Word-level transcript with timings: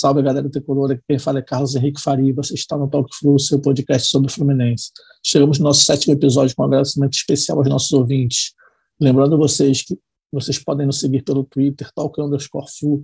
Salve, 0.00 0.22
galera 0.22 0.42
do 0.42 0.48
Tricolor. 0.48 0.92
Aqui 0.92 1.02
quem 1.06 1.18
fala 1.18 1.40
é 1.40 1.42
Carlos 1.42 1.76
Henrique 1.76 2.00
Faria. 2.00 2.32
Você 2.32 2.54
está 2.54 2.74
no 2.74 2.88
Talk 2.88 3.14
Flu, 3.14 3.38
seu 3.38 3.60
podcast 3.60 4.08
sobre 4.08 4.30
o 4.30 4.34
Fluminense. 4.34 4.90
Chegamos 5.22 5.58
no 5.58 5.64
nosso 5.64 5.84
sétimo 5.84 6.14
episódio 6.14 6.56
com 6.56 6.62
um 6.62 6.64
agradecimento 6.64 7.12
especial 7.12 7.58
aos 7.58 7.68
nossos 7.68 7.92
ouvintes. 7.92 8.54
Lembrando 8.98 9.36
vocês 9.36 9.82
que 9.82 9.98
vocês 10.32 10.58
podem 10.58 10.86
nos 10.86 11.00
seguir 11.00 11.22
pelo 11.22 11.44
Twitter, 11.44 11.90
Talk 11.94 12.18
Underscore 12.18 12.64
Flu, 12.78 13.02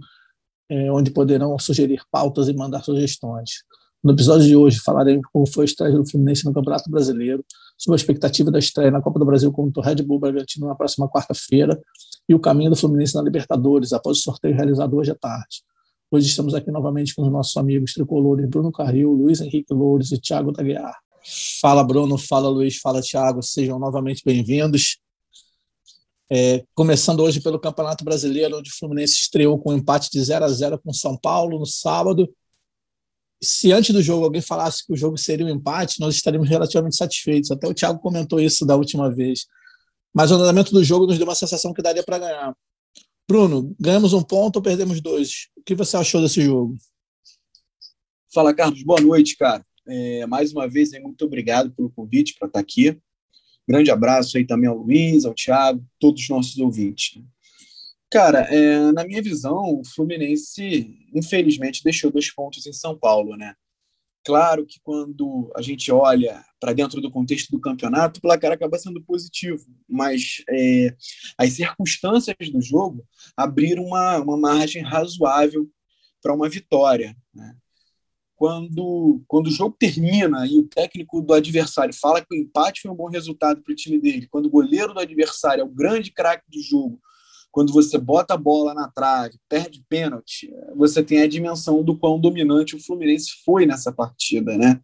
é, 0.70 0.90
onde 0.90 1.10
poderão 1.10 1.58
sugerir 1.58 2.00
pautas 2.10 2.48
e 2.48 2.54
mandar 2.54 2.82
sugestões. 2.82 3.50
No 4.02 4.12
episódio 4.12 4.46
de 4.46 4.56
hoje 4.56 4.80
falaremos 4.80 5.26
como 5.30 5.46
foi 5.46 5.64
a 5.64 5.66
estreia 5.66 5.92
do 5.92 6.08
Fluminense 6.08 6.46
no 6.46 6.54
Campeonato 6.54 6.90
Brasileiro, 6.90 7.44
sobre 7.76 7.96
a 7.96 8.00
expectativa 8.00 8.50
da 8.50 8.58
estreia 8.58 8.90
na 8.90 9.02
Copa 9.02 9.18
do 9.18 9.26
Brasil 9.26 9.52
contra 9.52 9.82
o 9.82 9.84
Red 9.84 9.96
Bull 9.96 10.18
Bragantino 10.18 10.66
na 10.66 10.74
próxima 10.74 11.06
quarta-feira 11.10 11.78
e 12.26 12.34
o 12.34 12.40
caminho 12.40 12.70
do 12.70 12.76
Fluminense 12.76 13.14
na 13.14 13.20
Libertadores, 13.20 13.92
após 13.92 14.16
o 14.16 14.22
sorteio 14.22 14.54
realizado 14.54 14.96
hoje 14.96 15.10
à 15.10 15.14
tarde. 15.14 15.58
Hoje 16.16 16.28
estamos 16.28 16.54
aqui 16.54 16.70
novamente 16.70 17.14
com 17.14 17.26
os 17.26 17.30
nossos 17.30 17.54
amigos 17.58 17.92
tricolores 17.92 18.48
Bruno 18.48 18.72
Carril, 18.72 19.12
Luiz 19.12 19.42
Henrique 19.42 19.74
Loures 19.74 20.12
e 20.12 20.18
Thiago 20.18 20.50
Daguiar. 20.50 20.98
Fala 21.60 21.84
Bruno, 21.84 22.16
fala 22.16 22.48
Luiz, 22.48 22.78
fala 22.78 23.02
Thiago, 23.02 23.42
sejam 23.42 23.78
novamente 23.78 24.22
bem-vindos. 24.24 24.96
É, 26.32 26.64
começando 26.74 27.20
hoje 27.20 27.38
pelo 27.42 27.60
Campeonato 27.60 28.02
Brasileiro, 28.02 28.56
onde 28.56 28.70
o 28.70 28.74
Fluminense 28.78 29.12
estreou 29.12 29.58
com 29.58 29.74
um 29.74 29.76
empate 29.76 30.08
de 30.10 30.24
0 30.24 30.46
a 30.46 30.48
0 30.48 30.78
com 30.78 30.90
São 30.90 31.18
Paulo 31.18 31.58
no 31.58 31.66
sábado. 31.66 32.26
Se 33.42 33.70
antes 33.70 33.94
do 33.94 34.00
jogo 34.00 34.24
alguém 34.24 34.40
falasse 34.40 34.86
que 34.86 34.94
o 34.94 34.96
jogo 34.96 35.18
seria 35.18 35.44
um 35.44 35.50
empate, 35.50 36.00
nós 36.00 36.14
estaríamos 36.14 36.48
relativamente 36.48 36.96
satisfeitos. 36.96 37.50
Até 37.50 37.68
o 37.68 37.74
Thiago 37.74 38.00
comentou 38.00 38.40
isso 38.40 38.64
da 38.64 38.74
última 38.74 39.14
vez. 39.14 39.44
Mas 40.14 40.30
o 40.30 40.36
andamento 40.36 40.72
do 40.72 40.82
jogo 40.82 41.06
nos 41.06 41.18
deu 41.18 41.26
uma 41.26 41.34
sensação 41.34 41.74
que 41.74 41.82
daria 41.82 42.02
para 42.02 42.18
ganhar. 42.18 42.56
Bruno, 43.28 43.76
ganhamos 43.78 44.14
um 44.14 44.22
ponto 44.22 44.56
ou 44.56 44.62
perdemos 44.62 44.98
dois? 45.02 45.48
Que 45.66 45.74
você 45.74 45.96
achou 45.96 46.22
desse 46.22 46.40
jogo? 46.40 46.76
Fala, 48.32 48.54
Carlos. 48.54 48.84
Boa 48.84 49.00
noite, 49.00 49.36
cara. 49.36 49.66
É, 49.84 50.24
mais 50.24 50.52
uma 50.52 50.68
vez, 50.68 50.92
muito 51.02 51.24
obrigado 51.24 51.72
pelo 51.72 51.90
convite 51.90 52.36
para 52.38 52.46
estar 52.46 52.60
aqui. 52.60 52.96
Grande 53.68 53.90
abraço 53.90 54.36
aí 54.36 54.46
também 54.46 54.70
ao 54.70 54.76
Luiz, 54.76 55.24
ao 55.24 55.34
Thiago, 55.34 55.84
todos 55.98 56.22
os 56.22 56.28
nossos 56.28 56.56
ouvintes. 56.58 57.20
Cara, 58.08 58.42
é, 58.42 58.92
na 58.92 59.04
minha 59.04 59.20
visão, 59.20 59.80
o 59.80 59.84
Fluminense, 59.84 60.96
infelizmente, 61.12 61.82
deixou 61.82 62.12
dois 62.12 62.32
pontos 62.32 62.64
em 62.64 62.72
São 62.72 62.96
Paulo, 62.96 63.36
né? 63.36 63.56
Claro 64.26 64.66
que 64.66 64.80
quando 64.82 65.52
a 65.54 65.62
gente 65.62 65.92
olha 65.92 66.44
para 66.58 66.72
dentro 66.72 67.00
do 67.00 67.12
contexto 67.12 67.48
do 67.48 67.60
campeonato, 67.60 68.18
o 68.18 68.22
placar 68.22 68.50
acaba 68.50 68.76
sendo 68.76 69.00
positivo, 69.00 69.64
mas 69.88 70.42
é, 70.50 70.96
as 71.38 71.52
circunstâncias 71.52 72.36
do 72.50 72.60
jogo 72.60 73.06
abriram 73.36 73.84
uma, 73.84 74.18
uma 74.18 74.36
margem 74.36 74.82
razoável 74.82 75.70
para 76.20 76.34
uma 76.34 76.48
vitória. 76.48 77.16
Né? 77.32 77.54
quando, 78.36 79.22
quando 79.26 79.46
o 79.46 79.50
jogo 79.50 79.74
termina 79.78 80.46
e 80.46 80.58
o 80.58 80.68
técnico 80.68 81.22
do 81.22 81.32
adversário 81.32 81.94
fala 81.94 82.20
que 82.20 82.34
o 82.34 82.36
empate 82.36 82.82
foi 82.82 82.90
um 82.90 82.94
bom 82.94 83.08
resultado 83.08 83.62
para 83.62 83.72
o 83.72 83.76
time 83.76 83.98
dele, 83.98 84.28
quando 84.28 84.46
o 84.46 84.50
goleiro 84.50 84.92
do 84.92 85.00
adversário 85.00 85.62
é 85.62 85.64
o 85.64 85.68
grande 85.68 86.12
craque 86.12 86.44
do 86.48 86.60
jogo, 86.60 87.00
quando 87.50 87.72
você 87.72 87.98
bota 87.98 88.34
a 88.34 88.36
bola 88.36 88.74
na 88.74 88.88
trave, 88.90 89.38
perde 89.48 89.84
pênalti, 89.88 90.52
você 90.74 91.02
tem 91.02 91.22
a 91.22 91.26
dimensão 91.26 91.82
do 91.82 91.96
quão 91.96 92.20
dominante 92.20 92.76
o 92.76 92.84
Fluminense 92.84 93.30
foi 93.44 93.64
nessa 93.64 93.92
partida, 93.92 94.56
né? 94.58 94.80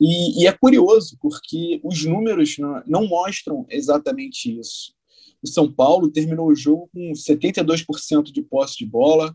E, 0.00 0.42
e 0.42 0.46
é 0.46 0.52
curioso, 0.52 1.16
porque 1.20 1.80
os 1.82 2.04
números 2.04 2.56
não, 2.58 2.82
não 2.86 3.06
mostram 3.06 3.66
exatamente 3.68 4.56
isso. 4.58 4.94
O 5.42 5.48
São 5.48 5.72
Paulo 5.72 6.10
terminou 6.10 6.48
o 6.48 6.54
jogo 6.54 6.88
com 6.92 7.12
72% 7.12 8.24
de 8.32 8.42
posse 8.42 8.76
de 8.78 8.86
bola, 8.86 9.34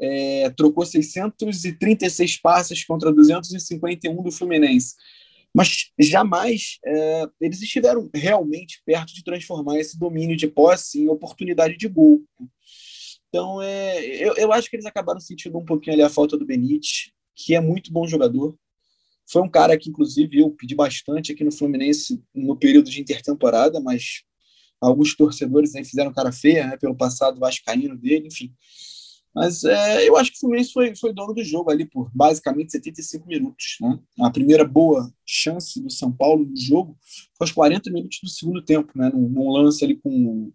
é, 0.00 0.48
trocou 0.50 0.84
636 0.86 2.40
passes 2.40 2.84
contra 2.84 3.12
251 3.12 4.22
do 4.22 4.32
Fluminense. 4.32 4.94
Mas 5.54 5.90
jamais 5.98 6.78
é, 6.84 7.26
eles 7.40 7.60
estiveram 7.60 8.08
realmente 8.14 8.80
perto 8.86 9.12
de 9.12 9.24
transformar 9.24 9.78
esse 9.78 9.98
domínio 9.98 10.36
de 10.36 10.46
posse 10.46 11.00
em 11.00 11.08
oportunidade 11.08 11.76
de 11.76 11.88
gol. 11.88 12.22
Então, 13.28 13.60
é, 13.62 14.04
eu, 14.04 14.34
eu 14.36 14.52
acho 14.52 14.68
que 14.68 14.76
eles 14.76 14.86
acabaram 14.86 15.20
sentindo 15.20 15.56
um 15.58 15.64
pouquinho 15.64 15.94
ali 15.94 16.02
a 16.02 16.08
falta 16.08 16.36
do 16.36 16.46
Benítez, 16.46 17.10
que 17.34 17.54
é 17.54 17.60
muito 17.60 17.92
bom 17.92 18.06
jogador. 18.06 18.56
Foi 19.30 19.42
um 19.42 19.48
cara 19.48 19.78
que, 19.78 19.88
inclusive, 19.88 20.40
eu 20.40 20.50
pedi 20.50 20.74
bastante 20.74 21.32
aqui 21.32 21.44
no 21.44 21.52
Fluminense 21.52 22.20
no 22.34 22.56
período 22.56 22.90
de 22.90 23.00
intertemporada, 23.00 23.80
mas 23.80 24.22
alguns 24.80 25.14
torcedores 25.14 25.74
aí 25.74 25.84
fizeram 25.84 26.12
cara 26.12 26.32
feia 26.32 26.66
né, 26.66 26.76
pelo 26.76 26.96
passado 26.96 27.38
vascaíno 27.38 27.96
dele, 27.96 28.26
enfim. 28.26 28.52
Mas 29.34 29.62
é, 29.62 30.08
eu 30.08 30.16
acho 30.16 30.32
que 30.32 30.36
o 30.38 30.40
Fluminense 30.40 30.72
foi, 30.72 30.94
foi 30.96 31.12
dono 31.12 31.32
do 31.32 31.44
jogo 31.44 31.70
ali 31.70 31.84
por 31.84 32.10
basicamente 32.12 32.72
75 32.72 33.26
minutos. 33.26 33.76
Né? 33.80 33.98
A 34.20 34.30
primeira 34.30 34.64
boa 34.64 35.12
chance 35.24 35.80
do 35.80 35.90
São 35.90 36.10
Paulo 36.10 36.44
no 36.44 36.56
jogo 36.56 36.96
foi 37.38 37.46
aos 37.46 37.52
40 37.52 37.90
minutos 37.90 38.18
do 38.22 38.28
segundo 38.28 38.62
tempo, 38.62 38.92
né? 38.96 39.10
num, 39.12 39.28
num 39.28 39.50
lance 39.50 39.84
ali 39.84 39.96
com. 39.96 40.52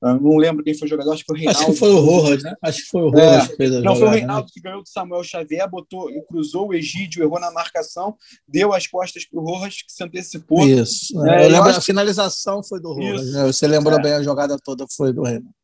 Eu 0.00 0.20
não 0.20 0.36
lembro 0.36 0.62
quem 0.62 0.74
foi 0.74 0.86
o 0.86 0.88
jogador, 0.88 1.12
acho 1.12 1.24
que 1.24 1.26
foi 1.26 1.34
o 1.34 1.38
Reinaldo. 1.40 1.60
Acho 1.60 1.72
que 1.72 1.78
foi 1.78 1.90
o 1.90 1.98
Rojas, 1.98 2.42
né? 2.44 2.54
Acho 2.62 2.78
que 2.78 2.88
foi 2.88 3.02
o 3.02 3.10
Rojas 3.10 3.44
é, 3.44 3.48
que 3.48 3.56
fez 3.56 3.72
a 3.72 3.80
Não, 3.80 3.82
jogada, 3.82 3.98
foi 3.98 4.06
o 4.06 4.10
né? 4.10 4.16
Reinaldo 4.16 4.44
né? 4.44 4.50
que 4.54 4.60
ganhou 4.60 4.82
do 4.82 4.88
Samuel 4.88 5.24
Xavier, 5.24 5.68
botou, 5.68 6.08
cruzou 6.28 6.68
o 6.68 6.74
Egídio, 6.74 7.24
errou 7.24 7.40
na 7.40 7.50
marcação, 7.50 8.16
deu 8.46 8.72
as 8.72 8.86
costas 8.86 9.26
para 9.26 9.40
o 9.40 9.44
Rojas, 9.44 9.82
que 9.82 9.92
se 9.92 10.04
antecipou. 10.04 10.64
Isso. 10.68 11.20
É, 11.26 11.46
eu 11.46 11.50
lembro, 11.50 11.70
a 11.70 11.80
finalização 11.80 12.62
foi 12.62 12.80
do 12.80 12.92
Rojas. 12.92 13.32
Né? 13.32 13.46
Você 13.46 13.66
lembrou 13.66 13.98
é. 13.98 14.02
bem, 14.02 14.12
a 14.12 14.22
jogada 14.22 14.56
toda 14.56 14.86
foi 14.96 15.12
do 15.12 15.24
Reinaldo. 15.24 15.57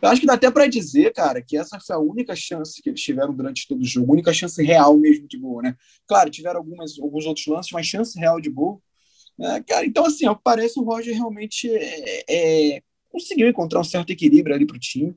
Eu 0.00 0.08
acho 0.08 0.20
que 0.20 0.26
dá 0.26 0.34
até 0.34 0.50
para 0.50 0.66
dizer, 0.66 1.12
cara, 1.12 1.42
que 1.42 1.56
essa 1.56 1.78
foi 1.80 1.96
a 1.96 1.98
única 1.98 2.34
chance 2.36 2.82
que 2.82 2.90
eles 2.90 3.00
tiveram 3.00 3.34
durante 3.34 3.66
todo 3.66 3.80
o 3.80 3.84
jogo, 3.84 4.12
a 4.12 4.14
única 4.14 4.32
chance 4.32 4.62
real 4.62 4.96
mesmo 4.96 5.26
de 5.26 5.38
gol, 5.38 5.62
né? 5.62 5.74
Claro, 6.06 6.30
tiveram 6.30 6.58
algumas, 6.58 6.98
alguns 6.98 7.26
outros 7.26 7.46
lances, 7.46 7.72
mas 7.72 7.86
chance 7.86 8.18
real 8.18 8.40
de 8.40 8.50
gol. 8.50 8.82
Né? 9.38 9.62
Cara, 9.66 9.86
então, 9.86 10.04
assim, 10.04 10.26
ao 10.26 10.36
que 10.36 10.42
parece, 10.44 10.78
o 10.78 10.84
Roger 10.84 11.14
realmente 11.14 11.70
é, 11.70 12.24
é, 12.76 12.82
conseguiu 13.08 13.48
encontrar 13.48 13.80
um 13.80 13.84
certo 13.84 14.10
equilíbrio 14.10 14.54
ali 14.54 14.66
para 14.66 14.76
o 14.76 14.80
time. 14.80 15.10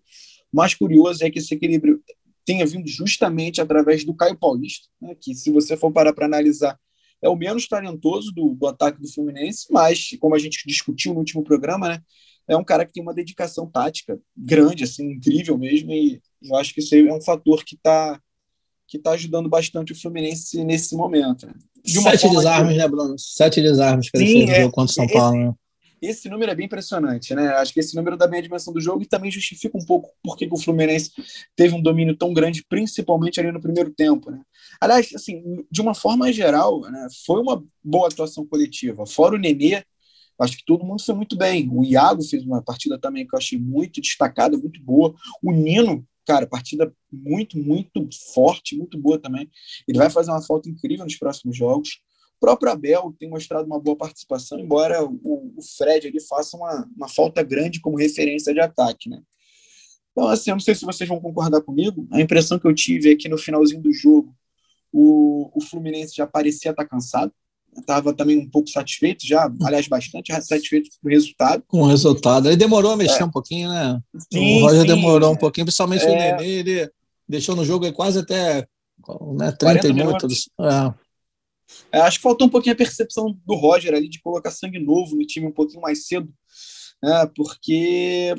O 0.51 0.57
mais 0.57 0.73
curioso 0.73 1.23
é 1.23 1.29
que 1.29 1.39
esse 1.39 1.53
equilíbrio 1.53 2.01
tenha 2.45 2.65
vindo 2.65 2.87
justamente 2.87 3.61
através 3.61 4.03
do 4.03 4.13
Caio 4.13 4.37
Paulista, 4.37 4.87
né? 5.01 5.15
que, 5.19 5.33
se 5.33 5.51
você 5.51 5.75
for 5.75 5.91
parar 5.91 6.13
para 6.13 6.25
analisar, 6.25 6.79
é 7.21 7.29
o 7.29 7.35
menos 7.35 7.67
talentoso 7.67 8.33
do, 8.33 8.53
do 8.53 8.67
ataque 8.67 9.01
do 9.01 9.11
Fluminense, 9.11 9.67
mas, 9.71 10.09
como 10.19 10.35
a 10.35 10.39
gente 10.39 10.63
discutiu 10.67 11.13
no 11.13 11.19
último 11.19 11.41
programa, 11.41 11.87
né? 11.87 12.01
É 12.47 12.57
um 12.57 12.63
cara 12.63 12.85
que 12.85 12.93
tem 12.93 13.03
uma 13.03 13.13
dedicação 13.13 13.65
tática 13.69 14.19
grande, 14.35 14.83
assim, 14.83 15.11
incrível 15.11 15.57
mesmo, 15.57 15.91
e 15.91 16.21
eu 16.41 16.55
acho 16.55 16.73
que 16.73 16.79
isso 16.79 16.93
aí 16.95 17.07
é 17.07 17.13
um 17.13 17.21
fator 17.21 17.63
que 17.63 17.75
está 17.75 18.19
que 18.85 18.99
tá 18.99 19.11
ajudando 19.11 19.49
bastante 19.49 19.91
o 19.91 19.99
Fluminense 19.99 20.63
nesse 20.63 20.95
momento. 20.95 21.47
De 21.83 21.99
Sete 21.99 22.29
desarmes, 22.29 22.73
que... 22.73 22.77
né, 22.77 22.87
Bruno? 22.87 23.15
Sete 23.17 23.61
desarmes 23.61 24.09
que 24.09 24.17
Sim, 24.19 24.25
ele 24.25 24.47
fez 24.47 24.59
é, 24.59 24.63
contra 24.69 24.83
o 24.83 24.87
São 24.89 25.05
esse, 25.05 25.13
Paulo. 25.13 25.37
Né? 25.37 25.53
Esse 26.01 26.29
número 26.29 26.51
é 26.51 26.55
bem 26.55 26.65
impressionante, 26.65 27.33
né? 27.33 27.47
Acho 27.55 27.73
que 27.73 27.79
esse 27.79 27.95
número 27.95 28.17
dá 28.17 28.27
bem 28.27 28.39
a 28.39 28.43
dimensão 28.43 28.73
do 28.73 28.81
jogo 28.81 29.01
e 29.01 29.07
também 29.07 29.31
justifica 29.31 29.77
um 29.77 29.85
pouco 29.85 30.11
por 30.21 30.37
que 30.37 30.47
o 30.51 30.57
Fluminense 30.57 31.11
teve 31.55 31.73
um 31.73 31.81
domínio 31.81 32.15
tão 32.15 32.33
grande, 32.33 32.63
principalmente 32.67 33.39
ali 33.39 33.51
no 33.51 33.61
primeiro 33.61 33.89
tempo, 33.89 34.29
né? 34.29 34.41
Aliás, 34.81 35.09
assim, 35.15 35.65
de 35.71 35.81
uma 35.81 35.95
forma 35.95 36.31
geral, 36.31 36.81
né, 36.81 37.07
foi 37.25 37.41
uma 37.41 37.63
boa 37.83 38.07
atuação 38.07 38.45
coletiva. 38.45 39.05
Fora 39.05 39.35
o 39.35 39.39
Nenê, 39.39 39.81
Acho 40.39 40.57
que 40.57 40.65
todo 40.65 40.83
mundo 40.83 41.03
foi 41.03 41.15
muito 41.15 41.37
bem. 41.37 41.69
O 41.71 41.83
Iago 41.83 42.23
fez 42.23 42.43
uma 42.43 42.61
partida 42.61 42.97
também 42.97 43.27
que 43.27 43.35
eu 43.35 43.39
achei 43.39 43.57
muito 43.57 44.01
destacada, 44.01 44.57
muito 44.57 44.81
boa. 44.81 45.13
O 45.41 45.51
Nino, 45.51 46.05
cara, 46.25 46.47
partida 46.47 46.93
muito, 47.11 47.57
muito 47.57 48.07
forte, 48.33 48.75
muito 48.75 48.97
boa 48.97 49.19
também. 49.19 49.49
Ele 49.87 49.97
vai 49.97 50.09
fazer 50.09 50.31
uma 50.31 50.41
falta 50.41 50.69
incrível 50.69 51.05
nos 51.05 51.15
próximos 51.15 51.55
jogos. 51.55 52.01
O 52.37 52.39
próprio 52.39 52.71
Abel 52.71 53.15
tem 53.17 53.29
mostrado 53.29 53.65
uma 53.65 53.79
boa 53.79 53.95
participação, 53.95 54.59
embora 54.59 55.03
o, 55.03 55.53
o 55.55 55.61
Fred 55.77 56.07
ali 56.07 56.19
faça 56.19 56.57
uma, 56.57 56.89
uma 56.95 57.07
falta 57.07 57.41
grande 57.41 57.79
como 57.79 57.97
referência 57.97 58.53
de 58.53 58.59
ataque, 58.59 59.09
né? 59.09 59.21
Então, 60.11 60.27
assim, 60.27 60.51
eu 60.51 60.55
não 60.55 60.59
sei 60.59 60.75
se 60.75 60.85
vocês 60.85 61.07
vão 61.09 61.19
concordar 61.19 61.61
comigo. 61.61 62.07
A 62.11 62.21
impressão 62.21 62.59
que 62.59 62.67
eu 62.67 62.75
tive 62.75 63.11
é 63.11 63.15
que 63.15 63.29
no 63.29 63.37
finalzinho 63.37 63.81
do 63.81 63.91
jogo 63.91 64.35
o, 64.91 65.49
o 65.55 65.61
Fluminense 65.61 66.15
já 66.15 66.27
parecia 66.27 66.71
estar 66.71 66.85
cansado 66.85 67.33
estava 67.77 68.13
também 68.13 68.37
um 68.37 68.49
pouco 68.49 68.69
satisfeito 68.69 69.25
já, 69.25 69.51
aliás, 69.63 69.87
bastante 69.87 70.33
satisfeito 70.41 70.89
com 71.01 71.07
o 71.07 71.11
resultado. 71.11 71.63
Com 71.67 71.81
o 71.81 71.87
resultado. 71.87 72.47
Ele 72.47 72.55
demorou 72.55 72.91
a 72.91 72.97
mexer 72.97 73.21
é. 73.21 73.25
um 73.25 73.31
pouquinho, 73.31 73.69
né? 73.69 74.01
Sim, 74.31 74.61
o 74.61 74.65
Roger 74.65 74.81
sim, 74.81 74.87
demorou 74.87 75.31
um 75.31 75.37
pouquinho, 75.37 75.65
principalmente 75.65 76.05
é. 76.05 76.09
o 76.09 76.15
Nenê, 76.15 76.49
ele 76.49 76.91
deixou 77.27 77.55
no 77.55 77.65
jogo 77.65 77.91
quase 77.93 78.19
até 78.19 78.67
né, 79.37 79.51
30 79.51 79.87
e 79.87 79.93
muitos. 79.93 80.49
É. 80.59 80.93
É, 81.91 82.01
acho 82.01 82.17
que 82.17 82.23
faltou 82.23 82.47
um 82.47 82.49
pouquinho 82.49 82.73
a 82.73 82.77
percepção 82.77 83.37
do 83.45 83.55
Roger 83.55 83.93
ali 83.93 84.07
de 84.07 84.21
colocar 84.21 84.51
sangue 84.51 84.79
novo 84.79 85.15
no 85.15 85.25
time 85.25 85.47
um 85.47 85.51
pouquinho 85.51 85.81
mais 85.81 86.05
cedo, 86.05 86.31
né? 87.01 87.29
Porque 87.35 88.35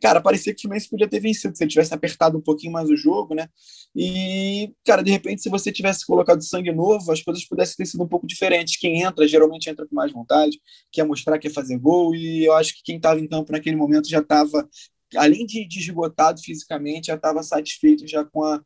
cara, 0.00 0.20
parecia 0.20 0.52
que 0.52 0.58
o 0.58 0.62
Fluminense 0.62 0.88
podia 0.88 1.08
ter 1.08 1.20
vencido 1.20 1.56
se 1.56 1.64
ele 1.64 1.70
tivesse 1.70 1.92
apertado 1.92 2.38
um 2.38 2.40
pouquinho 2.40 2.72
mais 2.72 2.88
o 2.88 2.96
jogo, 2.96 3.34
né? 3.34 3.48
E, 3.94 4.72
cara, 4.84 5.02
de 5.02 5.10
repente, 5.10 5.42
se 5.42 5.48
você 5.48 5.72
tivesse 5.72 6.06
colocado 6.06 6.42
sangue 6.42 6.72
novo, 6.72 7.10
as 7.10 7.22
coisas 7.22 7.44
pudessem 7.44 7.76
ter 7.76 7.86
sido 7.86 8.04
um 8.04 8.08
pouco 8.08 8.26
diferentes. 8.26 8.76
Quem 8.76 9.02
entra, 9.02 9.26
geralmente 9.26 9.68
entra 9.68 9.86
com 9.86 9.94
mais 9.94 10.12
vontade, 10.12 10.60
quer 10.92 11.04
mostrar 11.04 11.38
que 11.38 11.48
quer 11.48 11.54
fazer 11.54 11.78
gol, 11.78 12.14
e 12.14 12.44
eu 12.44 12.54
acho 12.54 12.74
que 12.74 12.82
quem 12.84 12.96
estava 12.96 13.20
em 13.20 13.26
campo 13.26 13.52
naquele 13.52 13.76
momento 13.76 14.08
já 14.08 14.20
estava, 14.20 14.68
além 15.16 15.46
de, 15.46 15.66
de 15.66 15.80
esgotado 15.80 16.40
fisicamente, 16.40 17.08
já 17.08 17.14
estava 17.14 17.42
satisfeito 17.42 18.06
já 18.06 18.24
com 18.24 18.44
a, 18.44 18.60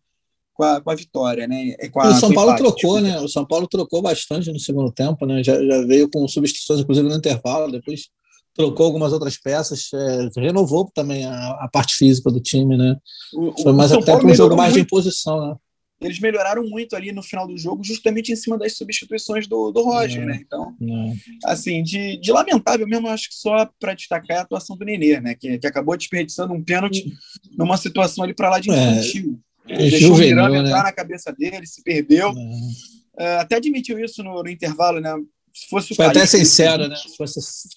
com 0.52 0.62
a, 0.62 0.80
com 0.80 0.90
a 0.90 0.94
vitória, 0.94 1.46
né? 1.46 1.74
Com 1.92 2.00
a, 2.00 2.10
o 2.10 2.14
São 2.14 2.32
Paulo 2.32 2.52
empate, 2.52 2.62
trocou, 2.62 3.00
né? 3.00 3.20
O 3.20 3.28
São 3.28 3.46
Paulo 3.46 3.66
trocou 3.66 4.02
bastante 4.02 4.52
no 4.52 4.58
segundo 4.58 4.92
tempo, 4.92 5.24
né? 5.26 5.42
Já, 5.42 5.62
já 5.64 5.86
veio 5.86 6.10
com 6.10 6.26
substituições, 6.28 6.80
inclusive 6.80 7.08
no 7.08 7.16
intervalo, 7.16 7.72
depois 7.72 8.08
trocou 8.54 8.86
algumas 8.86 9.12
outras 9.12 9.36
peças, 9.36 9.88
é, 9.92 10.40
renovou 10.40 10.90
também 10.94 11.26
a, 11.26 11.50
a, 11.60 11.68
parte 11.70 11.96
física 11.96 12.30
do 12.30 12.40
time, 12.40 12.76
né? 12.76 12.96
O, 13.34 13.52
Foi 13.62 13.72
mais 13.72 13.92
até 13.92 14.16
para 14.16 14.26
um 14.26 14.34
jogo 14.34 14.56
mais 14.56 14.72
muito. 14.72 14.82
de 14.82 14.86
imposição, 14.86 15.48
né? 15.48 15.56
Eles 16.00 16.20
melhoraram 16.20 16.68
muito 16.68 16.94
ali 16.94 17.12
no 17.12 17.22
final 17.22 17.46
do 17.46 17.56
jogo, 17.56 17.82
justamente 17.82 18.30
em 18.30 18.36
cima 18.36 18.58
das 18.58 18.76
substituições 18.76 19.46
do, 19.46 19.70
do 19.70 19.82
Roger, 19.82 20.22
é, 20.22 20.26
né? 20.26 20.40
Então, 20.44 20.74
é. 20.82 21.12
assim, 21.50 21.82
de, 21.82 22.18
de 22.18 22.32
lamentável 22.32 22.86
mesmo, 22.86 23.08
acho 23.08 23.28
que 23.28 23.36
só 23.36 23.68
para 23.80 23.94
destacar 23.94 24.38
a 24.38 24.40
atuação 24.42 24.76
do 24.76 24.84
Nenê, 24.84 25.20
né? 25.20 25.34
Que, 25.34 25.58
que 25.58 25.66
acabou 25.66 25.96
desperdiçando 25.96 26.52
um 26.52 26.62
pênalti 26.62 27.12
numa 27.56 27.76
situação 27.76 28.24
ali 28.24 28.34
para 28.34 28.50
lá 28.50 28.60
de 28.60 28.70
é, 28.70 28.74
infantil. 28.74 29.40
É, 29.66 29.76
Deixou 29.78 30.14
o 30.14 30.18
Miranda 30.18 30.62
né? 30.62 30.68
entrar 30.68 30.82
na 30.82 30.92
cabeça 30.92 31.32
dele, 31.32 31.66
se 31.66 31.82
perdeu. 31.82 32.30
É. 32.30 32.94
É, 33.16 33.36
até 33.36 33.56
admitiu 33.56 33.98
isso 33.98 34.22
no, 34.22 34.42
no 34.42 34.48
intervalo, 34.48 35.00
né? 35.00 35.10
Se 35.54 35.68
fosse 35.68 35.94
foi 35.94 36.06
até 36.06 36.26
sincero, 36.26 36.88
né? 36.88 36.96
Foi, 37.16 37.26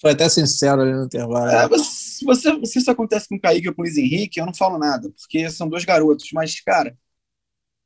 foi 0.00 0.10
até 0.10 0.28
sincero 0.28 0.82
ali 0.82 0.92
no 0.92 1.04
intervalo. 1.04 1.48
É, 1.48 1.78
se, 1.78 2.24
você, 2.24 2.66
se 2.66 2.80
isso 2.80 2.90
acontece 2.90 3.28
com 3.28 3.36
o 3.36 3.40
Kaique 3.40 3.68
ou 3.68 3.74
com 3.74 3.82
o 3.82 3.84
Luiz 3.84 3.96
Henrique, 3.96 4.40
eu 4.40 4.46
não 4.46 4.52
falo 4.52 4.78
nada, 4.78 5.08
porque 5.10 5.48
são 5.48 5.68
dois 5.68 5.84
garotos. 5.84 6.28
Mas, 6.32 6.60
cara, 6.60 6.98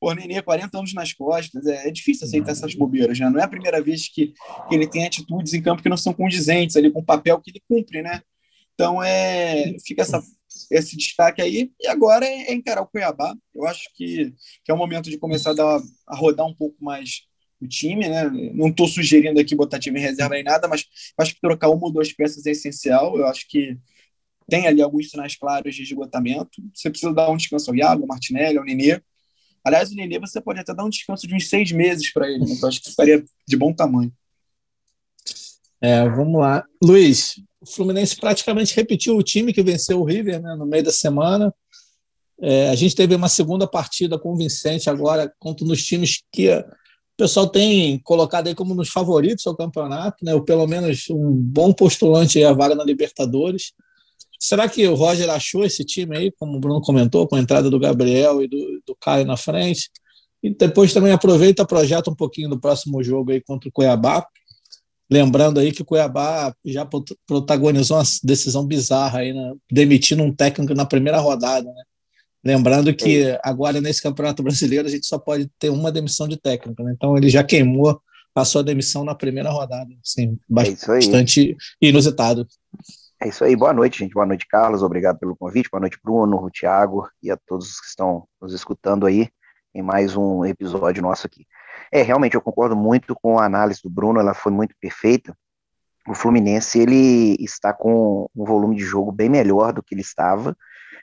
o 0.00 0.14
Nenê, 0.14 0.40
40 0.40 0.78
anos 0.78 0.94
nas 0.94 1.12
costas, 1.12 1.66
é, 1.66 1.88
é 1.88 1.90
difícil 1.90 2.26
aceitar 2.26 2.52
essas 2.52 2.74
bobeiras, 2.74 3.20
né? 3.20 3.28
Não 3.28 3.38
é 3.38 3.44
a 3.44 3.48
primeira 3.48 3.82
vez 3.82 4.08
que, 4.08 4.28
que 4.68 4.74
ele 4.74 4.86
tem 4.86 5.04
atitudes 5.04 5.52
em 5.52 5.60
campo 5.60 5.82
que 5.82 5.90
não 5.90 5.96
são 5.98 6.14
condizentes 6.14 6.74
ali 6.74 6.90
com 6.90 7.00
o 7.00 7.04
papel 7.04 7.38
que 7.38 7.50
ele 7.50 7.62
cumpre, 7.68 8.00
né? 8.00 8.22
Então, 8.74 9.02
é, 9.02 9.76
fica 9.86 10.00
essa, 10.00 10.22
esse 10.70 10.96
destaque 10.96 11.42
aí. 11.42 11.70
E 11.78 11.86
agora 11.86 12.24
é, 12.24 12.50
é 12.50 12.54
encarar 12.54 12.80
o 12.80 12.86
Cuiabá. 12.86 13.34
Eu 13.54 13.66
acho 13.66 13.90
que, 13.94 14.32
que 14.64 14.72
é 14.72 14.74
o 14.74 14.78
momento 14.78 15.10
de 15.10 15.18
começar 15.18 15.50
a, 15.50 15.54
dar, 15.54 15.80
a 16.08 16.16
rodar 16.16 16.46
um 16.46 16.54
pouco 16.54 16.82
mais 16.82 17.30
o 17.62 17.68
time, 17.68 18.08
né? 18.08 18.28
Não 18.54 18.68
estou 18.68 18.88
sugerindo 18.88 19.38
aqui 19.38 19.54
botar 19.54 19.78
time 19.78 20.00
em 20.00 20.02
reserva 20.02 20.34
nem 20.34 20.42
nada, 20.42 20.66
mas 20.66 20.84
acho 21.16 21.34
que 21.34 21.40
trocar 21.40 21.70
uma 21.70 21.86
ou 21.86 21.92
duas 21.92 22.12
peças 22.12 22.44
é 22.46 22.50
essencial. 22.50 23.16
Eu 23.16 23.26
acho 23.26 23.46
que 23.48 23.78
tem 24.48 24.66
ali 24.66 24.82
alguns 24.82 25.10
sinais 25.10 25.36
claros 25.36 25.74
de 25.74 25.82
esgotamento. 25.82 26.62
Você 26.74 26.90
precisa 26.90 27.12
dar 27.12 27.30
um 27.30 27.36
descanso 27.36 27.70
ao 27.70 27.76
Iago, 27.76 28.02
ao 28.02 28.08
Martinelli, 28.08 28.58
ao 28.58 28.64
Nenê. 28.64 29.00
Aliás, 29.64 29.92
o 29.92 29.94
Nenê 29.94 30.18
você 30.18 30.40
pode 30.40 30.58
até 30.58 30.74
dar 30.74 30.84
um 30.84 30.90
descanso 30.90 31.26
de 31.26 31.34
uns 31.34 31.48
seis 31.48 31.70
meses 31.70 32.12
para 32.12 32.28
ele, 32.28 32.40
né? 32.40 32.46
então 32.50 32.68
acho 32.68 32.82
que 32.82 32.90
ficaria 32.90 33.24
de 33.46 33.56
bom 33.56 33.72
tamanho. 33.72 34.12
É, 35.80 36.08
vamos 36.08 36.40
lá. 36.40 36.64
Luiz, 36.82 37.40
o 37.60 37.66
Fluminense 37.66 38.16
praticamente 38.16 38.74
repetiu 38.74 39.16
o 39.16 39.22
time 39.22 39.52
que 39.52 39.62
venceu 39.62 40.00
o 40.00 40.04
River 40.04 40.42
né, 40.42 40.54
no 40.56 40.66
meio 40.66 40.82
da 40.82 40.92
semana. 40.92 41.54
É, 42.40 42.70
a 42.70 42.74
gente 42.74 42.96
teve 42.96 43.14
uma 43.14 43.28
segunda 43.28 43.68
partida 43.68 44.18
convincente 44.18 44.90
agora 44.90 45.32
contra 45.38 45.64
nos 45.64 45.84
times 45.84 46.22
que 46.32 46.48
pessoal 47.22 47.46
tem 47.48 48.00
colocado 48.00 48.48
aí 48.48 48.54
como 48.54 48.74
nos 48.74 48.88
favoritos 48.88 49.46
ao 49.46 49.54
campeonato, 49.54 50.24
né? 50.24 50.34
ou 50.34 50.42
pelo 50.42 50.66
menos 50.66 51.08
um 51.08 51.30
bom 51.32 51.72
postulante 51.72 52.42
à 52.42 52.52
vaga 52.52 52.74
na 52.74 52.82
Libertadores. 52.82 53.72
Será 54.40 54.68
que 54.68 54.84
o 54.88 54.96
Roger 54.96 55.30
achou 55.30 55.64
esse 55.64 55.84
time 55.84 56.16
aí, 56.16 56.32
como 56.32 56.56
o 56.56 56.60
Bruno 56.60 56.80
comentou, 56.80 57.28
com 57.28 57.36
a 57.36 57.38
entrada 57.38 57.70
do 57.70 57.78
Gabriel 57.78 58.42
e 58.42 58.48
do, 58.48 58.82
do 58.84 58.96
Caio 59.00 59.24
na 59.24 59.36
frente? 59.36 59.88
E 60.42 60.52
depois 60.52 60.92
também 60.92 61.12
aproveita, 61.12 61.64
projeta 61.64 62.10
um 62.10 62.14
pouquinho 62.14 62.48
do 62.48 62.58
próximo 62.58 63.00
jogo 63.04 63.30
aí 63.30 63.40
contra 63.40 63.68
o 63.68 63.72
Cuiabá. 63.72 64.26
Lembrando 65.08 65.60
aí 65.60 65.70
que 65.70 65.82
o 65.82 65.84
Cuiabá 65.84 66.52
já 66.64 66.84
protagonizou 67.24 67.98
uma 67.98 68.04
decisão 68.24 68.66
bizarra 68.66 69.20
aí, 69.20 69.32
né? 69.32 69.54
demitindo 69.70 70.24
um 70.24 70.34
técnico 70.34 70.74
na 70.74 70.86
primeira 70.86 71.20
rodada, 71.20 71.70
né? 71.72 71.82
Lembrando 72.44 72.94
que 72.94 73.24
é. 73.24 73.40
agora 73.42 73.80
nesse 73.80 74.02
Campeonato 74.02 74.42
Brasileiro 74.42 74.88
a 74.88 74.90
gente 74.90 75.06
só 75.06 75.18
pode 75.18 75.48
ter 75.58 75.70
uma 75.70 75.92
demissão 75.92 76.26
de 76.26 76.36
técnico, 76.36 76.82
né? 76.82 76.92
então 76.94 77.16
ele 77.16 77.28
já 77.28 77.44
queimou, 77.44 78.00
a 78.34 78.62
demissão 78.62 79.04
na 79.04 79.14
primeira 79.14 79.50
rodada, 79.50 79.90
assim, 80.04 80.38
bastante 80.48 81.56
é 81.82 81.86
inusitado. 81.86 82.46
É 83.22 83.28
isso 83.28 83.44
aí, 83.44 83.54
boa 83.54 83.72
noite, 83.72 84.00
gente. 84.00 84.14
Boa 84.14 84.26
noite, 84.26 84.48
Carlos. 84.48 84.82
Obrigado 84.82 85.18
pelo 85.18 85.36
convite. 85.36 85.68
Boa 85.70 85.80
noite, 85.80 85.96
Bruno, 86.02 86.50
Thiago 86.50 87.08
e 87.22 87.30
a 87.30 87.36
todos 87.36 87.78
que 87.78 87.86
estão 87.86 88.26
nos 88.40 88.52
escutando 88.52 89.06
aí 89.06 89.28
em 89.72 89.80
mais 89.80 90.16
um 90.16 90.44
episódio 90.44 91.02
nosso 91.02 91.26
aqui. 91.26 91.46
É, 91.92 92.02
realmente, 92.02 92.34
eu 92.34 92.40
concordo 92.40 92.74
muito 92.74 93.14
com 93.14 93.38
a 93.38 93.44
análise 93.44 93.80
do 93.82 93.90
Bruno, 93.90 94.18
ela 94.18 94.34
foi 94.34 94.50
muito 94.50 94.74
perfeita. 94.80 95.36
O 96.08 96.14
Fluminense, 96.14 96.80
ele 96.80 97.36
está 97.38 97.72
com 97.72 98.28
um 98.34 98.44
volume 98.44 98.74
de 98.74 98.82
jogo 98.82 99.12
bem 99.12 99.28
melhor 99.28 99.72
do 99.72 99.82
que 99.82 99.94
ele 99.94 100.00
estava, 100.00 100.56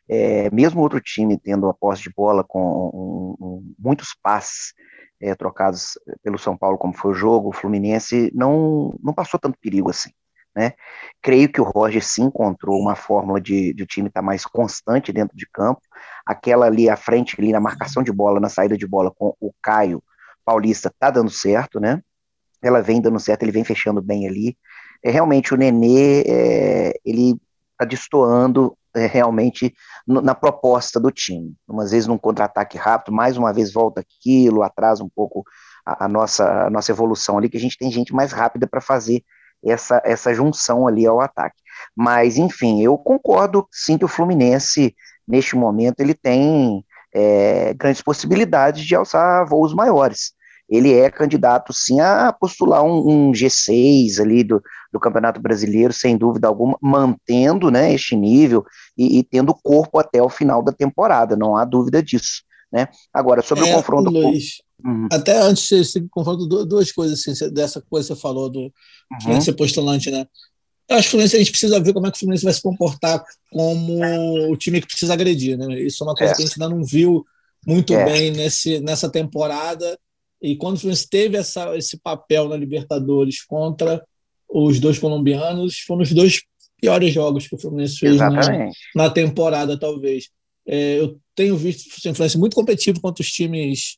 é, 0.09 0.50
mesmo 0.50 0.81
outro 0.81 1.00
time 1.00 1.38
tendo 1.38 1.69
a 1.69 1.73
posse 1.73 2.01
de 2.01 2.09
bola 2.09 2.44
com 2.44 3.35
um, 3.39 3.45
um, 3.45 3.73
muitos 3.77 4.15
passes 4.23 4.73
é, 5.21 5.35
trocados 5.35 6.00
pelo 6.23 6.39
São 6.39 6.57
Paulo, 6.57 6.77
como 6.77 6.94
foi 6.94 7.11
o 7.11 7.15
jogo, 7.15 7.50
o 7.50 7.53
Fluminense 7.53 8.31
não, 8.33 8.97
não 9.03 9.13
passou 9.13 9.39
tanto 9.39 9.59
perigo 9.59 9.89
assim. 9.89 10.09
Né? 10.56 10.73
Creio 11.21 11.51
que 11.51 11.61
o 11.61 11.63
Roger 11.63 12.03
se 12.03 12.21
encontrou 12.21 12.79
uma 12.79 12.95
fórmula 12.95 13.39
de, 13.39 13.71
de 13.73 13.83
o 13.83 13.85
time 13.85 14.07
estar 14.07 14.21
tá 14.21 14.25
mais 14.25 14.45
constante 14.45 15.13
dentro 15.13 15.38
de 15.38 15.47
campo. 15.47 15.81
Aquela 16.25 16.65
ali 16.65 16.89
à 16.89 16.95
frente, 16.95 17.35
ali 17.39 17.51
na 17.51 17.59
marcação 17.59 18.01
de 18.01 18.12
bola, 18.12 18.39
na 18.39 18.50
saída 18.50 18.75
de 18.75 18.88
bola 18.88 19.12
com 19.12 19.35
o 19.39 19.53
Caio 19.62 20.01
Paulista, 20.44 20.89
está 20.89 21.12
dando 21.12 21.29
certo, 21.29 21.79
né? 21.79 22.01
Ela 22.62 22.81
vem 22.81 23.00
dando 23.00 23.19
certo, 23.19 23.44
ele 23.44 23.51
vem 23.51 23.63
fechando 23.63 24.01
bem 24.01 24.27
ali. 24.27 24.57
É, 25.03 25.12
realmente 25.12 25.53
o 25.53 25.57
Nenê, 25.57 26.23
é, 26.27 26.94
ele 27.05 27.39
está 27.73 27.85
destoando 27.85 28.75
realmente 28.95 29.74
no, 30.07 30.21
na 30.21 30.33
proposta 30.33 31.00
do 31.00 31.12
time. 31.12 31.53
Umas 31.68 31.91
vezes 31.91 32.07
num 32.07 32.18
contra-ataque 32.18 32.77
rápido, 32.77 33.13
mais 33.13 33.38
uma 33.38 33.53
vez 33.53 33.71
volta 33.71 34.01
aquilo, 34.01 34.63
atrasa 34.63 35.03
um 35.03 35.09
pouco 35.09 35.44
a, 35.86 36.06
a, 36.06 36.07
nossa, 36.07 36.68
a 36.68 36.69
nossa 36.69 36.91
evolução 36.91 37.38
ali, 37.38 37.50
que 37.50 37.57
a 37.57 37.59
gente 37.59 37.77
tem 37.77 37.91
gente 37.91 38.13
mais 38.13 38.31
rápida 38.31 38.68
para 38.68 38.81
fazer 38.81 39.24
essa, 39.63 40.01
essa 40.06 40.33
junção 40.33 40.88
ali 40.88 41.06
ao 41.06 41.19
ataque. 41.19 41.62
Mas, 41.95 42.38
enfim, 42.38 42.81
eu 42.81 42.97
concordo 42.97 43.68
sim 43.71 43.97
que 43.97 44.06
o 44.06 44.09
Fluminense, 44.09 44.95
neste 45.27 45.56
momento, 45.56 46.00
ele 46.00 46.13
tem 46.13 46.83
é, 47.13 47.74
grandes 47.74 48.01
possibilidades 48.01 48.86
de 48.86 48.95
alçar 48.95 49.45
voos 49.47 49.74
maiores 49.74 50.38
ele 50.69 50.94
é 50.94 51.10
candidato 51.10 51.74
sim 51.74 52.00
a 52.00 52.31
postular 52.31 52.83
um, 52.83 53.30
um 53.30 53.31
G6 53.31 54.19
ali 54.21 54.44
do, 54.44 54.62
do, 54.94 55.00
Campeonato 55.00 55.42
Brasileiro, 55.42 55.92
sem 55.92 56.16
dúvida 56.16 56.48
alguma, 56.48 56.77
mantendo 56.81 57.71
né, 57.71 57.93
este 57.93 58.15
nível 58.15 58.63
e, 58.98 59.17
e, 59.20 59.24
tendo 59.24 59.53
corpo 59.53 60.00
até 60.00 60.22
o 60.22 60.29
final 60.29 60.62
da 60.62 60.72
temporada, 60.72 61.36
não 61.36 61.58
há 61.58 61.65
dúvida 61.65 62.03
disso. 62.03 62.43
Né? 62.72 62.88
Agora, 63.12 63.41
sobre 63.41 63.67
é, 63.67 63.74
o 63.74 63.77
confronto. 63.77 64.12
Luiz, 64.12 64.62
com... 64.84 64.89
uhum. 64.89 65.08
Até 65.12 65.41
antes 65.41 65.67
desse 65.67 66.08
confronto, 66.12 66.46
duas 66.65 66.91
coisas 66.91 67.20
assim, 67.20 67.51
dessa 67.51 67.82
coisa 67.82 68.08
que 68.08 68.15
você 68.15 68.22
falou 68.22 68.48
do 68.48 68.72
uhum. 69.25 69.41
ser 69.41 69.53
postulante, 69.53 70.12
né? 70.12 70.27
Eu 70.88 70.98
acho 70.98 71.03
que 71.03 71.10
o 71.10 71.12
Fluminense 71.12 71.36
a 71.36 71.39
gente 71.39 71.51
precisa 71.51 71.79
ver 71.79 71.93
como 71.93 72.08
é 72.08 72.12
que 72.12 72.17
o 72.17 72.20
Fluminense 72.20 72.43
vai 72.43 72.53
se 72.53 72.62
comportar 72.62 73.24
como 73.51 74.51
o 74.51 74.58
time 74.58 74.82
que 74.82 74.88
precisa 74.88 75.13
agredir, 75.13 75.58
né? 75.58 75.79
Isso 75.82 76.03
é 76.03 76.08
uma 76.08 76.15
coisa 76.15 76.34
é. 76.34 76.36
que 76.36 76.41
a 76.41 76.46
gente 76.46 76.62
ainda 76.62 76.75
não 76.75 76.84
viu 76.84 77.24
muito 77.65 77.93
é. 77.93 78.05
bem 78.05 78.32
nesse, 78.32 78.79
nessa 78.79 79.10
temporada 79.10 79.98
e 80.41 80.55
quando 80.55 80.77
o 80.77 80.79
Fluminense 80.79 81.10
teve 81.10 81.38
essa, 81.38 81.75
esse 81.77 81.98
papel 81.98 82.48
na 82.48 82.55
Libertadores 82.55 83.43
contra 83.43 84.03
os 84.50 84.79
dois 84.79 84.98
colombianos, 84.98 85.79
foram 85.79 86.01
os 86.01 86.12
dois 86.12 86.41
piores 86.79 87.13
jogos 87.13 87.48
que 87.48 87.55
o 87.55 87.60
Fluminense 87.60 87.98
fez 87.98 88.17
na, 88.17 88.29
na, 88.96 89.10
temporada, 89.10 89.77
talvez. 89.77 90.29
É, 90.65 91.00
eu 91.00 91.19
tenho 91.36 91.58
visto 91.58 91.88
o 91.88 92.01
Fluminense 92.01 92.38
muito 92.38 92.55
competitivo 92.55 93.01
contra 93.01 93.22
os 93.22 93.29
times 93.29 93.98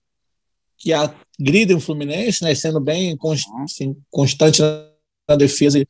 que 0.77 0.91
agridem 0.93 1.77
o 1.77 1.81
Fluminense, 1.81 2.43
né, 2.43 2.55
sendo 2.55 2.79
bem 2.79 3.15
const, 3.15 3.47
uhum. 3.49 3.63
assim, 3.63 3.95
constante 4.09 4.61
na 5.29 5.35
defesa 5.35 5.79
e, 5.79 5.85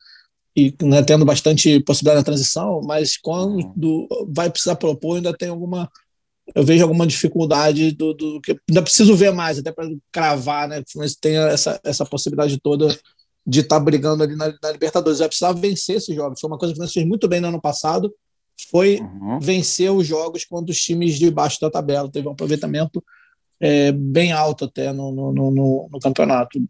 e 0.54 0.74
né, 0.84 1.02
tendo 1.02 1.24
bastante 1.24 1.80
possibilidade 1.80 2.20
na 2.20 2.24
transição, 2.24 2.82
mas 2.84 3.16
quando 3.16 3.88
uhum. 3.88 4.28
vai 4.28 4.50
precisar 4.50 4.76
propor, 4.76 5.16
ainda 5.16 5.34
tem 5.34 5.48
alguma 5.48 5.90
eu 6.54 6.64
vejo 6.64 6.82
alguma 6.82 7.06
dificuldade 7.06 7.92
do, 7.92 8.12
do 8.12 8.40
que 8.40 8.56
ainda 8.68 8.82
preciso 8.82 9.14
ver 9.16 9.32
mais 9.32 9.58
até 9.58 9.72
para 9.72 9.88
cravar, 10.10 10.68
né? 10.68 10.82
Mas 10.96 11.14
tem 11.14 11.36
essa, 11.36 11.80
essa 11.84 12.04
possibilidade 12.04 12.60
toda 12.60 12.88
de 13.46 13.60
estar 13.60 13.78
tá 13.78 13.84
brigando 13.84 14.22
ali 14.22 14.36
na, 14.36 14.52
na, 14.62 14.70
Libertadores. 14.70 15.18
Vai 15.18 15.28
precisar 15.28 15.52
vencer 15.52 15.96
esses 15.96 16.14
jogos. 16.14 16.40
Foi 16.40 16.48
uma 16.48 16.58
coisa 16.58 16.74
que 16.74 16.80
o 16.80 16.88
fez 16.88 17.06
muito 17.06 17.26
bem 17.26 17.40
no 17.40 17.48
ano 17.48 17.60
passado, 17.60 18.12
foi 18.70 19.00
uhum. 19.00 19.38
vencer 19.40 19.90
os 19.90 20.06
jogos 20.06 20.44
contra 20.44 20.70
os 20.70 20.78
times 20.78 21.18
de 21.18 21.30
baixo 21.30 21.60
da 21.60 21.70
tabela. 21.70 22.10
Teve 22.10 22.28
um 22.28 22.32
aproveitamento 22.32 23.02
é, 23.60 23.90
bem 23.92 24.32
alto 24.32 24.66
até 24.66 24.92
no, 24.92 25.10
no, 25.10 25.32
no, 25.32 25.88
no 25.90 26.00
campeonato. 26.00 26.60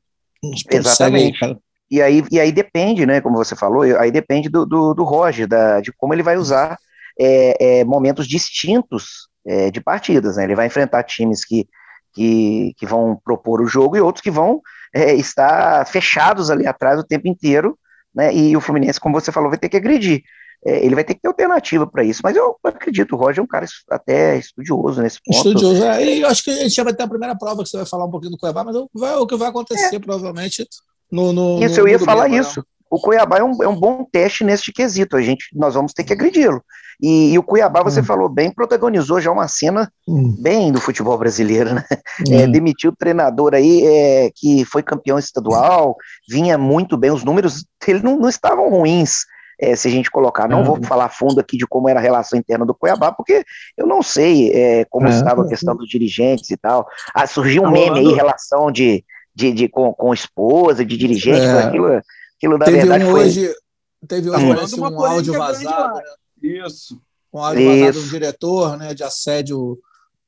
Exatamente. 0.70 1.44
Aí, 1.44 1.56
e 1.90 2.00
aí, 2.00 2.24
e 2.30 2.40
aí 2.40 2.52
depende, 2.52 3.04
né? 3.04 3.20
Como 3.20 3.36
você 3.36 3.56
falou, 3.56 3.82
aí 3.82 4.10
depende 4.10 4.48
do, 4.48 4.64
do, 4.64 4.94
do 4.94 5.04
Roger, 5.04 5.46
da, 5.46 5.80
de 5.80 5.92
como 5.92 6.14
ele 6.14 6.22
vai 6.22 6.38
usar 6.38 6.78
é, 7.18 7.80
é, 7.80 7.84
momentos 7.84 8.26
distintos 8.26 9.28
é, 9.46 9.70
de 9.70 9.80
partidas. 9.80 10.36
Né? 10.36 10.44
Ele 10.44 10.54
vai 10.54 10.66
enfrentar 10.66 11.02
times 11.02 11.44
que, 11.44 11.68
que, 12.12 12.74
que, 12.76 12.86
vão 12.86 13.20
propor 13.24 13.60
o 13.60 13.66
jogo 13.66 13.96
e 13.96 14.00
outros 14.00 14.22
que 14.22 14.30
vão 14.30 14.60
é, 14.94 15.14
estar 15.14 15.86
fechados 15.86 16.50
ali 16.50 16.66
atrás 16.66 16.98
o 16.98 17.04
tempo 17.04 17.28
inteiro, 17.28 17.78
né? 18.14 18.34
E 18.34 18.56
o 18.56 18.60
Fluminense, 18.60 19.00
como 19.00 19.18
você 19.18 19.32
falou, 19.32 19.48
vai 19.48 19.58
ter 19.58 19.68
que 19.68 19.76
agredir. 19.76 20.22
é, 20.64 20.84
ele 20.84 20.94
vai 20.94 21.02
ter 21.02 21.14
que 21.14 21.20
ter 21.20 21.28
alternativa 21.28 21.86
para 21.86 22.04
isso. 22.04 22.20
Mas 22.22 22.36
eu 22.36 22.56
acredito, 22.62 23.14
o 23.14 23.18
Roger 23.18 23.40
é 23.40 23.42
um 23.42 23.46
cara 23.46 23.66
até 23.90 24.38
estudioso 24.38 25.02
nesse 25.02 25.18
ponto. 25.24 25.36
Estudioso, 25.36 25.84
é, 25.84 26.04
e 26.04 26.20
eu 26.20 26.28
acho 26.28 26.44
que 26.44 26.50
a 26.50 26.56
gente 26.56 26.74
já 26.74 26.84
vai 26.84 26.94
ter 26.94 27.02
a 27.02 27.08
primeira 27.08 27.36
prova 27.36 27.62
que 27.62 27.68
você 27.68 27.78
vai 27.78 27.86
falar 27.86 28.04
um 28.04 28.10
pouquinho 28.10 28.32
do 28.32 28.38
Cuiabá, 28.38 28.62
mas 28.62 28.76
vai, 28.94 29.14
o 29.16 29.26
que 29.26 29.36
vai 29.36 29.48
acontecer 29.48 29.96
é. 29.96 29.98
provavelmente 29.98 30.66
no, 31.10 31.32
no, 31.32 31.62
Isso, 31.62 31.80
no, 31.80 31.80
eu 31.82 31.88
ia 31.88 31.98
falar 31.98 32.28
isso. 32.28 32.64
O 32.92 33.00
Cuiabá 33.00 33.38
é 33.38 33.42
um, 33.42 33.62
é 33.62 33.66
um 33.66 33.74
bom 33.74 34.04
teste 34.04 34.44
nesse 34.44 34.70
quesito. 34.70 35.16
A 35.16 35.22
gente, 35.22 35.46
nós 35.54 35.72
vamos 35.72 35.94
ter 35.94 36.04
que 36.04 36.12
agredi-lo. 36.12 36.62
E, 37.00 37.32
e, 37.32 37.38
o 37.38 37.42
Cuiabá, 37.42 37.82
você 37.82 38.00
hum. 38.00 38.04
falou 38.04 38.28
bem, 38.28 38.52
protagonizou 38.52 39.18
já 39.18 39.32
uma 39.32 39.48
cena 39.48 39.90
hum. 40.06 40.36
bem 40.38 40.70
do 40.70 40.78
futebol 40.78 41.16
brasileiro, 41.16 41.74
né? 41.74 41.86
Hum. 42.28 42.34
É, 42.34 42.46
demitiu 42.46 42.90
o 42.90 42.94
treinador 42.94 43.54
aí 43.54 43.86
é, 43.86 44.30
que 44.34 44.66
foi 44.66 44.82
campeão 44.82 45.18
estadual, 45.18 45.96
vinha 46.28 46.58
muito 46.58 46.98
bem, 46.98 47.10
os 47.10 47.24
números 47.24 47.64
dele 47.82 48.02
não, 48.02 48.18
não 48.18 48.28
estavam 48.28 48.68
ruins. 48.68 49.24
É, 49.58 49.74
se 49.74 49.88
a 49.88 49.90
gente 49.90 50.10
colocar, 50.10 50.46
não 50.46 50.62
vou 50.62 50.82
falar 50.84 51.08
fundo 51.08 51.40
aqui 51.40 51.56
de 51.56 51.66
como 51.66 51.88
era 51.88 51.98
a 51.98 52.02
relação 52.02 52.38
interna 52.38 52.66
do 52.66 52.74
Cuiabá, 52.74 53.10
porque 53.10 53.42
eu 53.74 53.86
não 53.86 54.02
sei 54.02 54.50
é, 54.52 54.84
como 54.90 55.06
é. 55.06 55.10
estava 55.10 55.42
a 55.42 55.48
questão 55.48 55.74
dos 55.74 55.88
dirigentes 55.88 56.50
e 56.50 56.58
tal. 56.58 56.86
Ah, 57.14 57.26
surgiu 57.26 57.62
um 57.62 57.70
meme 57.70 58.00
aí, 58.00 58.12
relação 58.12 58.70
de, 58.70 59.02
de, 59.34 59.50
de 59.50 59.68
com, 59.68 59.94
com 59.94 60.12
esposa, 60.12 60.84
de 60.84 60.96
dirigente, 60.96 61.40
é. 61.40 61.62
aquilo, 61.62 62.02
aquilo 62.42 62.58
na 62.58 62.64
teve 62.64 62.78
verdade 62.78 63.04
um 63.04 63.10
foi... 63.10 63.24
Hoje, 63.24 63.54
teve 64.08 64.30
hoje 64.30 64.74
um, 64.76 64.82
um 64.82 65.04
áudio 65.04 65.32
vazado, 65.34 65.94
né? 65.94 66.02
Isso. 66.42 67.00
Um 67.32 67.38
áudio 67.38 67.62
Isso. 67.62 67.78
vazado 67.78 68.02
do 68.02 68.10
diretor, 68.10 68.76
né, 68.76 68.94
de 68.94 69.04
assédio 69.04 69.78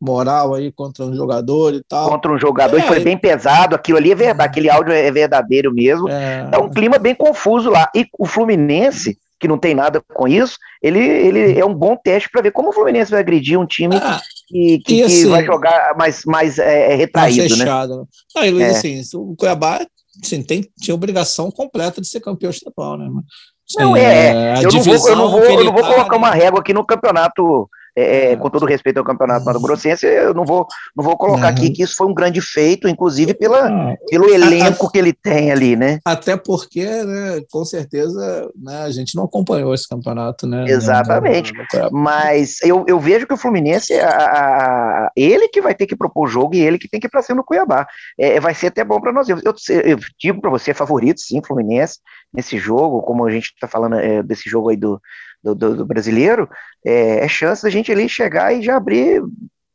moral 0.00 0.54
aí 0.54 0.70
contra 0.70 1.04
um 1.04 1.14
jogador 1.14 1.74
e 1.74 1.82
tal. 1.82 2.08
Contra 2.08 2.32
um 2.32 2.38
jogador, 2.38 2.78
é, 2.78 2.84
e 2.84 2.86
foi 2.86 3.00
bem 3.00 3.16
pesado, 3.16 3.74
aquilo 3.74 3.98
ali 3.98 4.12
é 4.12 4.14
verdade, 4.14 4.50
aquele 4.50 4.70
áudio 4.70 4.92
é 4.92 5.10
verdadeiro 5.10 5.72
mesmo. 5.72 6.08
É, 6.08 6.48
é 6.52 6.58
um 6.58 6.70
clima 6.70 6.98
bem 6.98 7.14
confuso 7.14 7.70
lá. 7.70 7.90
E 7.94 8.06
o 8.18 8.26
Fluminense, 8.26 9.18
que 9.40 9.48
não 9.48 9.58
tem 9.58 9.74
nada 9.74 10.02
com 10.14 10.28
isso, 10.28 10.58
ele, 10.82 10.98
ele 10.98 11.58
é 11.58 11.64
um 11.64 11.74
bom 11.74 11.96
teste 11.96 12.28
para 12.30 12.42
ver 12.42 12.52
como 12.52 12.68
o 12.68 12.72
Fluminense 12.72 13.10
vai 13.10 13.20
agredir 13.20 13.58
um 13.58 13.66
time 13.66 13.96
ah, 13.96 14.20
que, 14.46 14.78
que, 14.80 15.02
assim, 15.02 15.22
que, 15.22 15.28
vai 15.28 15.44
jogar 15.44 15.96
mais, 15.96 16.22
mais 16.26 16.58
é, 16.58 16.92
é 16.92 16.94
retraído, 16.94 17.38
mais 17.38 17.50
né? 17.50 17.56
fechado. 17.56 17.98
né? 17.98 18.04
Aí, 18.36 18.50
Luiz, 18.50 18.66
é. 18.66 18.70
assim, 18.70 19.02
o 19.14 19.34
Cuiabá 19.36 19.86
assim, 20.22 20.42
tem, 20.42 20.68
tinha 20.80 20.94
obrigação 20.94 21.50
completa 21.50 22.00
de 22.00 22.08
ser 22.08 22.20
campeão 22.20 22.50
estadual, 22.50 22.96
né? 22.98 23.08
Não, 23.76 23.96
é, 23.96 24.02
é 24.02 24.64
eu, 24.64 24.70
não 24.70 24.82
vou, 24.82 25.08
eu, 25.08 25.16
não 25.16 25.30
vou, 25.30 25.42
eu 25.42 25.64
não 25.64 25.72
vou 25.72 25.82
colocar 25.82 26.10
tá, 26.10 26.16
uma 26.16 26.30
régua 26.30 26.60
aqui 26.60 26.74
no 26.74 26.84
campeonato 26.84 27.68
é, 27.96 28.32
é, 28.32 28.36
com 28.36 28.50
todo 28.50 28.66
respeito 28.66 28.98
ao 28.98 29.04
Campeonato 29.04 29.44
Mato 29.44 29.60
Grossense, 29.60 30.04
eu 30.04 30.34
não 30.34 30.44
vou, 30.44 30.66
não 30.96 31.04
vou 31.04 31.16
colocar 31.16 31.44
uhum. 31.44 31.48
aqui 31.48 31.70
que 31.70 31.82
isso 31.82 31.94
foi 31.96 32.06
um 32.08 32.14
grande 32.14 32.40
feito, 32.40 32.88
inclusive 32.88 33.34
pela, 33.34 33.96
pelo 34.08 34.28
elenco 34.28 34.86
a, 34.86 34.90
que 34.90 34.98
ele 34.98 35.12
tem 35.12 35.52
ali, 35.52 35.76
né? 35.76 36.00
Até 36.04 36.36
porque, 36.36 36.84
né, 36.84 37.40
com 37.50 37.64
certeza, 37.64 38.50
né, 38.60 38.82
a 38.82 38.90
gente 38.90 39.14
não 39.14 39.24
acompanhou 39.24 39.72
esse 39.72 39.88
campeonato, 39.88 40.46
né? 40.46 40.64
Exatamente. 40.66 41.52
Mas 41.92 42.60
eu, 42.62 42.84
eu 42.88 42.98
vejo 42.98 43.26
que 43.26 43.34
o 43.34 43.38
Fluminense, 43.38 43.94
a, 43.94 44.08
a, 44.08 45.12
ele 45.16 45.48
que 45.48 45.60
vai 45.60 45.74
ter 45.74 45.86
que 45.86 45.96
propor 45.96 46.24
o 46.24 46.28
jogo 46.28 46.54
e 46.54 46.60
ele 46.60 46.78
que 46.78 46.88
tem 46.88 46.98
que 46.98 47.06
ir 47.06 47.10
para 47.10 47.22
cima 47.22 47.42
do 47.42 47.44
Cuiabá. 47.44 47.86
É, 48.18 48.40
vai 48.40 48.54
ser 48.54 48.68
até 48.68 48.82
bom 48.82 49.00
para 49.00 49.12
nós. 49.12 49.28
Eu, 49.28 49.38
eu, 49.44 49.54
eu, 49.84 49.98
digo 50.18 50.40
para 50.40 50.50
você, 50.50 50.74
favorito, 50.74 51.20
sim, 51.20 51.40
Fluminense, 51.44 52.00
nesse 52.32 52.58
jogo, 52.58 53.02
como 53.02 53.24
a 53.24 53.30
gente 53.30 53.52
está 53.54 53.68
falando 53.68 53.96
é, 53.96 54.22
desse 54.22 54.50
jogo 54.50 54.70
aí 54.70 54.76
do, 54.76 55.00
do, 55.44 55.54
do, 55.54 55.76
do 55.76 55.86
brasileiro, 55.86 56.48
é, 56.84 57.24
é, 57.24 57.28
chance 57.28 57.62
da 57.62 57.68
gente 57.68 57.92
ali 57.92 58.08
chegar 58.08 58.52
e 58.54 58.62
já 58.62 58.76
abrir, 58.76 59.22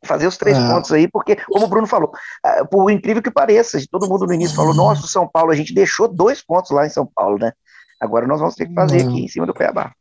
fazer 0.04 0.26
os 0.26 0.36
três 0.36 0.58
é. 0.58 0.68
pontos 0.68 0.90
aí, 0.90 1.06
porque, 1.06 1.36
como 1.46 1.66
o 1.66 1.68
Bruno 1.68 1.86
falou, 1.86 2.10
é, 2.44 2.64
por 2.64 2.90
incrível 2.90 3.22
que 3.22 3.30
pareça, 3.30 3.78
todo 3.88 4.08
mundo 4.08 4.26
no 4.26 4.34
início 4.34 4.56
falou, 4.56 4.74
nossa, 4.74 5.04
o 5.04 5.08
São 5.08 5.28
Paulo, 5.28 5.52
a 5.52 5.54
gente 5.54 5.72
deixou 5.72 6.08
dois 6.08 6.42
pontos 6.42 6.72
lá 6.72 6.84
em 6.84 6.90
São 6.90 7.06
Paulo, 7.06 7.38
né? 7.38 7.52
Agora 8.00 8.26
nós 8.26 8.40
vamos 8.40 8.56
ter 8.56 8.66
que 8.66 8.74
fazer 8.74 9.02
aqui 9.02 9.24
em 9.24 9.28
cima 9.28 9.46
do 9.46 9.54
Cuiabá. 9.54 9.92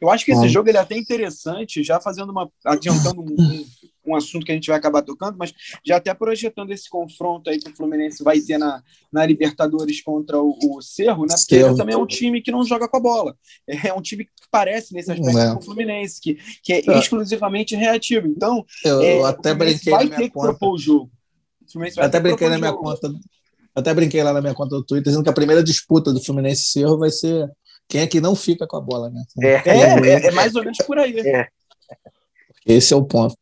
Eu 0.00 0.10
acho 0.10 0.24
que 0.24 0.32
esse 0.32 0.48
jogo 0.48 0.68
ele 0.68 0.76
é 0.76 0.80
até 0.80 0.96
interessante, 0.96 1.82
já 1.82 1.98
fazendo 1.98 2.30
uma. 2.30 2.50
adiantando 2.64 3.22
um, 3.22 3.64
um, 4.06 4.16
assunto 4.16 4.44
que 4.44 4.52
a 4.52 4.54
gente 4.54 4.68
vai 4.68 4.76
acabar 4.76 5.02
tocando, 5.02 5.36
mas 5.38 5.52
já 5.84 5.96
até 5.96 6.12
projetando 6.14 6.70
esse 6.72 6.88
confronto 6.88 7.50
aí 7.50 7.58
que 7.58 7.70
o 7.70 7.76
Fluminense 7.76 8.22
vai 8.22 8.40
ter 8.40 8.58
na, 8.58 8.82
na 9.12 9.24
Libertadores 9.26 10.02
contra 10.02 10.40
o, 10.40 10.56
o 10.62 10.82
Cerro, 10.82 11.26
né? 11.26 11.34
Porque 11.38 11.56
ele 11.56 11.74
também 11.74 11.94
é 11.94 11.98
um 11.98 12.06
time 12.06 12.40
que 12.40 12.50
não 12.50 12.64
joga 12.64 12.88
com 12.88 12.96
a 12.96 13.00
bola. 13.00 13.36
É 13.86 13.92
um 13.92 14.02
time 14.02 14.24
que 14.24 14.30
parece 14.50 14.92
nesse 14.94 15.12
aspecto 15.12 15.38
é. 15.38 15.52
com 15.52 15.58
o 15.60 15.62
Fluminense, 15.62 16.20
que, 16.20 16.38
que 16.62 16.72
é, 16.72 16.82
é. 16.86 16.98
exclusivamente 16.98 17.76
reativo. 17.76 18.26
Então, 18.26 18.64
eu, 18.84 19.00
é, 19.02 19.22
até 19.24 19.54
brinquei 19.54 19.92
vai 19.92 20.08
ter 20.08 20.22
que 20.22 20.30
conta. 20.30 20.48
propor 20.48 20.74
o 20.74 20.78
jogo. 20.78 21.10
O 21.74 22.00
até 22.00 22.20
brinquei 22.20 22.48
na 22.48 22.58
minha 22.58 22.70
jogo. 22.70 22.82
conta. 22.82 23.12
Até 23.74 23.92
brinquei 23.92 24.22
lá 24.22 24.32
na 24.32 24.40
minha 24.40 24.54
conta 24.54 24.76
do 24.76 24.82
Twitter, 24.82 25.10
dizendo 25.10 25.22
que 25.22 25.28
a 25.28 25.34
primeira 25.34 25.62
disputa 25.62 26.12
do 26.12 26.22
Fluminense 26.22 26.64
Cerro 26.64 26.98
vai 26.98 27.10
ser 27.10 27.50
quem 27.88 28.00
é 28.00 28.06
que 28.06 28.20
não 28.20 28.34
fica 28.34 28.66
com 28.66 28.76
a 28.76 28.80
bola, 28.80 29.10
né? 29.10 29.22
É, 29.40 29.52
é, 29.66 30.08
é, 30.08 30.26
é 30.26 30.30
mais 30.32 30.54
ou 30.54 30.62
menos 30.62 30.78
por 30.78 30.98
aí. 30.98 31.18
É. 31.20 31.48
Esse 32.66 32.92
é 32.92 32.96
o 32.96 33.04
ponto. 33.04 33.36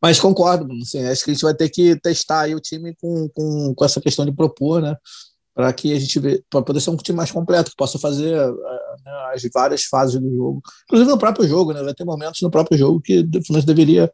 Mas 0.00 0.18
concordo, 0.18 0.66
assim, 0.82 1.04
acho 1.04 1.22
que 1.24 1.30
a 1.30 1.34
gente 1.34 1.42
vai 1.42 1.54
ter 1.54 1.68
que 1.68 1.94
testar 2.00 2.48
o 2.48 2.60
time 2.60 2.96
com, 3.00 3.28
com, 3.28 3.74
com 3.74 3.84
essa 3.84 4.00
questão 4.00 4.24
de 4.24 4.32
propor, 4.32 4.80
né? 4.80 4.96
Para 5.54 5.72
que 5.72 5.92
a 5.92 6.00
gente 6.00 6.18
para 6.48 6.62
poder 6.62 6.80
ser 6.80 6.90
um 6.90 6.96
time 6.96 7.16
mais 7.16 7.30
completo, 7.30 7.70
que 7.70 7.76
possa 7.76 7.98
fazer 7.98 8.34
né, 9.04 9.12
as 9.34 9.42
várias 9.52 9.84
fases 9.84 10.18
do 10.18 10.34
jogo. 10.34 10.62
Inclusive 10.84 11.10
no 11.10 11.18
próprio 11.18 11.46
jogo, 11.46 11.72
né? 11.74 11.82
Vai 11.82 11.92
ter 11.92 12.04
momentos 12.04 12.40
no 12.40 12.50
próprio 12.50 12.78
jogo 12.78 13.00
que 13.00 13.20
o 13.20 13.44
Fluminense 13.44 13.66
deveria 13.66 14.10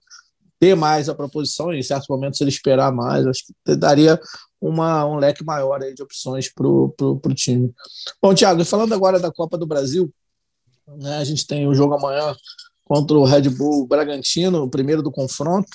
ter 0.58 0.74
mais 0.74 1.08
a 1.08 1.14
proposição, 1.14 1.72
e 1.72 1.78
em 1.78 1.82
certos 1.82 2.08
momentos 2.08 2.40
ele 2.40 2.50
esperar 2.50 2.90
mais, 2.90 3.26
acho 3.26 3.44
que 3.46 3.76
daria 3.76 4.18
uma, 4.60 5.04
um 5.04 5.16
leque 5.16 5.44
maior 5.44 5.82
aí 5.82 5.94
de 5.94 6.02
opções 6.02 6.52
para 6.52 6.66
o 6.66 7.20
time. 7.34 7.72
Bom, 8.22 8.34
Thiago, 8.34 8.64
falando 8.64 8.94
agora 8.94 9.20
da 9.20 9.30
Copa 9.30 9.58
do 9.58 9.66
Brasil, 9.66 10.10
né, 10.88 11.18
a 11.18 11.24
gente 11.24 11.46
tem 11.46 11.68
o 11.68 11.74
jogo 11.74 11.94
amanhã 11.94 12.34
contra 12.86 13.16
o 13.16 13.24
Red 13.24 13.50
Bull 13.50 13.86
Bragantino, 13.86 14.62
o 14.62 14.70
primeiro 14.70 15.02
do 15.02 15.10
confronto. 15.10 15.68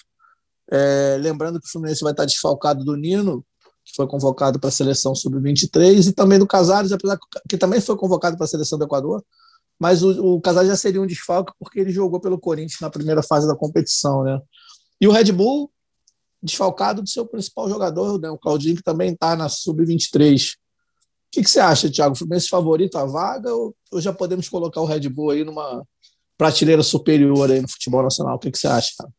É, 0.71 1.17
lembrando 1.19 1.59
que 1.59 1.67
o 1.67 1.69
Fluminense 1.69 2.01
vai 2.01 2.13
estar 2.13 2.25
desfalcado 2.25 2.85
do 2.85 2.95
Nino, 2.95 3.45
que 3.83 3.93
foi 3.93 4.07
convocado 4.07 4.59
para 4.59 4.69
a 4.69 4.71
seleção 4.71 5.13
sub-23, 5.13 6.07
e 6.07 6.13
também 6.13 6.39
do 6.39 6.47
Casares, 6.47 6.93
apesar 6.93 7.19
que 7.49 7.57
também 7.57 7.81
foi 7.81 7.97
convocado 7.97 8.37
para 8.37 8.45
a 8.45 8.49
seleção 8.49 8.79
do 8.79 8.85
Equador, 8.85 9.23
mas 9.77 10.01
o, 10.01 10.35
o 10.35 10.41
Casares 10.41 10.69
já 10.69 10.77
seria 10.77 11.01
um 11.01 11.07
desfalque 11.07 11.51
porque 11.59 11.79
ele 11.79 11.91
jogou 11.91 12.21
pelo 12.21 12.39
Corinthians 12.39 12.79
na 12.79 12.89
primeira 12.89 13.21
fase 13.21 13.45
da 13.45 13.55
competição, 13.55 14.23
né? 14.23 14.39
E 15.01 15.07
o 15.07 15.11
Red 15.11 15.31
Bull 15.33 15.69
desfalcado 16.41 17.01
do 17.01 17.09
seu 17.09 17.25
principal 17.25 17.69
jogador, 17.69 18.19
né, 18.19 18.29
o 18.29 18.37
Claudinho, 18.37 18.75
que 18.75 18.83
também 18.83 19.11
está 19.11 19.35
na 19.35 19.47
sub-23. 19.47 20.53
O 20.53 20.57
que, 21.31 21.43
que, 21.43 21.49
você 21.49 21.59
acha, 21.59 21.91
Thiago? 21.91 22.15
Fluminense 22.15 22.47
favorito 22.47 22.97
a 22.97 23.05
vaga 23.05 23.53
ou, 23.53 23.75
ou, 23.91 24.01
já 24.01 24.11
podemos 24.11 24.49
colocar 24.49 24.81
o 24.81 24.85
Red 24.85 25.07
Bull 25.07 25.31
aí 25.31 25.43
numa 25.43 25.85
prateleira 26.41 26.81
superior 26.81 27.51
aí 27.51 27.61
no 27.61 27.69
futebol 27.69 28.01
nacional? 28.01 28.35
O 28.35 28.39
que, 28.39 28.49
que 28.49 28.57
você 28.57 28.65
acha, 28.65 28.89
cara? 28.97 29.11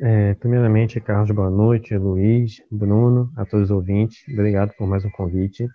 É, 0.00 0.32
primeiramente, 0.32 0.98
Carlos, 0.98 1.30
boa 1.30 1.50
noite, 1.50 1.94
Luiz, 1.94 2.62
Bruno, 2.70 3.30
a 3.36 3.44
todos 3.44 3.64
os 3.66 3.70
ouvintes, 3.70 4.16
obrigado 4.32 4.72
por 4.78 4.86
mais 4.86 5.04
um 5.04 5.10
convite. 5.10 5.68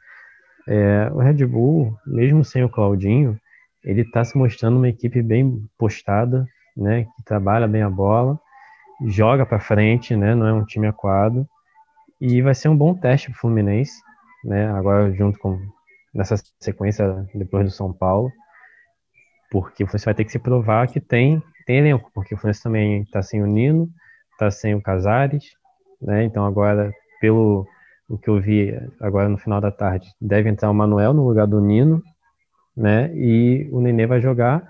É, 0.68 1.12
o 1.14 1.20
Red 1.20 1.46
Bull, 1.46 1.96
mesmo 2.08 2.44
sem 2.44 2.64
o 2.64 2.70
Claudinho, 2.70 3.40
ele 3.84 4.02
está 4.02 4.26
se 4.26 4.36
mostrando 4.36 4.78
uma 4.78 4.90
equipe 4.90 5.22
bem 5.22 5.64
postada, 5.78 6.44
né, 6.76 7.04
que 7.04 7.24
trabalha 7.24 7.68
bem 7.68 7.84
a 7.84 7.90
bola, 7.90 8.40
joga 9.06 9.46
para 9.46 9.60
frente, 9.60 10.16
né? 10.16 10.34
Não 10.34 10.48
é 10.48 10.54
um 10.54 10.66
time 10.66 10.88
aquado. 10.88 11.48
E 12.20 12.42
vai 12.42 12.56
ser 12.56 12.70
um 12.70 12.76
bom 12.76 12.96
teste 12.96 13.30
para 13.30 13.38
o 13.38 13.40
Fluminense, 13.42 14.02
né? 14.44 14.72
Agora 14.72 15.14
junto 15.14 15.38
com 15.38 15.60
nessa 16.12 16.36
sequência 16.60 17.28
depois 17.36 17.66
do 17.66 17.72
São 17.72 17.94
Paulo, 17.94 18.32
porque 19.56 19.86
você 19.86 20.04
vai 20.04 20.14
ter 20.14 20.26
que 20.26 20.32
se 20.34 20.40
provar 20.40 20.86
que 20.88 21.00
tem 21.00 21.42
tem 21.66 21.78
elenco, 21.78 22.12
porque 22.14 22.36
o 22.36 22.38
Fluminense 22.38 22.62
também 22.62 23.02
está 23.04 23.22
sem 23.22 23.42
o 23.42 23.48
Nino, 23.48 23.90
está 24.34 24.52
sem 24.52 24.76
o 24.76 24.82
Casares, 24.82 25.46
né? 26.02 26.26
Então 26.26 26.46
agora 26.46 26.92
pelo 27.22 27.66
o 28.10 28.18
que 28.18 28.30
eu 28.30 28.42
vi 28.42 28.78
agora 29.00 29.30
no 29.30 29.38
final 29.38 29.62
da 29.62 29.72
tarde, 29.72 30.08
deve 30.20 30.50
entrar 30.50 30.70
o 30.70 30.74
Manuel 30.74 31.14
no 31.14 31.26
lugar 31.26 31.48
do 31.48 31.62
Nino, 31.62 32.04
né? 32.76 33.16
E 33.16 33.70
o 33.72 33.80
Nenê 33.80 34.06
vai 34.06 34.20
jogar. 34.20 34.68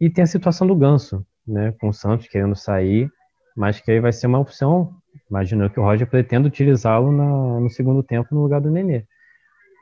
E 0.00 0.10
tem 0.10 0.24
a 0.24 0.26
situação 0.26 0.66
do 0.66 0.74
Ganso, 0.74 1.24
né? 1.46 1.72
Com 1.80 1.90
o 1.90 1.94
Santos 1.94 2.26
querendo 2.26 2.56
sair 2.56 3.08
mas 3.56 3.80
que 3.80 3.90
aí 3.90 4.00
vai 4.00 4.12
ser 4.12 4.26
uma 4.26 4.40
opção. 4.40 4.92
Imagino 5.30 5.70
que 5.70 5.78
o 5.78 5.82
Roger 5.82 6.08
pretende 6.08 6.48
utilizá-lo 6.48 7.12
no 7.12 7.70
segundo 7.70 8.02
tempo 8.02 8.34
no 8.34 8.42
lugar 8.42 8.60
do 8.60 8.70
Nenê, 8.70 9.04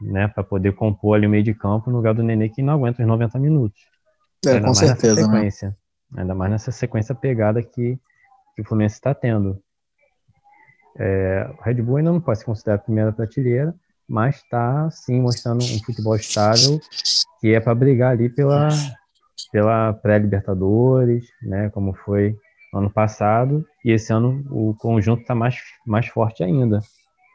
né, 0.02 0.28
para 0.28 0.44
poder 0.44 0.72
compor 0.72 1.16
ali 1.16 1.26
o 1.26 1.30
meio 1.30 1.42
de 1.42 1.54
campo 1.54 1.90
no 1.90 1.96
lugar 1.96 2.12
do 2.12 2.22
Nenê 2.22 2.48
que 2.48 2.62
não 2.62 2.74
aguenta 2.74 3.02
os 3.02 3.08
90 3.08 3.38
minutos. 3.38 3.91
É, 4.44 4.54
Ainda 4.54 4.66
com 4.66 4.74
certeza, 4.74 5.28
né? 5.28 5.50
Ainda 6.16 6.34
mais 6.34 6.50
nessa 6.50 6.72
sequência 6.72 7.14
pegada 7.14 7.62
que, 7.62 7.98
que 8.54 8.62
o 8.62 8.64
Fluminense 8.64 8.96
está 8.96 9.14
tendo. 9.14 9.62
É, 10.98 11.48
o 11.58 11.62
Red 11.62 11.74
Bull 11.82 11.96
ainda 11.96 12.12
não 12.12 12.20
pode 12.20 12.40
se 12.40 12.44
considerar 12.44 12.76
a 12.76 12.78
primeira 12.78 13.12
prateleira, 13.12 13.74
mas 14.08 14.36
está 14.36 14.90
sim 14.90 15.20
mostrando 15.20 15.64
um 15.64 15.84
futebol 15.84 16.14
estável 16.16 16.78
que 17.40 17.54
é 17.54 17.60
para 17.60 17.74
brigar 17.74 18.12
ali 18.12 18.28
pela, 18.28 18.68
pela 19.50 19.92
pré-Libertadores, 19.94 21.26
né, 21.42 21.70
como 21.70 21.94
foi 21.94 22.36
ano 22.74 22.90
passado, 22.90 23.66
e 23.84 23.90
esse 23.90 24.12
ano 24.12 24.44
o 24.50 24.74
conjunto 24.74 25.22
está 25.22 25.34
mais, 25.34 25.56
mais 25.86 26.06
forte 26.08 26.42
ainda. 26.42 26.80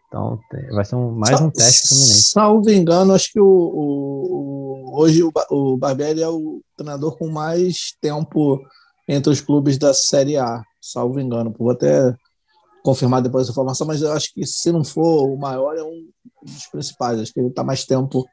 Então 0.07 0.39
vai 0.71 0.85
ser 0.85 0.95
um, 0.95 1.11
mais 1.11 1.39
um 1.41 1.49
teste 1.49 1.89
Fluminense. 1.89 2.23
Salvo 2.31 2.69
engano, 2.69 3.13
acho 3.13 3.31
que 3.31 3.39
o, 3.39 3.45
o 3.45 4.99
hoje 4.99 5.21
o, 5.21 5.31
o 5.51 5.77
Barbieri 5.77 6.21
é 6.21 6.29
o 6.29 6.61
treinador 6.75 7.17
com 7.17 7.27
mais 7.27 7.93
tempo 8.01 8.61
entre 9.07 9.31
os 9.31 9.41
clubes 9.41 9.77
da 9.77 9.93
Série 9.93 10.37
A, 10.37 10.63
salvo 10.81 11.19
engano. 11.19 11.53
Vou 11.57 11.71
até 11.71 12.15
confirmar 12.83 13.21
depois 13.21 13.43
essa 13.43 13.51
informação, 13.51 13.85
mas 13.85 14.01
eu 14.01 14.11
acho 14.13 14.33
que 14.33 14.45
se 14.45 14.71
não 14.71 14.83
for 14.83 15.29
o 15.29 15.37
maior, 15.37 15.75
é 15.77 15.83
um 15.83 16.07
dos 16.41 16.67
principais. 16.67 17.19
Acho 17.19 17.33
que 17.33 17.39
ele 17.39 17.49
está 17.49 17.63
mais 17.63 17.85
tempo. 17.85 18.25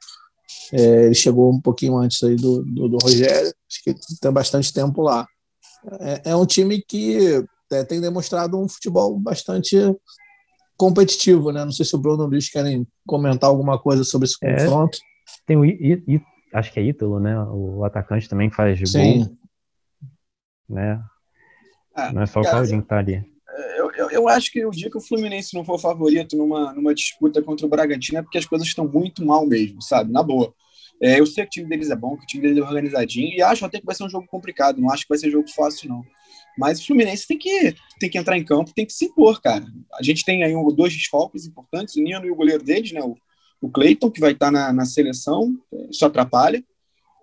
É, 0.73 1.07
ele 1.07 1.15
chegou 1.15 1.53
um 1.53 1.61
pouquinho 1.61 1.97
antes 1.97 2.23
aí 2.23 2.37
do, 2.37 2.63
do, 2.63 2.89
do, 2.89 2.99
Rogério, 3.03 3.53
acho 3.69 3.83
que 3.83 3.95
tem 4.21 4.33
bastante 4.33 4.73
tempo 4.73 5.03
lá. 5.03 5.27
É, 6.01 6.31
é 6.31 6.37
um 6.37 6.47
time 6.47 6.83
que 6.83 7.45
é, 7.73 7.85
tem 7.85 8.01
demonstrado 8.01 8.59
um 8.59 8.69
futebol 8.69 9.19
bastante 9.19 9.77
competitivo, 10.77 11.53
né? 11.53 11.65
Não 11.65 11.73
sei 11.73 11.85
se 11.85 11.95
o 11.95 11.99
Bruno 11.99 12.25
e 12.25 12.27
o 12.27 12.31
Luiz 12.31 12.49
querem 12.49 12.87
comentar 13.07 13.49
alguma 13.49 13.79
coisa 13.79 14.05
sobre 14.05 14.27
esse 14.27 14.37
é, 14.43 14.55
confronto. 14.55 14.99
Tem 15.47 15.57
o 15.57 15.65
I, 15.65 16.03
I, 16.07 16.23
acho 16.53 16.73
que 16.73 16.81
é 16.81 16.83
Ítalo, 16.83 17.21
né? 17.21 17.39
O 17.51 17.85
atacante 17.85 18.29
também 18.29 18.51
faz 18.51 18.79
Sim. 18.91 19.19
gol. 19.19 19.39
Né? 20.69 21.03
Ah, 21.95 22.13
não 22.13 22.23
é 22.23 22.27
só 22.27 22.41
o 22.41 22.45
Claudinho 22.45 22.83
que 22.83 22.89
tá 22.89 22.99
ali. 22.99 23.25
Eu, 23.77 23.91
eu, 23.93 24.11
eu, 24.11 24.29
acho 24.29 24.51
que 24.51 24.65
o 24.65 24.71
dia 24.71 24.91
que 24.91 24.99
o 24.99 25.01
Fluminense 25.01 25.55
não 25.55 25.65
for 25.65 25.79
favorito 25.79 26.37
numa, 26.37 26.73
numa 26.73 26.93
disputa 26.93 27.41
contra 27.41 27.67
o 27.67 27.69
Bragantino 27.69 28.19
é 28.19 28.23
porque 28.23 28.39
as 28.39 28.47
coisas 28.47 28.67
estão 28.67 28.89
muito 28.89 29.25
mal 29.25 29.47
mesmo, 29.47 29.81
sabe? 29.81 30.11
Na 30.11 30.23
boa. 30.23 30.53
É, 31.01 31.21
eu 31.21 31.27
sei 31.27 31.45
que 31.45 31.49
o 31.49 31.51
time 31.51 31.69
deles 31.69 31.91
é 31.91 31.97
bom, 31.97 32.17
que 32.17 32.25
o 32.25 32.27
time 32.27 32.43
deles 32.43 32.59
é 32.59 32.63
organizadinho, 32.63 33.33
e 33.33 33.43
acho 33.43 33.65
até 33.65 33.79
que 33.79 33.87
vai 33.87 33.95
ser 33.95 34.05
um 34.05 34.11
jogo 34.11 34.27
complicado, 34.27 34.81
não 34.81 34.91
acho 34.91 35.03
que 35.03 35.09
vai 35.09 35.19
ser 35.19 35.31
jogo 35.31 35.49
fácil, 35.51 35.89
não. 35.89 36.03
Mas 36.57 36.81
o 36.81 36.87
Fluminense 36.87 37.27
tem 37.27 37.39
que, 37.39 37.75
tem 37.99 38.09
que 38.09 38.19
entrar 38.19 38.39
em 38.39 38.45
campo, 38.45 38.73
tem 38.75 38.87
que 38.87 38.93
se 38.93 39.07
impor, 39.07 39.41
cara. 39.41 39.65
A 39.95 40.03
gente 40.03 40.25
tem 40.25 40.45
aí 40.45 40.55
um, 40.55 40.69
dois 40.69 40.93
desfalques 40.93 41.47
importantes, 41.47 41.97
o 41.97 42.03
Nino 42.03 42.25
e 42.25 42.31
o 42.31 42.37
goleiro 42.37 42.63
deles, 42.63 42.93
né? 42.93 43.01
O, 43.03 43.17
o 43.61 43.69
Cleiton, 43.71 44.11
que 44.11 44.21
vai 44.21 44.33
estar 44.33 44.51
na, 44.51 44.73
na 44.73 44.85
seleção, 44.85 45.57
isso 45.91 46.05
atrapalha. 46.05 46.63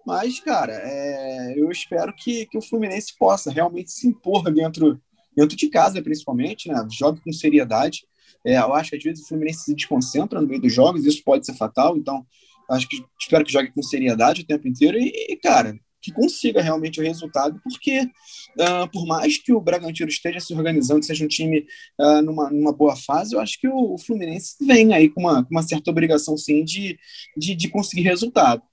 Mas, 0.06 0.40
cara, 0.40 0.74
é, 0.74 1.54
eu 1.56 1.70
espero 1.72 2.14
que, 2.16 2.46
que 2.48 2.58
o 2.58 2.62
Fluminense 2.62 3.16
possa 3.18 3.52
realmente 3.52 3.92
se 3.92 4.08
impor 4.08 4.52
dentro, 4.52 5.00
dentro 5.36 5.56
de 5.56 5.70
casa, 5.70 6.02
principalmente, 6.02 6.68
né? 6.68 6.86
Jogue 6.92 7.22
com 7.22 7.32
seriedade. 7.32 8.06
É, 8.46 8.58
eu 8.58 8.74
acho 8.74 8.90
que 8.90 8.98
às 8.98 9.04
vezes 9.04 9.24
o 9.24 9.28
Fluminense 9.28 9.66
se 9.66 9.76
desconcentra 9.76 10.42
no 10.42 10.48
meio 10.48 10.62
dos 10.62 10.74
jogos, 10.74 11.06
isso 11.06 11.24
pode 11.24 11.46
ser 11.46 11.54
fatal, 11.54 11.96
então 11.96 12.26
acho 12.70 12.88
que 12.88 13.04
espero 13.20 13.44
que 13.44 13.52
jogue 13.52 13.72
com 13.72 13.84
seriedade 13.84 14.42
o 14.42 14.46
tempo 14.46 14.68
inteiro 14.68 14.98
e, 14.98 15.12
e 15.30 15.36
cara, 15.36 15.78
que 16.02 16.12
consiga 16.12 16.62
realmente 16.62 17.00
o 17.00 17.04
resultado, 17.04 17.60
porque 17.64 18.02
uh, 18.02 18.90
por 18.92 19.06
mais 19.06 19.38
que 19.38 19.54
o 19.54 19.62
Bragantino 19.62 20.10
esteja 20.10 20.40
se 20.40 20.54
organizando, 20.54 21.06
seja 21.06 21.24
um 21.24 21.28
time 21.28 21.66
uh, 22.00 22.22
numa, 22.22 22.50
numa 22.50 22.74
boa 22.74 22.96
fase, 22.96 23.36
eu 23.36 23.40
acho 23.40 23.60
que 23.60 23.68
o, 23.68 23.94
o 23.94 23.98
Fluminense 23.98 24.56
vem 24.66 24.94
aí 24.94 25.10
com 25.10 25.22
uma, 25.22 25.44
com 25.44 25.52
uma 25.52 25.64
certa 25.64 25.92
obrigação, 25.92 26.36
sim, 26.38 26.64
de, 26.64 26.98
de, 27.38 27.56
de 27.56 27.70
conseguir 27.70 28.02
resultado. 28.04 28.64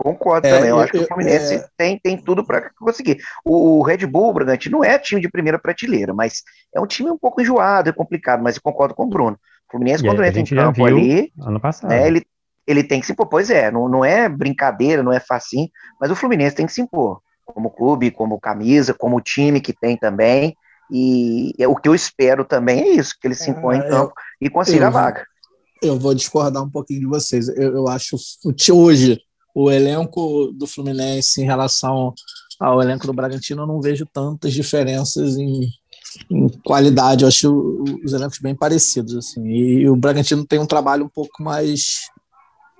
Concordo 0.00 0.46
é, 0.46 0.50
também. 0.50 0.70
Eu, 0.70 0.76
eu 0.76 0.80
acho 0.80 0.92
que 0.92 0.98
o 0.98 1.06
Fluminense 1.06 1.54
é... 1.56 1.68
tem, 1.76 1.98
tem 1.98 2.16
tudo 2.16 2.42
para 2.44 2.70
conseguir. 2.78 3.18
O, 3.44 3.78
o, 3.78 3.82
Red 3.82 4.06
Bull, 4.06 4.30
o 4.30 4.32
Bragantino, 4.32 4.78
não 4.78 4.84
é 4.84 4.98
time 4.98 5.20
de 5.20 5.28
primeira 5.28 5.58
prateleira, 5.58 6.14
mas 6.14 6.42
é 6.74 6.80
um 6.80 6.86
time 6.86 7.10
um 7.10 7.18
pouco 7.18 7.42
enjoado, 7.42 7.90
é 7.90 7.92
complicado, 7.92 8.42
mas 8.42 8.56
eu 8.56 8.62
concordo 8.62 8.94
com 8.94 9.04
o 9.04 9.08
Bruno. 9.08 9.38
O 9.68 9.72
Fluminense, 9.72 10.02
e 10.02 10.06
quando 10.06 10.24
entra 10.24 10.40
em 10.40 10.44
campo 10.44 10.86
ali, 10.86 11.30
ano 11.38 11.60
passado. 11.60 11.90
Né, 11.90 12.06
ele, 12.06 12.24
ele 12.70 12.84
tem 12.84 13.00
que 13.00 13.06
se 13.06 13.12
impor. 13.12 13.26
Pois 13.26 13.50
é, 13.50 13.70
não, 13.70 13.88
não 13.88 14.04
é 14.04 14.28
brincadeira, 14.28 15.02
não 15.02 15.12
é 15.12 15.20
facinho, 15.20 15.68
mas 16.00 16.10
o 16.10 16.16
Fluminense 16.16 16.56
tem 16.56 16.66
que 16.66 16.72
se 16.72 16.80
impor. 16.80 17.20
Como 17.44 17.70
clube, 17.70 18.10
como 18.10 18.38
camisa, 18.38 18.94
como 18.94 19.20
time 19.20 19.60
que 19.60 19.72
tem 19.72 19.96
também. 19.96 20.54
E 20.90 21.52
é, 21.58 21.66
o 21.66 21.74
que 21.74 21.88
eu 21.88 21.94
espero 21.94 22.44
também 22.44 22.80
é 22.80 22.88
isso, 22.90 23.14
que 23.20 23.26
ele 23.26 23.34
se 23.34 23.50
impõe 23.50 23.76
em 23.76 23.80
é, 23.80 23.88
campo 23.88 24.12
eu, 24.40 24.46
e 24.46 24.50
consiga 24.50 24.88
a 24.88 24.90
vaga. 24.90 25.24
Eu 25.82 25.98
vou 25.98 26.14
discordar 26.14 26.62
um 26.62 26.70
pouquinho 26.70 27.00
de 27.00 27.06
vocês. 27.06 27.48
Eu, 27.48 27.76
eu 27.76 27.88
acho 27.88 28.16
hoje 28.72 29.20
o 29.54 29.70
elenco 29.70 30.52
do 30.52 30.66
Fluminense 30.66 31.40
em 31.40 31.44
relação 31.44 32.14
ao 32.58 32.82
elenco 32.82 33.06
do 33.06 33.12
Bragantino, 33.12 33.62
eu 33.62 33.66
não 33.66 33.80
vejo 33.80 34.06
tantas 34.12 34.52
diferenças 34.52 35.36
em, 35.36 35.66
em 36.30 36.48
qualidade. 36.64 37.24
Eu 37.24 37.28
acho 37.28 37.82
os 38.04 38.12
elencos 38.12 38.38
bem 38.38 38.54
parecidos. 38.54 39.16
Assim. 39.16 39.44
E 39.46 39.88
o 39.88 39.96
Bragantino 39.96 40.44
tem 40.44 40.58
um 40.58 40.66
trabalho 40.66 41.04
um 41.04 41.08
pouco 41.08 41.42
mais 41.42 42.00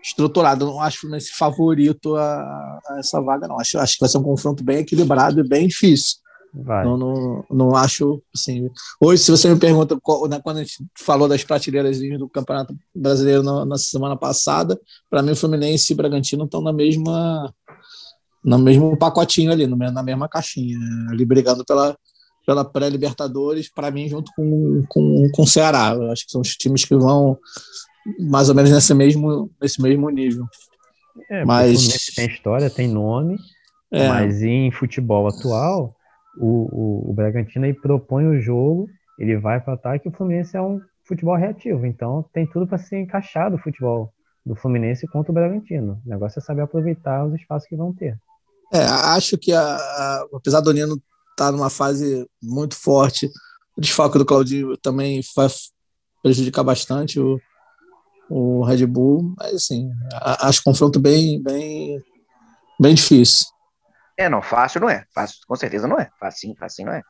estruturado. 0.02 0.66
Não 0.66 0.80
acho 0.80 0.98
o 0.98 1.00
Fluminense 1.00 1.32
favorito 1.32 2.16
a, 2.16 2.80
a, 2.88 2.96
essa 2.98 3.20
vaga, 3.20 3.46
não. 3.46 3.58
Acho, 3.58 3.78
acho 3.78 3.94
que 3.94 4.00
vai 4.00 4.08
ser 4.08 4.18
um 4.18 4.22
confronto 4.22 4.64
bem 4.64 4.78
equilibrado 4.78 5.40
e 5.40 5.48
bem 5.48 5.68
difícil. 5.68 6.18
Vai. 6.52 6.84
Não, 6.84 6.96
não, 6.96 7.44
não 7.50 7.76
acho 7.76 8.20
assim. 8.34 8.68
Hoje, 9.00 9.22
se 9.22 9.30
você 9.30 9.48
me 9.48 9.58
pergunta 9.58 9.94
né, 10.28 10.40
quando 10.42 10.56
a 10.56 10.62
gente 10.64 10.84
falou 10.98 11.28
das 11.28 11.44
prateleiras 11.44 12.00
do 12.00 12.28
Campeonato 12.28 12.74
Brasileiro 12.94 13.42
na, 13.42 13.64
na 13.64 13.78
semana 13.78 14.16
passada, 14.16 14.78
para 15.08 15.22
mim 15.22 15.30
o 15.30 15.36
Fluminense 15.36 15.92
e 15.92 15.94
o 15.94 15.96
Bragantino 15.96 16.44
estão 16.44 16.60
na 16.60 16.72
mesma 16.72 17.52
no 18.42 18.58
mesmo 18.58 18.96
pacotinho 18.96 19.52
ali, 19.52 19.66
na 19.66 20.02
mesma 20.02 20.28
caixinha, 20.28 20.78
ali 21.10 21.24
brigando 21.26 21.64
pela, 21.64 21.96
pela 22.46 22.64
pré-Libertadores, 22.64 23.70
para 23.70 23.90
mim, 23.90 24.08
junto 24.08 24.32
com, 24.34 24.82
com, 24.88 25.30
com 25.30 25.42
o 25.42 25.46
Ceará. 25.46 25.92
Eu 25.94 26.10
acho 26.10 26.24
que 26.24 26.32
são 26.32 26.40
os 26.40 26.56
times 26.56 26.84
que 26.84 26.96
vão 26.96 27.38
mais 28.18 28.48
ou 28.48 28.54
menos 28.54 28.70
nesse 28.70 28.94
mesmo, 28.94 29.50
nesse 29.60 29.80
mesmo 29.80 30.08
nível. 30.10 30.46
É, 31.28 31.44
mas 31.44 32.06
tem 32.14 32.26
história, 32.26 32.70
tem 32.70 32.88
nome, 32.88 33.36
é. 33.90 34.08
mas 34.08 34.42
em 34.42 34.70
futebol 34.70 35.28
atual 35.28 35.94
o, 36.36 37.06
o, 37.06 37.10
o 37.10 37.12
Bragantino 37.12 37.64
aí 37.64 37.74
propõe 37.74 38.26
o 38.26 38.40
jogo, 38.40 38.88
ele 39.18 39.36
vai 39.36 39.60
para 39.60 39.74
ataque 39.74 40.08
e 40.08 40.10
o 40.10 40.14
Fluminense 40.14 40.56
é 40.56 40.62
um 40.62 40.80
futebol 41.04 41.36
reativo. 41.36 41.84
Então 41.86 42.24
tem 42.32 42.46
tudo 42.46 42.66
para 42.66 42.78
ser 42.78 43.00
encaixado 43.00 43.56
o 43.56 43.58
futebol 43.58 44.12
do 44.44 44.54
Fluminense 44.54 45.06
contra 45.08 45.30
o 45.30 45.34
Bragantino. 45.34 46.00
O 46.04 46.08
negócio 46.08 46.38
é 46.38 46.42
saber 46.42 46.62
aproveitar 46.62 47.26
os 47.26 47.34
espaços 47.34 47.68
que 47.68 47.76
vão 47.76 47.92
ter. 47.92 48.16
É, 48.72 48.82
acho 48.84 49.36
que 49.36 49.52
a, 49.52 49.60
a, 49.60 50.26
apesar 50.32 50.60
do 50.60 50.72
Nino 50.72 50.94
estar 50.94 51.46
tá 51.46 51.52
numa 51.52 51.68
fase 51.68 52.26
muito 52.42 52.76
forte, 52.76 53.28
o 53.76 53.80
desfalque 53.80 54.18
do 54.18 54.24
Claudinho 54.24 54.76
também 54.76 55.20
vai 55.34 55.48
prejudicar 56.22 56.62
bastante 56.62 57.18
o, 57.18 57.40
o 58.30 58.62
Red 58.64 58.86
Bull, 58.86 59.34
mas 59.36 59.54
assim, 59.54 59.90
acho 60.40 60.62
confronto 60.62 61.00
bem, 61.00 61.42
bem, 61.42 62.00
bem 62.80 62.94
difícil. 62.94 63.46
É, 64.16 64.28
não, 64.28 64.40
fácil 64.40 64.80
não 64.80 64.88
é. 64.90 65.04
Fácil, 65.14 65.38
com 65.46 65.56
certeza 65.56 65.88
não 65.88 65.98
é. 65.98 66.08
Facinho, 66.18 66.54
facinho 66.56 66.88
não 66.88 66.94
é. 66.94 67.02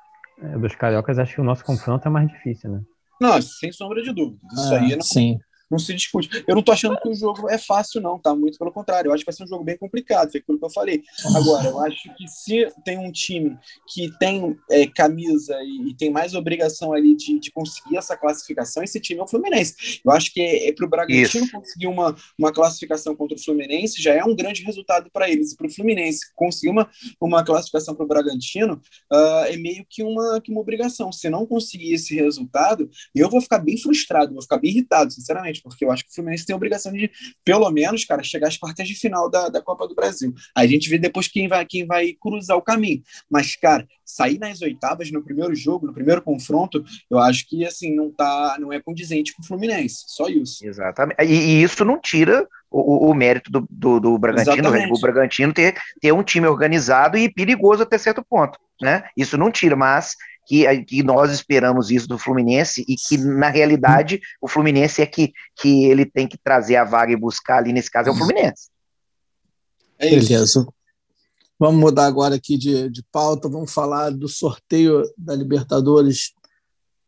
é. 0.43 0.59
Dos 0.59 0.75
cariocas, 0.75 1.19
acho 1.19 1.35
que 1.35 1.41
o 1.41 1.45
nosso 1.45 1.65
confronto 1.65 2.07
é 2.07 2.11
mais 2.11 2.29
difícil, 2.29 2.71
né? 2.71 2.81
Não, 3.21 3.41
sem 3.43 3.71
sombra 3.71 4.03
de 4.03 4.13
dúvida. 4.15 4.41
Isso 4.53 4.75
aí 4.75 4.97
não, 4.97 5.03
sim 5.03 5.39
não 5.71 5.79
se 5.79 5.95
discute. 5.95 6.45
Eu 6.47 6.55
não 6.55 6.63
tô 6.63 6.73
achando 6.73 6.99
que 7.01 7.09
o 7.09 7.15
jogo 7.15 7.49
é 7.49 7.57
fácil, 7.57 8.01
não, 8.01 8.19
tá? 8.19 8.35
Muito 8.35 8.59
pelo 8.59 8.73
contrário. 8.73 9.09
Eu 9.09 9.15
acho 9.15 9.23
que 9.23 9.31
vai 9.31 9.35
ser 9.35 9.45
um 9.45 9.49
jogo 9.49 9.63
bem 9.63 9.79
complicado, 9.79 10.31
foi 10.31 10.41
aquilo 10.41 10.59
que 10.59 10.65
eu 10.65 10.71
falei. 10.71 11.03
Agora, 11.37 11.69
eu 11.69 11.79
acho 11.81 12.15
que 12.17 12.27
se 12.27 12.67
tem 12.85 12.99
um 12.99 13.13
time 13.13 13.57
que 13.89 14.11
tem 14.19 14.59
é, 14.71 14.87
camisa 14.87 15.57
e, 15.63 15.91
e, 15.91 15.95
tem 15.95 16.11
mais 16.11 16.35
obrigação 16.35 16.93
ali 16.93 17.15
de, 17.15 17.39
de, 17.39 17.51
conseguir 17.53 17.97
essa 17.97 18.17
classificação, 18.17 18.83
esse 18.83 18.99
time 19.01 19.21
é 19.21 19.23
o 19.23 19.29
Fluminense. 19.29 20.01
Eu 20.05 20.11
acho 20.11 20.33
que 20.33 20.41
é, 20.41 20.69
é 20.69 20.73
para 20.73 20.87
o 20.87 20.89
Bragantino 20.89 21.45
Isso. 21.45 21.53
conseguir 21.53 21.87
uma, 21.87 22.17
uma 22.39 22.53
classificação 22.53 23.15
contra 23.15 23.37
o 23.37 23.41
Fluminense 23.41 24.03
já 24.03 24.15
é 24.15 24.25
um 24.25 24.35
grande 24.35 24.63
resultado 24.65 25.11
para 25.13 25.31
eles. 25.31 25.53
E 25.53 25.57
para 25.57 25.67
o 25.67 25.71
Fluminense 25.71 26.21
conseguir 26.35 26.71
uma, 26.71 26.91
uma 27.21 27.45
classificação 27.45 27.95
para 27.95 28.05
o 28.05 28.09
Bragantino 28.09 28.81
uh, 29.13 29.45
é 29.47 29.57
meio 29.57 29.85
que 29.89 30.03
uma, 30.03 30.41
que 30.41 30.51
uma 30.51 30.61
obrigação. 30.61 31.13
Se 31.13 31.29
não 31.29 31.47
conseguir 31.47 31.93
esse 31.93 32.15
resultado, 32.15 32.89
eu 33.15 33.29
vou 33.31 33.41
ficar 33.41 33.59
bem 33.59 33.77
frustrado, 33.77 34.33
vou 34.33 34.43
ficar 34.43 34.59
bem 34.59 34.71
irritado, 34.71 35.13
sinceramente 35.13 35.60
porque 35.61 35.85
eu 35.85 35.91
acho 35.91 36.05
que 36.05 36.11
o 36.11 36.15
Fluminense 36.15 36.47
tem 36.47 36.55
a 36.55 36.57
obrigação 36.57 36.93
de, 36.93 37.11
pelo 37.45 37.71
menos, 37.71 38.05
cara, 38.05 38.23
chegar 38.23 38.49
às 38.49 38.57
quartas 38.57 38.87
de 38.87 38.95
final 38.95 39.31
da, 39.31 39.49
da 39.49 39.63
Copa 39.63 39.87
do 39.87 39.95
Brasil. 39.95 40.35
A 40.55 40.67
gente 40.67 40.89
vê 40.89 40.99
depois 40.99 41.29
quem 41.29 41.49
vai, 41.49 41.65
quem 41.65 41.87
vai 41.87 42.13
cruzar 42.15 42.57
o 42.57 42.63
caminho. 42.63 43.03
Mas, 43.31 43.57
cara, 43.57 43.87
sair 44.11 44.39
nas 44.39 44.61
oitavas 44.63 45.11
no 45.11 45.23
primeiro 45.23 45.55
jogo, 45.55 45.87
no 45.87 45.93
primeiro 45.93 46.23
confronto, 46.23 46.85
eu 47.11 47.19
acho 47.19 47.49
que 47.49 47.65
assim 47.65 47.95
não 47.95 48.11
tá, 48.11 48.57
não 48.61 48.73
é 48.73 48.81
condizente 48.81 49.35
com 49.35 49.43
o 49.43 49.47
Fluminense. 49.47 50.05
Só 50.07 50.29
isso. 50.29 50.67
Exatamente. 50.67 51.23
E, 51.23 51.33
e 51.33 51.63
isso 51.63 51.85
não 51.85 51.99
tira 52.01 52.47
o, 52.71 53.11
o, 53.11 53.15
mérito 53.15 53.51
do, 53.51 53.67
do, 53.71 54.01
do 54.01 54.19
Bragantino, 54.19 54.69
o 54.69 55.01
Bragantino 55.01 55.53
ter, 55.53 55.75
ter 56.01 56.13
um 56.13 56.23
time 56.23 56.47
organizado 56.47 57.17
e 57.17 57.33
perigoso 57.33 57.83
até 57.83 57.99
certo 57.99 58.25
ponto. 58.29 58.59
Né? 58.81 59.05
Isso 59.17 59.37
não 59.37 59.51
tira, 59.51 59.77
mas 59.77 60.17
que, 60.47 60.85
que 60.85 61.03
nós 61.03 61.31
esperamos 61.31 61.91
isso 61.91 62.09
do 62.09 62.19
Fluminense 62.19 62.85
e 62.89 62.97
que, 62.97 63.17
na 63.19 63.49
realidade, 63.49 64.21
o 64.41 64.49
Fluminense 64.49 65.03
é 65.03 65.07
que, 65.07 65.33
que 65.57 65.85
ele 65.85 66.05
tem 66.05 66.27
que 66.27 66.39
trazer 66.39 66.77
a 66.77 66.85
vaga 66.85 67.13
e 67.13 67.17
buscar 67.17 67.59
ali, 67.59 67.73
nesse 67.73 67.91
caso, 67.91 68.09
é 68.09 68.13
o 68.13 68.17
Fluminense. 68.17 68.69
É 69.99 70.11
Beleza. 70.11 70.67
Vamos 71.61 71.79
mudar 71.79 72.07
agora 72.07 72.37
aqui 72.37 72.57
de, 72.57 72.89
de 72.89 73.03
pauta, 73.13 73.47
vamos 73.47 73.71
falar 73.71 74.09
do 74.09 74.27
sorteio 74.27 75.03
da 75.15 75.35
Libertadores 75.35 76.33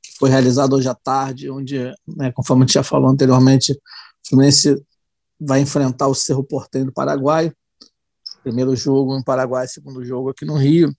que 0.03 0.13
foi 0.19 0.29
realizado 0.29 0.77
hoje 0.77 0.87
à 0.87 0.95
tarde, 0.95 1.49
onde, 1.49 1.79
né, 2.07 2.31
conforme 2.33 2.63
a 2.63 2.67
gente 2.67 2.75
já 2.75 2.83
falou 2.83 3.09
anteriormente, 3.09 3.73
o 3.73 4.29
Fluminense 4.29 4.85
vai 5.41 5.63
enfrentar 5.63 6.07
o 6.07 6.15
Cerro 6.15 6.45
Porteño 6.45 6.85
do 6.85 6.93
Paraguai. 6.93 7.51
Primeiro 8.43 8.77
jogo 8.77 9.17
em 9.17 9.25
Paraguai, 9.25 9.67
segundo 9.67 10.05
jogo 10.05 10.29
aqui 10.29 10.45
no 10.45 10.59
Rio. 10.59 10.95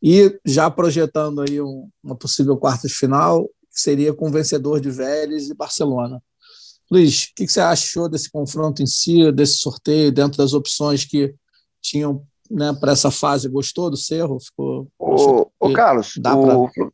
E 0.00 0.38
já 0.44 0.70
projetando 0.70 1.40
aí 1.40 1.60
um, 1.60 1.90
uma 2.00 2.14
possível 2.14 2.56
quarta 2.56 2.86
de 2.86 2.94
final, 2.94 3.50
seria 3.70 4.14
com 4.14 4.28
o 4.28 4.32
vencedor 4.32 4.80
de 4.80 4.92
Vélez 4.92 5.50
e 5.50 5.54
Barcelona. 5.54 6.22
Luiz, 6.88 7.24
o 7.24 7.34
que, 7.34 7.44
que 7.44 7.52
você 7.52 7.60
achou 7.60 8.08
desse 8.08 8.30
confronto 8.30 8.84
em 8.84 8.86
si, 8.86 9.32
desse 9.32 9.54
sorteio, 9.54 10.12
dentro 10.12 10.38
das 10.38 10.52
opções 10.52 11.04
que 11.04 11.34
tinham 11.82 12.24
né, 12.50 12.72
para 12.78 12.92
essa 12.92 13.10
fase? 13.10 13.48
Gostou 13.48 13.90
do 13.90 13.96
Cerro? 13.96 14.38
Ficou, 14.40 14.88
ô, 14.98 15.50
ô 15.58 15.72
Carlos, 15.72 16.16
o 16.16 16.68
pra... 16.68 16.88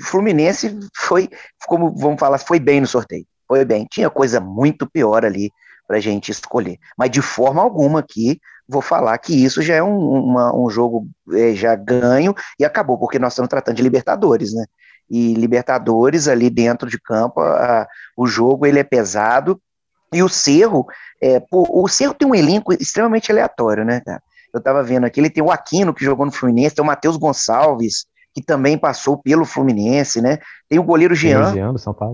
Fluminense 0.00 0.78
foi, 0.96 1.28
como 1.66 1.94
vamos 1.96 2.20
falar, 2.20 2.38
foi 2.38 2.60
bem 2.60 2.80
no 2.80 2.86
sorteio. 2.86 3.26
Foi 3.46 3.64
bem. 3.64 3.86
Tinha 3.90 4.10
coisa 4.10 4.40
muito 4.40 4.88
pior 4.88 5.24
ali 5.24 5.50
para 5.86 6.00
gente 6.00 6.30
escolher. 6.30 6.78
Mas 6.96 7.10
de 7.10 7.22
forma 7.22 7.62
alguma 7.62 8.00
aqui 8.00 8.38
vou 8.68 8.82
falar 8.82 9.16
que 9.16 9.32
isso 9.32 9.62
já 9.62 9.76
é 9.76 9.82
um, 9.82 9.96
uma, 9.98 10.54
um 10.54 10.68
jogo 10.68 11.08
é, 11.32 11.54
já 11.54 11.74
ganho 11.74 12.34
e 12.60 12.64
acabou, 12.64 12.98
porque 12.98 13.18
nós 13.18 13.32
estamos 13.32 13.48
tratando 13.48 13.76
de 13.76 13.82
Libertadores, 13.82 14.52
né? 14.52 14.66
E 15.10 15.32
Libertadores 15.32 16.28
ali 16.28 16.50
dentro 16.50 16.88
de 16.88 17.00
campo, 17.00 17.40
a, 17.40 17.88
o 18.14 18.26
jogo 18.26 18.66
ele 18.66 18.78
é 18.78 18.84
pesado 18.84 19.58
e 20.12 20.22
o 20.22 20.28
Cerro, 20.28 20.86
é, 21.20 21.40
pô, 21.40 21.66
o 21.70 21.88
Cerro 21.88 22.12
tem 22.12 22.28
um 22.28 22.34
elenco 22.34 22.74
extremamente 22.74 23.32
aleatório, 23.32 23.84
né, 23.84 24.02
cara? 24.04 24.22
Eu 24.52 24.60
tava 24.60 24.82
vendo 24.82 25.04
aqui, 25.04 25.20
ele 25.20 25.30
tem 25.30 25.42
o 25.42 25.50
Aquino 25.50 25.92
que 25.94 26.04
jogou 26.04 26.24
no 26.26 26.32
Fluminense, 26.32 26.74
tem 26.74 26.84
o 26.84 26.86
Matheus 26.86 27.16
Gonçalves, 27.16 28.06
que 28.34 28.42
também 28.42 28.78
passou 28.78 29.18
pelo 29.18 29.44
Fluminense, 29.44 30.20
né? 30.20 30.38
Tem 30.68 30.78
o 30.78 30.84
goleiro 30.84 31.14
Jean, 31.14 31.54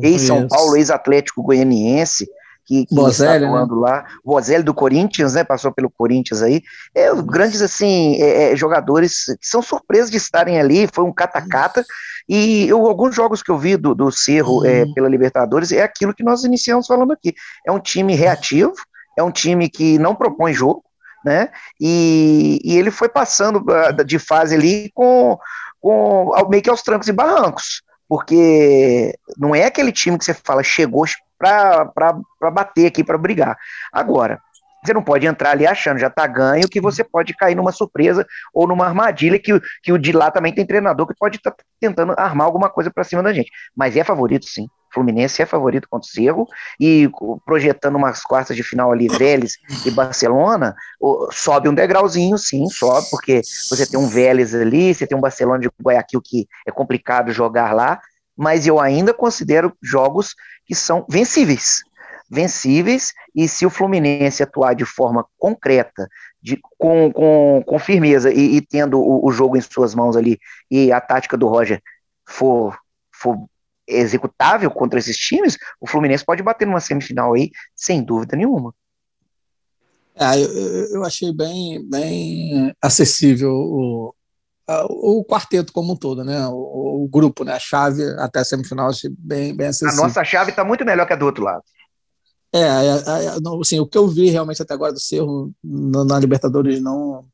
ex-São 0.02 0.48
Paulo, 0.48 0.76
ex-Atlético 0.76 1.42
Goianiense, 1.42 2.26
que, 2.64 2.86
que 2.86 2.94
está 2.94 3.38
né? 3.38 3.46
atuando 3.46 3.74
né? 3.76 3.80
lá. 3.80 4.04
Bozelli 4.24 4.64
do 4.64 4.74
Corinthians, 4.74 5.34
né? 5.34 5.44
Passou 5.44 5.72
pelo 5.72 5.90
Corinthians 5.90 6.42
aí. 6.42 6.62
É, 6.94 7.10
grandes, 7.22 7.62
assim, 7.62 8.20
é, 8.20 8.52
é, 8.52 8.56
jogadores 8.56 9.26
que 9.40 9.46
são 9.46 9.62
surpresos 9.62 10.10
de 10.10 10.16
estarem 10.16 10.58
ali, 10.58 10.88
foi 10.92 11.04
um 11.04 11.12
cata-cata. 11.12 11.84
E 12.28 12.66
eu, 12.66 12.86
alguns 12.86 13.14
jogos 13.14 13.42
que 13.42 13.50
eu 13.50 13.58
vi 13.58 13.76
do, 13.76 13.94
do 13.94 14.10
Cerro 14.10 14.64
é, 14.64 14.84
uhum. 14.84 14.94
pela 14.94 15.08
Libertadores 15.08 15.72
é 15.72 15.82
aquilo 15.82 16.14
que 16.14 16.24
nós 16.24 16.44
iniciamos 16.44 16.86
falando 16.86 17.12
aqui. 17.12 17.34
É 17.66 17.70
um 17.70 17.78
time 17.78 18.14
reativo, 18.14 18.72
é 19.16 19.22
um 19.22 19.30
time 19.30 19.68
que 19.68 19.98
não 19.98 20.14
propõe 20.14 20.52
jogo, 20.54 20.82
né? 21.24 21.50
E, 21.80 22.60
e 22.64 22.76
ele 22.76 22.90
foi 22.90 23.08
passando 23.08 23.64
ah, 23.70 23.90
de 24.02 24.18
fase 24.18 24.54
ali 24.54 24.90
com, 24.94 25.38
com 25.80 26.32
meio 26.48 26.62
que 26.62 26.70
aos 26.70 26.82
trancos 26.82 27.08
e 27.08 27.12
barrancos 27.12 27.82
porque 28.08 29.18
não 29.36 29.54
é 29.54 29.64
aquele 29.64 29.90
time 29.90 30.18
que 30.18 30.24
você 30.24 30.34
fala 30.34 30.62
chegou 30.62 31.04
para 31.38 32.50
bater 32.52 32.86
aqui, 32.86 33.02
para 33.02 33.18
brigar. 33.18 33.56
Agora, 33.92 34.38
você 34.84 34.92
não 34.92 35.02
pode 35.02 35.26
entrar 35.26 35.52
ali 35.52 35.66
achando 35.66 35.98
já 35.98 36.10
tá 36.10 36.26
ganho 36.26 36.68
que 36.68 36.80
você 36.80 37.02
pode 37.02 37.34
cair 37.34 37.54
numa 37.54 37.72
surpresa 37.72 38.26
ou 38.52 38.66
numa 38.66 38.86
armadilha 38.86 39.38
que, 39.38 39.58
que 39.82 39.92
o 39.92 39.98
de 39.98 40.12
lá 40.12 40.30
também 40.30 40.54
tem 40.54 40.66
treinador 40.66 41.06
que 41.06 41.14
pode 41.18 41.38
estar 41.38 41.52
tá 41.52 41.64
tentando 41.80 42.14
armar 42.18 42.46
alguma 42.46 42.68
coisa 42.68 42.90
para 42.90 43.04
cima 43.04 43.22
da 43.22 43.32
gente. 43.32 43.50
Mas 43.74 43.96
é 43.96 44.04
favorito 44.04 44.46
sim. 44.46 44.68
Fluminense 44.94 45.42
é 45.42 45.46
favorito 45.46 45.88
contra 45.88 46.08
o 46.08 46.10
Cerro 46.10 46.46
e 46.80 47.10
projetando 47.44 47.96
umas 47.96 48.22
quartas 48.22 48.56
de 48.56 48.62
final 48.62 48.92
ali, 48.92 49.08
Vélez 49.08 49.56
e 49.84 49.90
Barcelona, 49.90 50.74
sobe 51.32 51.68
um 51.68 51.74
degrauzinho, 51.74 52.38
sim, 52.38 52.66
sobe, 52.68 53.08
porque 53.10 53.42
você 53.68 53.86
tem 53.86 53.98
um 53.98 54.06
Vélez 54.06 54.54
ali, 54.54 54.94
você 54.94 55.06
tem 55.06 55.18
um 55.18 55.20
Barcelona 55.20 55.58
de 55.58 55.68
Guayaquil 55.82 56.22
que 56.22 56.46
é 56.66 56.70
complicado 56.70 57.32
jogar 57.32 57.74
lá, 57.74 58.00
mas 58.36 58.66
eu 58.66 58.80
ainda 58.80 59.12
considero 59.12 59.76
jogos 59.82 60.34
que 60.64 60.74
são 60.74 61.04
vencíveis. 61.08 61.82
Vencíveis, 62.30 63.12
e 63.34 63.46
se 63.46 63.66
o 63.66 63.70
Fluminense 63.70 64.42
atuar 64.42 64.74
de 64.74 64.84
forma 64.84 65.26
concreta, 65.38 66.08
de, 66.42 66.58
com, 66.78 67.12
com, 67.12 67.62
com 67.66 67.78
firmeza 67.78 68.32
e, 68.32 68.56
e 68.56 68.60
tendo 68.60 68.98
o, 68.98 69.26
o, 69.26 69.30
jogo 69.30 69.56
em 69.56 69.60
suas 69.60 69.94
mãos 69.94 70.16
ali, 70.16 70.38
e 70.70 70.90
a 70.90 71.00
tática 71.00 71.36
do 71.36 71.46
Roger 71.46 71.82
for, 72.26 72.76
for 73.12 73.46
executável 73.86 74.70
contra 74.70 74.98
esses 74.98 75.16
times, 75.16 75.56
o 75.80 75.86
Fluminense 75.86 76.24
pode 76.24 76.42
bater 76.42 76.66
numa 76.66 76.80
semifinal 76.80 77.34
aí, 77.34 77.50
sem 77.74 78.02
dúvida 78.02 78.36
nenhuma. 78.36 78.74
É, 80.14 80.40
eu, 80.40 80.94
eu 80.94 81.04
achei 81.04 81.32
bem, 81.32 81.84
bem 81.88 82.72
acessível 82.80 83.52
o, 83.52 84.14
o 84.68 85.24
quarteto 85.24 85.72
como 85.72 85.92
um 85.92 85.96
todo, 85.96 86.22
né? 86.24 86.46
O, 86.46 87.04
o, 87.04 87.08
grupo, 87.08 87.44
né? 87.44 87.52
A 87.52 87.58
chave 87.58 88.02
até 88.18 88.38
a 88.40 88.44
semifinal 88.44 88.88
achei 88.88 89.10
bem, 89.18 89.54
bem 89.56 89.68
acessível. 89.68 90.04
A 90.04 90.06
nossa 90.06 90.24
chave 90.24 90.50
está 90.50 90.64
muito 90.64 90.84
melhor 90.84 91.06
que 91.06 91.12
a 91.12 91.16
do 91.16 91.26
outro 91.26 91.42
lado. 91.42 91.62
É, 92.52 92.60
é, 92.60 93.26
é, 93.26 93.28
assim, 93.60 93.80
o 93.80 93.86
que 93.86 93.98
eu 93.98 94.06
vi 94.06 94.30
realmente 94.30 94.62
até 94.62 94.72
agora 94.72 94.92
do 94.92 95.00
Cerro 95.00 95.52
na, 95.62 96.04
na 96.04 96.18
Libertadores 96.20 96.80
não 96.80 97.26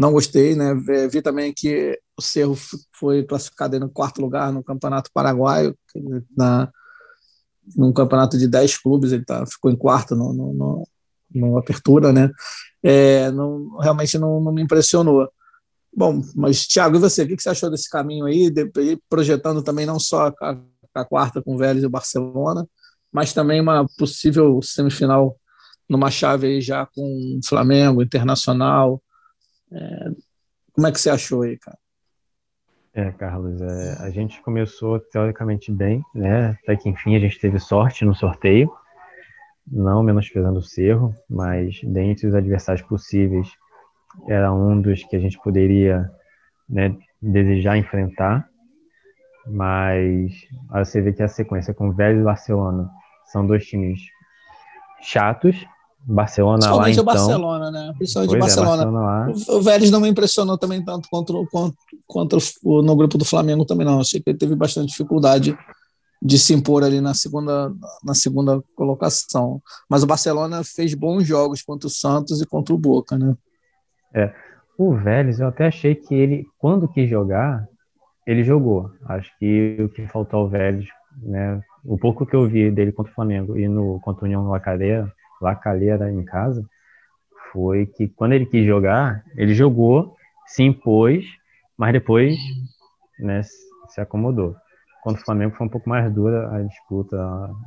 não 0.00 0.12
gostei, 0.12 0.56
né? 0.56 0.74
Vi 1.10 1.20
também 1.20 1.52
que 1.54 1.98
o 2.16 2.22
Cerro 2.22 2.56
foi 2.92 3.22
classificado 3.22 3.78
no 3.78 3.90
quarto 3.90 4.20
lugar 4.20 4.52
no 4.52 4.64
Campeonato 4.64 5.10
Paraguaio, 5.12 5.76
na 6.36 6.70
num 7.76 7.92
campeonato 7.92 8.36
de 8.36 8.48
10 8.48 8.78
clubes, 8.78 9.12
ele 9.12 9.24
tá, 9.24 9.46
ficou 9.46 9.70
em 9.70 9.76
quarto 9.76 10.16
no, 10.16 10.32
no, 10.32 10.52
no, 10.52 10.88
no 11.32 11.58
Apertura, 11.58 12.12
né? 12.12 12.28
É, 12.82 13.30
não, 13.30 13.76
realmente 13.78 14.18
não, 14.18 14.40
não 14.40 14.52
me 14.52 14.62
impressionou. 14.62 15.28
Bom, 15.94 16.20
mas 16.34 16.66
Thiago, 16.66 16.96
e 16.96 16.98
você? 16.98 17.22
O 17.22 17.28
que 17.28 17.40
você 17.40 17.50
achou 17.50 17.70
desse 17.70 17.88
caminho 17.88 18.24
aí, 18.24 18.50
de, 18.50 18.68
projetando 19.08 19.62
também 19.62 19.86
não 19.86 20.00
só 20.00 20.32
a, 20.40 20.56
a 20.94 21.04
quarta 21.04 21.42
com 21.42 21.54
o 21.54 21.58
Vélez 21.58 21.84
e 21.84 21.86
o 21.86 21.90
Barcelona, 21.90 22.66
mas 23.12 23.32
também 23.32 23.60
uma 23.60 23.86
possível 23.98 24.60
semifinal 24.62 25.36
numa 25.88 26.10
chave 26.10 26.46
aí 26.46 26.60
já 26.60 26.86
com 26.86 27.40
Flamengo, 27.44 28.02
Internacional. 28.02 29.02
É, 29.72 30.10
como 30.72 30.86
é 30.86 30.92
que 30.92 31.00
você 31.00 31.10
achou 31.10 31.42
aí, 31.42 31.58
cara? 31.58 31.78
É, 32.92 33.10
Carlos, 33.12 33.60
é, 33.60 33.96
a 34.00 34.10
gente 34.10 34.42
começou 34.42 34.98
teoricamente 34.98 35.70
bem, 35.70 36.02
né? 36.14 36.58
Até 36.62 36.76
que 36.76 36.88
enfim 36.88 37.14
a 37.14 37.20
gente 37.20 37.38
teve 37.38 37.58
sorte 37.58 38.04
no 38.04 38.14
sorteio, 38.14 38.72
não 39.66 40.02
menosprezando 40.02 40.58
o 40.58 40.62
Cerro, 40.62 41.14
mas 41.28 41.80
dentre 41.84 42.26
os 42.26 42.34
adversários 42.34 42.84
possíveis, 42.86 43.48
era 44.26 44.52
um 44.52 44.80
dos 44.80 45.04
que 45.04 45.14
a 45.14 45.20
gente 45.20 45.38
poderia 45.38 46.10
né, 46.68 46.96
desejar 47.22 47.76
enfrentar, 47.76 48.48
mas 49.46 50.32
você 50.70 51.00
vê 51.00 51.12
que 51.12 51.22
a 51.22 51.28
sequência 51.28 51.72
com 51.72 51.88
o 51.88 51.92
Vélez 51.92 52.20
e 52.20 52.24
Barcelona 52.24 52.90
são 53.26 53.46
dois 53.46 53.64
times 53.66 54.00
chatos. 55.00 55.66
Barcelona 56.06 56.58
Principalmente 56.58 56.96
lá, 56.96 57.00
o 57.00 57.02
então. 57.02 57.04
Barcelona, 57.04 57.70
né? 57.70 57.92
Principalmente 57.96 58.32
o 58.32 58.36
é, 58.36 58.38
Barcelona. 58.38 58.82
É, 58.82 58.86
Barcelona 58.86 59.58
o 59.58 59.62
Vélez 59.62 59.90
não 59.90 60.00
me 60.00 60.08
impressionou 60.08 60.58
também 60.58 60.84
tanto 60.84 61.08
contra, 61.10 61.36
contra, 61.50 61.78
contra 62.06 62.38
o, 62.64 62.82
no 62.82 62.96
grupo 62.96 63.18
do 63.18 63.24
Flamengo 63.24 63.64
também 63.64 63.86
não. 63.86 64.00
Achei 64.00 64.20
que 64.20 64.30
ele 64.30 64.38
teve 64.38 64.54
bastante 64.56 64.88
dificuldade 64.88 65.56
de 66.22 66.38
se 66.38 66.52
impor 66.52 66.84
ali 66.84 67.00
na 67.00 67.14
segunda, 67.14 67.72
na 68.04 68.14
segunda 68.14 68.62
colocação. 68.74 69.60
Mas 69.88 70.02
o 70.02 70.06
Barcelona 70.06 70.62
fez 70.64 70.94
bons 70.94 71.26
jogos 71.26 71.62
contra 71.62 71.86
o 71.86 71.90
Santos 71.90 72.40
e 72.40 72.46
contra 72.46 72.74
o 72.74 72.78
Boca, 72.78 73.16
né? 73.16 73.34
É. 74.14 74.32
O 74.76 74.94
Vélez, 74.94 75.40
eu 75.40 75.48
até 75.48 75.66
achei 75.66 75.94
que 75.94 76.14
ele, 76.14 76.46
quando 76.58 76.88
quis 76.88 77.08
jogar, 77.08 77.68
ele 78.26 78.42
jogou. 78.42 78.90
Acho 79.04 79.30
que 79.38 79.76
o 79.78 79.88
que 79.90 80.06
faltou 80.08 80.40
ao 80.40 80.48
Vélez, 80.48 80.86
né, 81.22 81.60
o 81.84 81.98
pouco 81.98 82.24
que 82.24 82.34
eu 82.34 82.48
vi 82.48 82.70
dele 82.70 82.92
contra 82.92 83.12
o 83.12 83.14
Flamengo 83.14 83.58
e 83.58 83.68
no 83.68 84.00
contra 84.00 84.24
o 84.24 84.26
União 84.26 84.48
Lacaleira, 84.48 85.12
Lacaleira 85.40 86.10
em 86.10 86.24
casa, 86.24 86.64
foi 87.52 87.86
que 87.86 88.08
quando 88.08 88.32
ele 88.32 88.46
quis 88.46 88.66
jogar, 88.66 89.24
ele 89.36 89.54
jogou, 89.54 90.16
se 90.46 90.62
impôs, 90.62 91.24
mas 91.76 91.92
depois 91.92 92.36
né, 93.18 93.42
se 93.88 94.00
acomodou. 94.00 94.54
Contra 95.02 95.20
o 95.20 95.24
Flamengo 95.24 95.56
foi 95.56 95.66
um 95.66 95.70
pouco 95.70 95.88
mais 95.88 96.12
dura 96.12 96.54
a 96.54 96.62
disputa 96.62 97.16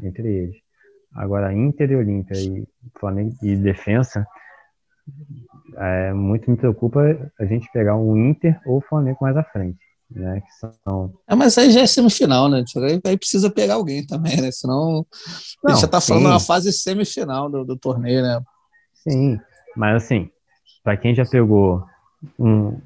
entre 0.03 0.27
eles. 0.27 0.55
Agora, 1.15 1.53
Inter 1.53 1.91
e 1.91 1.95
Olímpia 1.95 2.37
e 2.37 2.67
Flamengo 2.99 3.35
e 3.41 3.55
defesa, 3.55 4.25
é, 5.77 6.13
muito 6.13 6.49
me 6.49 6.57
preocupa 6.57 7.01
a 7.39 7.45
gente 7.45 7.69
pegar 7.71 7.95
um 7.95 8.17
Inter 8.17 8.59
ou 8.65 8.81
Flamengo 8.81 9.19
mais 9.21 9.35
à 9.37 9.43
frente. 9.43 9.79
Né, 10.15 10.41
que 10.41 10.53
são... 10.53 11.13
É, 11.27 11.33
mas 11.33 11.57
aí 11.57 11.71
já 11.71 11.81
é 11.81 11.87
semifinal, 11.87 12.47
né? 12.47 12.63
Aí, 12.77 13.01
aí 13.05 13.17
precisa 13.17 13.49
pegar 13.49 13.75
alguém 13.75 14.05
também, 14.05 14.39
né? 14.39 14.51
Senão 14.51 15.05
Não, 15.63 15.71
a 15.71 15.73
gente 15.73 15.81
já 15.81 15.87
tá 15.87 15.99
falando 15.99 16.29
na 16.29 16.39
fase 16.39 16.71
semifinal 16.71 17.49
do, 17.49 17.65
do 17.65 17.75
torneio, 17.75 18.21
né? 18.21 18.39
Sim, 18.93 19.39
mas 19.75 20.03
assim, 20.03 20.29
para 20.83 20.95
quem 20.95 21.15
já 21.15 21.25
pegou 21.25 21.83
um, 22.37 22.79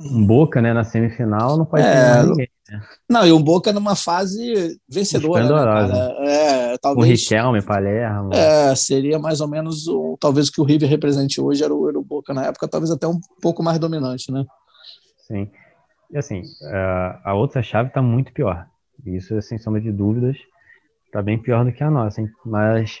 um 0.00 0.26
Boca 0.26 0.60
né, 0.60 0.72
na 0.72 0.84
semifinal, 0.84 1.56
não 1.56 1.64
pode 1.66 1.82
é, 1.82 1.92
pegar 1.92 2.22
ninguém. 2.24 2.48
Né? 2.70 2.82
Não, 3.08 3.26
e 3.26 3.32
um 3.32 3.42
Boca 3.42 3.72
numa 3.72 3.94
fase 3.94 4.80
vencedora. 4.88 5.86
Né, 5.86 6.72
é, 6.72 6.78
talvez, 6.78 7.06
o 7.06 7.10
Riquelme, 7.10 7.62
Palermo. 7.62 8.30
É, 8.32 8.74
seria 8.74 9.18
mais 9.18 9.40
ou 9.40 9.48
menos 9.48 9.86
o, 9.86 10.16
talvez 10.18 10.48
o 10.48 10.52
que 10.52 10.60
o 10.60 10.64
River 10.64 10.88
represente 10.88 11.40
hoje 11.40 11.62
era 11.62 11.74
o, 11.74 11.88
era 11.88 11.98
o 11.98 12.04
Boca 12.04 12.32
na 12.32 12.46
época, 12.46 12.68
talvez 12.68 12.90
até 12.90 13.06
um 13.06 13.20
pouco 13.40 13.62
mais 13.62 13.78
dominante, 13.78 14.32
né? 14.32 14.44
Sim. 15.26 15.50
E 16.10 16.16
assim, 16.16 16.42
a 17.24 17.34
outra 17.34 17.62
chave 17.62 17.88
está 17.88 18.00
muito 18.00 18.32
pior. 18.32 18.66
Isso, 19.04 19.40
sem 19.42 19.58
sombra 19.58 19.80
de 19.80 19.92
dúvidas, 19.92 20.36
está 21.06 21.22
bem 21.22 21.38
pior 21.38 21.64
do 21.64 21.72
que 21.72 21.84
a 21.84 21.90
nossa. 21.90 22.20
Hein? 22.20 22.28
Mas 22.44 23.00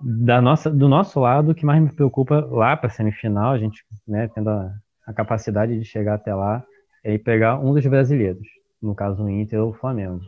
da 0.00 0.40
nossa, 0.40 0.70
do 0.70 0.88
nosso 0.88 1.18
lado, 1.20 1.50
o 1.50 1.54
que 1.54 1.64
mais 1.64 1.82
me 1.82 1.92
preocupa 1.92 2.46
lá 2.50 2.76
para 2.76 2.88
a 2.88 2.90
semifinal, 2.90 3.52
a 3.52 3.58
gente 3.58 3.82
né, 4.06 4.28
tendo 4.28 4.50
a, 4.50 4.72
a, 5.06 5.12
capacidade 5.12 5.78
de 5.78 5.84
chegar 5.84 6.14
até 6.14 6.34
lá, 6.34 6.64
é 7.02 7.14
ir 7.14 7.18
pegar 7.18 7.58
um 7.58 7.72
dos 7.72 7.86
brasileiros, 7.86 8.46
no 8.80 8.94
caso 8.94 9.24
o 9.24 9.30
Inter 9.30 9.60
ou 9.60 9.70
o 9.70 9.74
Flamengo. 9.74 10.20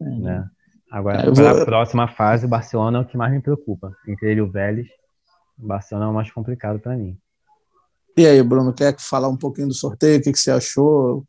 Né? 0.00 0.48
Agora, 0.90 1.18
é, 1.18 1.32
para 1.32 1.62
a 1.62 1.64
próxima 1.64 2.08
fase, 2.08 2.46
o 2.46 2.48
Barcelona 2.48 2.98
é 2.98 3.00
o 3.02 3.04
que 3.04 3.16
mais 3.16 3.32
me 3.32 3.42
preocupa. 3.42 3.92
Entre 4.08 4.30
ele 4.30 4.40
e 4.40 4.42
o 4.42 4.50
Vélez, 4.50 4.86
o 5.58 5.66
Barcelona 5.66 6.06
é 6.06 6.10
o 6.10 6.14
mais 6.14 6.30
complicado 6.30 6.78
para 6.78 6.96
mim. 6.96 7.18
E 8.16 8.26
aí, 8.26 8.42
Bruno, 8.42 8.72
quer 8.72 8.96
falar 8.98 9.28
um 9.28 9.36
pouquinho 9.36 9.68
do 9.68 9.74
sorteio? 9.74 10.18
O 10.18 10.22
que, 10.22 10.32
que 10.32 10.38
você 10.38 10.50
achou? 10.50 11.24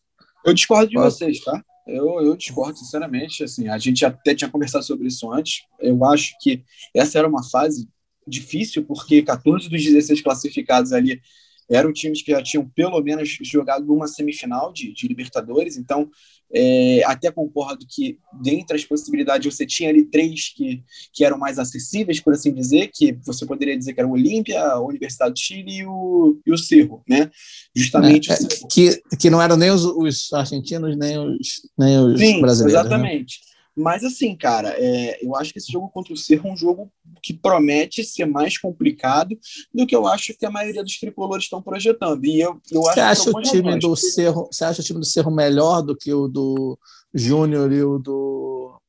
Eu 0.47 0.53
discordo 0.53 0.87
de 0.87 0.95
Pode... 0.95 1.13
vocês, 1.13 1.41
tá? 1.41 1.61
Eu, 1.85 2.21
eu 2.21 2.35
discordo, 2.37 2.77
sinceramente. 2.77 3.43
Assim, 3.43 3.67
a 3.67 3.77
gente 3.77 4.05
até 4.05 4.33
tinha 4.33 4.49
conversado 4.49 4.85
sobre 4.85 5.07
isso 5.07 5.29
antes. 5.31 5.63
Eu 5.77 6.05
acho 6.05 6.37
que 6.39 6.63
essa 6.95 7.19
era 7.19 7.27
uma 7.27 7.43
fase 7.43 7.89
difícil, 8.25 8.85
porque 8.85 9.21
14 9.21 9.67
dos 9.69 9.83
16 9.83 10.21
classificados 10.21 10.93
ali 10.93 11.21
eram 11.69 11.91
times 11.91 12.21
que 12.21 12.31
já 12.31 12.41
tinham 12.41 12.65
pelo 12.65 13.01
menos 13.01 13.37
jogado 13.41 13.93
uma 13.93 14.07
semifinal 14.07 14.71
de, 14.71 14.93
de 14.93 15.05
Libertadores, 15.05 15.75
então 15.75 16.09
é, 16.53 17.03
até 17.05 17.31
concordo 17.31 17.85
que 17.89 18.17
dentre 18.41 18.75
as 18.75 18.85
possibilidades 18.85 19.53
você 19.53 19.65
tinha 19.65 19.89
ali 19.89 20.05
três 20.05 20.53
que, 20.55 20.81
que 21.13 21.25
eram 21.25 21.37
mais 21.37 21.59
acessíveis, 21.59 22.19
por 22.19 22.33
assim 22.33 22.53
dizer, 22.53 22.89
que 22.93 23.13
você 23.25 23.45
poderia 23.45 23.77
dizer 23.77 23.93
que 23.93 23.99
era 23.99 24.07
o 24.07 24.13
Olímpia, 24.13 24.61
a 24.61 24.81
Universidade 24.81 25.33
do 25.33 25.39
Chile 25.39 25.79
e 25.79 25.85
o, 25.85 26.39
e 26.45 26.51
o 26.51 26.57
Cerro, 26.57 27.03
né? 27.07 27.29
Justamente. 27.75 28.31
É, 28.31 28.35
é, 28.35 28.37
que, 28.71 29.01
que 29.19 29.29
não 29.29 29.41
eram 29.41 29.57
nem 29.57 29.71
os, 29.71 29.83
os 29.83 30.31
argentinos, 30.33 30.97
nem 30.97 31.17
os, 31.17 31.47
nem 31.77 31.99
os 31.99 32.19
Sim, 32.19 32.41
brasileiros. 32.41 32.73
Né? 32.73 32.79
Exatamente. 32.79 33.39
Né? 33.41 33.46
Mas 33.77 34.03
assim, 34.03 34.35
cara, 34.35 34.69
é, 34.75 35.23
eu 35.23 35.35
acho 35.35 35.53
que 35.53 35.59
esse 35.59 35.71
jogo 35.71 35.87
contra 35.89 36.11
o 36.11 36.17
Cerro 36.17 36.49
é 36.49 36.51
um 36.51 36.57
jogo 36.57 36.91
que 37.21 37.31
promete 37.31 38.03
ser 38.03 38.25
mais 38.25 38.57
complicado 38.57 39.37
do 39.71 39.85
que 39.85 39.95
eu 39.95 40.07
acho 40.07 40.33
que 40.35 40.47
a 40.47 40.49
maioria 40.49 40.83
dos 40.83 40.99
tricolores 40.99 41.43
estão 41.43 41.61
projetando. 41.61 42.25
E 42.25 42.41
eu, 42.41 42.59
eu 42.71 42.81
você 42.81 42.99
acha 42.99 43.29
o 43.29 43.39
time 43.39 43.77
do 43.77 43.95
Cerro, 43.95 44.49
você 44.51 44.65
acha 44.65 44.81
o 44.81 44.83
time 44.83 44.99
do 44.99 45.05
Cerro 45.05 45.29
melhor 45.29 45.83
do 45.83 45.95
que 45.95 46.11
o 46.11 46.27
do 46.27 46.75
Júnior 47.13 47.71
e 47.71 47.83
o 47.83 47.99
do, 47.99 48.81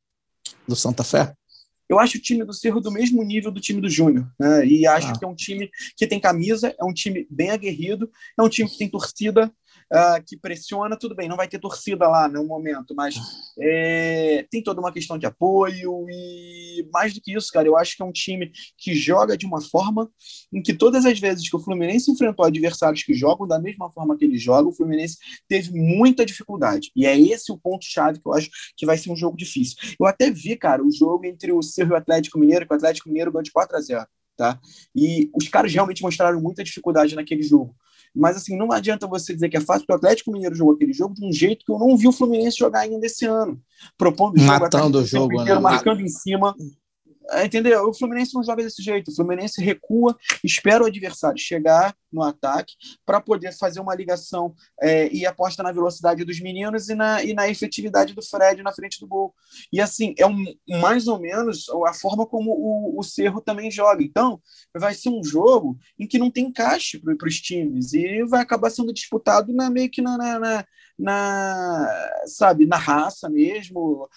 do 0.66 0.74
Santa 0.74 1.04
Fé? 1.04 1.34
Eu 1.86 1.98
acho 1.98 2.16
o 2.16 2.20
time 2.20 2.42
do 2.44 2.54
Cerro 2.54 2.80
do 2.80 2.90
mesmo 2.90 3.22
nível 3.22 3.50
do 3.50 3.60
time 3.60 3.82
do 3.82 3.90
Júnior, 3.90 4.26
né? 4.40 4.64
E 4.66 4.86
acho 4.86 5.08
ah. 5.08 5.18
que 5.18 5.24
é 5.24 5.28
um 5.28 5.34
time 5.34 5.70
que 5.96 6.06
tem 6.06 6.18
camisa, 6.18 6.74
é 6.78 6.84
um 6.84 6.94
time 6.94 7.26
bem 7.30 7.50
aguerrido, 7.50 8.10
é 8.38 8.42
um 8.42 8.48
time 8.48 8.68
que 8.68 8.78
tem 8.78 8.88
torcida, 8.88 9.52
uh, 9.92 10.22
que 10.26 10.36
pressiona, 10.36 10.96
tudo 10.96 11.14
bem, 11.14 11.28
não 11.28 11.36
vai 11.36 11.48
ter 11.48 11.58
torcida 11.58 12.08
lá 12.08 12.28
no 12.28 12.44
momento, 12.44 12.94
mas 12.94 13.16
é, 13.58 14.46
tem 14.50 14.62
toda 14.62 14.80
uma 14.80 14.92
questão 14.92 15.18
de 15.18 15.26
apoio 15.26 16.06
e 16.08 16.86
mais 16.92 17.14
do 17.14 17.20
que 17.20 17.36
isso, 17.36 17.52
cara, 17.52 17.66
eu 17.66 17.76
acho 17.76 17.96
que 17.96 18.02
é 18.02 18.06
um 18.06 18.12
time 18.12 18.50
que 18.76 18.94
joga 18.94 19.36
de 19.36 19.46
uma 19.46 19.60
forma 19.60 20.10
em 20.52 20.62
que 20.62 20.72
todas 20.72 21.04
as 21.04 21.18
vezes 21.18 21.48
que 21.48 21.56
o 21.56 21.60
Fluminense 21.60 22.10
enfrentou 22.10 22.44
adversários 22.44 23.02
que 23.02 23.14
jogam 23.14 23.46
da 23.46 23.58
mesma 23.58 23.90
forma 23.90 24.16
que 24.16 24.24
ele 24.24 24.38
joga, 24.38 24.68
o 24.68 24.72
Fluminense 24.72 25.16
teve 25.48 25.72
muita 25.72 26.24
dificuldade. 26.24 26.90
E 26.94 27.06
é 27.06 27.18
esse 27.18 27.50
o 27.52 27.58
ponto-chave 27.58 28.20
que 28.20 28.28
eu 28.28 28.34
acho 28.34 28.50
que 28.76 28.86
vai 28.86 28.96
ser 28.96 29.10
um 29.10 29.16
jogo 29.16 29.36
difícil. 29.36 29.76
Eu 29.98 30.06
até 30.06 30.30
vi, 30.30 30.56
cara, 30.56 30.82
o 30.84 30.92
jogo 30.92 31.26
entre 31.26 31.52
o 31.52 31.62
Cerro 31.62 31.90
e 31.90 31.94
o 31.94 31.96
Atlético 31.96 32.38
Mineiro, 32.38 32.66
que 32.66 32.72
o 32.72 32.76
Atlético 32.76 33.08
Mineiro 33.08 33.32
ganhou 33.32 33.42
de 33.42 33.52
4 33.52 33.76
a 33.76 33.80
0 33.80 34.06
tá? 34.38 34.58
E 34.94 35.28
os 35.34 35.48
caras 35.48 35.74
realmente 35.74 36.00
mostraram 36.00 36.40
muita 36.40 36.62
dificuldade 36.62 37.16
naquele 37.16 37.42
jogo. 37.42 37.74
Mas, 38.18 38.36
assim, 38.36 38.56
não 38.56 38.72
adianta 38.72 39.06
você 39.06 39.34
dizer 39.34 39.48
que 39.48 39.56
é 39.56 39.60
fácil, 39.60 39.86
porque 39.86 39.92
o 39.92 39.96
Atlético 39.96 40.32
Mineiro 40.32 40.54
jogou 40.54 40.74
aquele 40.74 40.92
jogo 40.92 41.14
de 41.14 41.24
um 41.24 41.32
jeito 41.32 41.64
que 41.64 41.72
eu 41.72 41.78
não 41.78 41.96
vi 41.96 42.08
o 42.08 42.12
Fluminense 42.12 42.56
jogar 42.58 42.80
ainda 42.80 43.06
esse 43.06 43.24
ano. 43.24 43.60
Propondo 43.96 44.36
o 44.36 44.38
jogo, 44.38 44.60
matando 44.60 44.98
o 44.98 45.04
jogo, 45.04 45.44
né? 45.44 45.58
marcando 45.58 46.00
em 46.00 46.08
cima, 46.08 46.54
é, 47.30 47.44
entendeu? 47.44 47.88
O 47.88 47.94
Fluminense 47.94 48.34
não 48.34 48.42
joga 48.42 48.62
desse 48.62 48.82
jeito. 48.82 49.10
O 49.10 49.14
Fluminense 49.14 49.62
recua, 49.62 50.16
espera 50.42 50.82
o 50.82 50.86
adversário 50.86 51.38
chegar 51.38 51.94
no 52.12 52.22
ataque 52.22 52.74
para 53.04 53.20
poder 53.20 53.52
fazer 53.52 53.80
uma 53.80 53.94
ligação 53.94 54.54
é, 54.80 55.08
e 55.12 55.26
aposta 55.26 55.62
na 55.62 55.72
velocidade 55.72 56.24
dos 56.24 56.40
meninos 56.40 56.88
e 56.88 56.94
na, 56.94 57.22
e 57.22 57.34
na 57.34 57.48
efetividade 57.48 58.14
do 58.14 58.22
Fred 58.22 58.62
na 58.62 58.72
frente 58.72 59.00
do 59.00 59.06
gol. 59.06 59.34
E 59.72 59.80
assim, 59.80 60.14
é 60.18 60.26
um, 60.26 60.44
mais 60.80 61.06
ou 61.08 61.18
menos 61.18 61.66
a 61.86 61.92
forma 61.92 62.26
como 62.26 62.52
o, 62.52 62.98
o 62.98 63.02
Cerro 63.02 63.40
também 63.40 63.70
joga. 63.70 64.02
Então, 64.02 64.40
vai 64.76 64.94
ser 64.94 65.10
um 65.10 65.22
jogo 65.22 65.78
em 65.98 66.06
que 66.06 66.18
não 66.18 66.30
tem 66.30 66.46
encaixe 66.46 66.98
para 66.98 67.28
os 67.28 67.40
times 67.40 67.92
e 67.92 68.24
vai 68.24 68.40
acabar 68.40 68.70
sendo 68.70 68.92
disputado 68.92 69.52
na, 69.52 69.70
meio 69.70 69.90
que 69.90 70.02
na, 70.02 70.16
na, 70.16 70.38
na 70.38 70.64
na, 70.98 71.86
sabe, 72.26 72.66
na 72.66 72.76
raça 72.76 73.30
mesmo, 73.30 74.08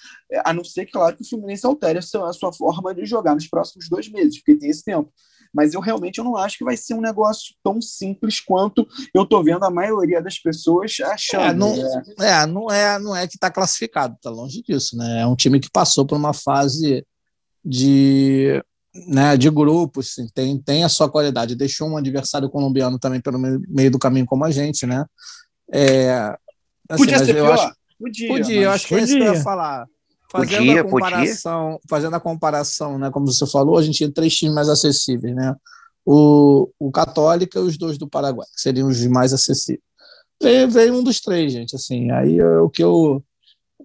a 0.43 0.51
não 0.51 0.63
ser, 0.63 0.87
claro, 0.87 1.15
que 1.15 1.21
o 1.21 1.29
Fluminense 1.29 1.65
altere 1.65 1.99
a 1.99 2.01
sua, 2.01 2.29
a 2.29 2.33
sua 2.33 2.51
forma 2.51 2.93
de 2.95 3.05
jogar 3.05 3.35
nos 3.35 3.47
próximos 3.47 3.87
dois 3.87 4.09
meses, 4.09 4.37
porque 4.39 4.57
tem 4.57 4.69
esse 4.69 4.83
tempo. 4.83 5.13
Mas 5.53 5.73
eu 5.73 5.81
realmente 5.81 6.17
eu 6.17 6.23
não 6.23 6.37
acho 6.37 6.57
que 6.57 6.63
vai 6.63 6.77
ser 6.77 6.93
um 6.93 7.01
negócio 7.01 7.53
tão 7.63 7.81
simples 7.81 8.39
quanto 8.39 8.87
eu 9.13 9.23
estou 9.23 9.43
vendo 9.43 9.63
a 9.63 9.71
maioria 9.71 10.21
das 10.21 10.39
pessoas 10.39 10.97
achando. 11.01 11.43
É, 11.43 11.53
não, 11.53 11.75
né? 11.75 12.03
é, 12.19 12.45
não 12.45 12.71
é, 12.71 12.99
não 12.99 13.15
é 13.15 13.27
que 13.27 13.35
está 13.35 13.49
classificado, 13.51 14.15
está 14.15 14.29
longe 14.29 14.61
disso, 14.61 14.97
né? 14.97 15.21
É 15.21 15.27
um 15.27 15.35
time 15.35 15.59
que 15.59 15.69
passou 15.69 16.05
por 16.05 16.17
uma 16.17 16.33
fase 16.33 17.05
de 17.63 18.63
né, 19.07 19.37
de 19.37 19.49
grupos, 19.49 20.09
assim, 20.09 20.27
tem, 20.33 20.61
tem 20.61 20.83
a 20.83 20.89
sua 20.89 21.09
qualidade. 21.09 21.55
Deixou 21.55 21.87
um 21.87 21.95
adversário 21.95 22.49
colombiano 22.49 22.99
também 22.99 23.21
pelo 23.21 23.39
meio 23.39 23.89
do 23.89 23.99
caminho 23.99 24.25
como 24.25 24.43
a 24.43 24.51
gente, 24.51 24.85
né? 24.85 25.05
É, 25.73 26.35
Assim, 26.91 27.05
podia 27.05 27.19
ser 27.19 27.33
pior? 27.33 27.53
Acho, 27.53 27.73
podia, 27.97 28.27
podia 28.27 28.61
eu 28.61 28.71
acho 28.71 28.87
que 28.87 28.95
é 28.95 28.99
isso 28.99 29.15
que 29.15 29.23
eu 29.23 29.33
ia 29.33 29.41
falar. 29.41 29.87
Fazendo 30.31 30.57
podia, 30.59 30.81
a 30.81 30.83
comparação, 30.83 31.63
podia. 31.71 31.79
fazendo 31.89 32.15
a 32.15 32.19
comparação, 32.19 32.97
né, 32.97 33.11
como 33.11 33.25
você 33.25 33.45
falou, 33.45 33.77
a 33.77 33.81
gente 33.81 33.97
tinha 33.97 34.11
três 34.11 34.33
times 34.33 34.55
mais 34.55 34.69
acessíveis, 34.69 35.35
né? 35.35 35.53
O, 36.05 36.69
o 36.79 36.89
Católica 36.89 37.59
e 37.59 37.61
os 37.61 37.77
dois 37.77 37.97
do 37.97 38.07
Paraguai, 38.07 38.47
que 38.55 38.61
seriam 38.61 38.87
os 38.87 39.05
mais 39.07 39.33
acessíveis. 39.33 39.83
Veio, 40.41 40.69
veio 40.71 40.95
um 40.95 41.03
dos 41.03 41.19
três, 41.19 41.51
gente, 41.51 41.75
assim, 41.75 42.09
aí 42.11 42.39
é 42.39 42.59
o 42.59 42.69
que 42.69 42.83
eu 42.83 43.21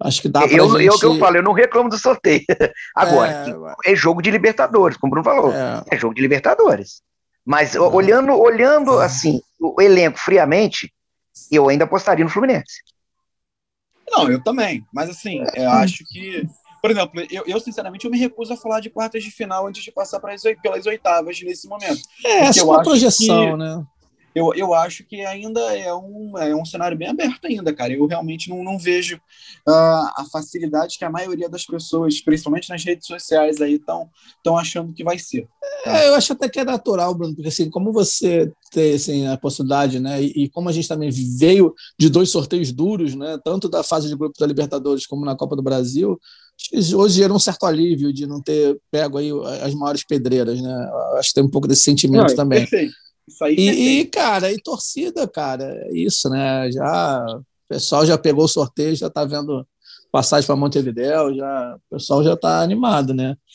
acho 0.01 0.21
que 0.21 0.29
dá 0.29 0.47
para 0.47 0.51
eu, 0.51 0.69
gente... 0.71 0.85
eu 0.85 0.97
que 0.97 1.05
eu 1.05 1.19
falo, 1.19 1.37
eu 1.37 1.43
não 1.43 1.51
reclamo 1.51 1.89
do 1.89 1.97
sorteio. 1.97 2.45
Agora, 2.95 3.45
é, 3.85 3.91
é 3.91 3.95
jogo 3.95 4.21
de 4.21 4.31
Libertadores, 4.31 4.97
como 4.97 5.11
o 5.11 5.21
Bruno 5.21 5.25
falou, 5.25 5.53
é, 5.53 5.83
é 5.91 5.97
jogo 5.97 6.15
de 6.15 6.21
Libertadores. 6.21 7.01
Mas 7.45 7.75
é. 7.75 7.79
olhando, 7.79 8.31
olhando 8.33 8.99
assim, 8.99 9.41
o 9.59 9.81
elenco 9.81 10.17
friamente, 10.17 10.91
eu 11.51 11.69
ainda 11.69 11.83
apostaria 11.83 12.23
no 12.23 12.31
Fluminense. 12.31 12.81
Não, 14.09 14.29
eu 14.29 14.41
também. 14.41 14.85
Mas 14.91 15.09
assim, 15.09 15.43
eu 15.55 15.69
acho 15.69 16.03
que. 16.05 16.47
Por 16.81 16.91
exemplo, 16.91 17.21
eu, 17.31 17.43
eu, 17.47 17.59
sinceramente 17.59 18.05
eu 18.05 18.11
me 18.11 18.19
recuso 18.19 18.53
a 18.53 18.57
falar 18.57 18.79
de 18.79 18.89
quartas 18.89 19.23
de 19.23 19.31
final 19.31 19.67
antes 19.67 19.83
de 19.83 19.91
passar 19.91 20.19
pelas, 20.19 20.41
pelas 20.61 20.85
oitavas 20.85 21.41
nesse 21.41 21.67
momento. 21.67 22.01
É, 22.23 22.45
essa 22.45 22.61
é 22.61 22.63
uma 22.63 22.81
projeção, 22.83 23.51
que, 23.51 23.57
né? 23.57 23.85
Eu, 24.37 24.53
eu 24.53 24.71
acho 24.71 25.03
que 25.03 25.21
ainda 25.25 25.59
é 25.75 25.91
um, 25.91 26.37
é 26.37 26.55
um 26.55 26.63
cenário 26.63 26.95
bem 26.95 27.07
aberto 27.07 27.45
ainda, 27.45 27.73
cara. 27.73 27.91
Eu 27.91 28.05
realmente 28.05 28.51
não, 28.51 28.63
não 28.63 28.77
vejo 28.77 29.15
uh, 29.67 30.11
a 30.15 30.25
facilidade 30.31 30.99
que 30.99 31.03
a 31.03 31.09
maioria 31.09 31.49
das 31.49 31.65
pessoas, 31.65 32.21
principalmente 32.21 32.69
nas 32.69 32.83
redes 32.83 33.07
sociais 33.07 33.59
aí, 33.59 33.73
estão 33.73 34.55
achando 34.55 34.93
que 34.93 35.03
vai 35.03 35.17
ser. 35.17 35.47
Tá? 35.83 35.97
É, 35.97 36.09
eu 36.09 36.13
acho 36.13 36.33
até 36.33 36.47
que 36.47 36.59
é 36.59 36.63
natural, 36.63 37.15
Bruno, 37.15 37.33
porque 37.33 37.47
assim, 37.47 37.67
como 37.67 37.91
você 37.91 38.51
tem 38.71 38.93
assim, 38.93 39.25
a 39.25 39.37
possibilidade, 39.37 39.99
né, 39.99 40.21
e, 40.21 40.43
e, 40.43 40.49
como 40.49 40.69
a 40.69 40.71
gente 40.71 40.87
também 40.87 41.09
veio 41.09 41.73
de 41.97 42.07
dois 42.07 42.29
sorteios 42.29 42.71
duros, 42.71 43.15
né, 43.15 43.39
tanto 43.43 43.67
da 43.67 43.81
fase 43.81 44.07
de 44.07 44.15
grupos 44.15 44.39
da 44.39 44.45
Libertadores 44.45 45.07
como 45.07 45.25
na 45.25 45.35
Copa 45.35 45.55
do 45.55 45.63
Brasil, 45.63 46.19
hoje 46.95 47.15
gera 47.15 47.33
um 47.33 47.39
certo 47.39 47.65
alívio 47.65 48.13
de 48.13 48.27
não 48.27 48.41
ter 48.41 48.77
pego 48.91 49.17
aí 49.17 49.31
as 49.63 49.73
maiores 49.73 50.03
pedreiras, 50.03 50.59
né? 50.61 50.91
Acho 51.17 51.29
que 51.29 51.35
tem 51.35 51.43
um 51.43 51.49
pouco 51.49 51.67
desse 51.67 51.83
sentimento 51.83 52.29
não, 52.29 52.35
também. 52.35 52.59
Perfeito. 52.59 53.06
Isso 53.27 53.43
aí 53.43 53.55
e, 53.55 53.99
e, 53.99 54.05
cara, 54.05 54.51
e 54.51 54.61
torcida, 54.61 55.27
cara, 55.27 55.65
é 55.65 55.91
isso, 55.93 56.29
né? 56.29 56.71
Já 56.71 57.25
o 57.27 57.43
pessoal 57.67 58.05
já 58.05 58.17
pegou 58.17 58.45
o 58.45 58.47
sorteio, 58.47 58.95
já 58.95 59.09
tá 59.09 59.25
vendo 59.25 59.67
passagem 60.11 60.47
para 60.47 60.55
Montevidéu, 60.55 61.35
já 61.35 61.75
o 61.75 61.95
pessoal 61.95 62.23
já 62.23 62.37
tá 62.37 62.61
animado, 62.61 63.13
né? 63.13 63.35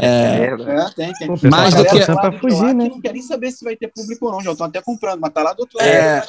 É, 0.00 0.46
é 0.46 0.90
tem, 0.96 1.12
tem. 1.12 1.28
Mais 1.48 1.72
do 1.72 1.84
que 1.84 2.04
para 2.04 2.32
fugir, 2.40 2.74
né? 2.74 2.88
Não 2.88 3.00
quer 3.00 3.12
nem 3.12 3.22
saber 3.22 3.52
se 3.52 3.64
vai 3.64 3.76
ter 3.76 3.86
público 3.94 4.26
ou 4.26 4.32
não, 4.32 4.40
já 4.40 4.50
estão 4.50 4.66
até 4.66 4.82
comprando, 4.82 5.20
mas 5.20 5.32
tá 5.32 5.44
lá 5.44 5.52
do 5.52 5.60
outro 5.60 5.78
lado 5.78 5.88
é, 5.88 6.22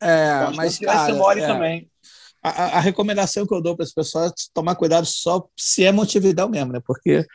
É, 0.00 0.50
mas 0.54 0.78
cara, 0.78 1.14
mole 1.14 1.42
é, 1.42 1.46
também. 1.46 1.90
A, 2.42 2.78
a, 2.78 2.80
recomendação 2.80 3.46
que 3.46 3.52
eu 3.52 3.60
dou 3.60 3.76
para 3.76 3.84
as 3.84 3.92
pessoas 3.92 4.30
é 4.30 4.34
tomar 4.54 4.76
cuidado 4.76 5.04
só 5.04 5.46
se 5.58 5.84
é 5.84 5.92
Montevidéu 5.92 6.48
mesmo, 6.48 6.72
né? 6.72 6.80
Porque 6.86 7.26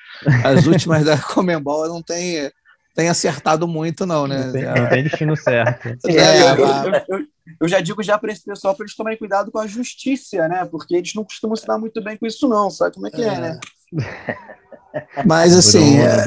as 0.43 0.65
últimas 0.65 1.03
da 1.05 1.17
Comembol 1.21 1.87
não 1.87 2.01
tem 2.01 2.49
tem 2.95 3.09
acertado 3.09 3.67
muito, 3.67 4.05
não, 4.05 4.27
né? 4.27 4.45
Não 4.45 4.51
tem, 4.51 4.63
não 4.63 4.89
tem 4.89 5.03
destino 5.03 5.37
certo. 5.37 5.97
É, 6.07 6.41
eu, 6.41 6.55
eu, 6.55 6.93
eu, 7.07 7.27
eu, 7.61 7.67
já 7.67 7.79
digo 7.79 8.03
já 8.03 8.17
para 8.17 8.31
esse 8.31 8.43
pessoal 8.43 8.75
para 8.75 8.83
eles 8.83 8.95
tomarem 8.95 9.17
cuidado 9.17 9.51
com 9.51 9.59
a 9.59 9.67
justiça, 9.67 10.47
né? 10.47 10.65
Porque 10.65 10.95
eles 10.95 11.13
não 11.13 11.23
costumam 11.23 11.55
se 11.55 11.65
dar 11.65 11.77
muito 11.77 12.03
bem 12.03 12.17
com 12.17 12.25
isso, 12.25 12.47
não. 12.47 12.69
Sabe 12.69 12.95
como 12.95 13.07
é 13.07 13.11
que 13.11 13.21
é, 13.21 13.27
é 13.27 13.39
né? 13.39 13.59
Mas 15.25 15.55
assim, 15.55 15.99
é, 15.99 16.25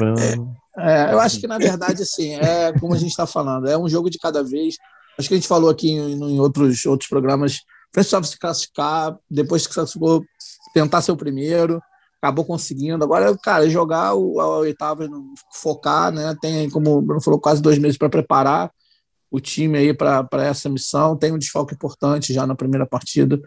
é, 0.77 1.13
eu 1.13 1.19
acho 1.19 1.39
que 1.39 1.47
na 1.47 1.57
verdade, 1.57 2.01
assim, 2.01 2.33
é 2.35 2.73
como 2.79 2.93
a 2.93 2.97
gente 2.97 3.11
está 3.11 3.27
falando, 3.27 3.67
é 3.69 3.77
um 3.77 3.87
jogo 3.87 4.09
de 4.09 4.17
cada 4.17 4.43
vez. 4.43 4.75
Acho 5.17 5.27
que 5.27 5.35
a 5.35 5.37
gente 5.37 5.47
falou 5.47 5.69
aqui 5.69 5.91
em, 5.91 6.13
em 6.13 6.39
outros, 6.39 6.85
outros 6.85 7.07
programas, 7.07 7.59
precisava 7.91 8.25
se 8.25 8.37
classificar, 8.37 9.15
depois 9.29 9.67
que 9.67 9.73
classificou, 9.73 10.25
tentar 10.73 11.01
ser 11.01 11.11
o 11.11 11.17
primeiro 11.17 11.79
acabou 12.21 12.45
conseguindo. 12.45 13.03
Agora, 13.03 13.37
cara, 13.37 13.69
jogar 13.69 14.15
o, 14.15 14.39
a 14.39 14.57
oitava, 14.59 15.07
focar, 15.53 16.11
né? 16.11 16.35
Tem, 16.41 16.69
como 16.69 16.97
o 16.97 17.01
Bruno 17.01 17.21
falou, 17.21 17.39
quase 17.39 17.61
dois 17.61 17.77
meses 17.77 17.97
para 17.97 18.09
preparar 18.09 18.71
o 19.29 19.39
time 19.39 19.77
aí 19.77 19.93
para 19.93 20.27
essa 20.43 20.69
missão. 20.69 21.17
Tem 21.17 21.31
um 21.31 21.37
desfalque 21.37 21.73
importante 21.73 22.33
já 22.33 22.45
na 22.47 22.55
primeira 22.55 22.85
partida 22.85 23.39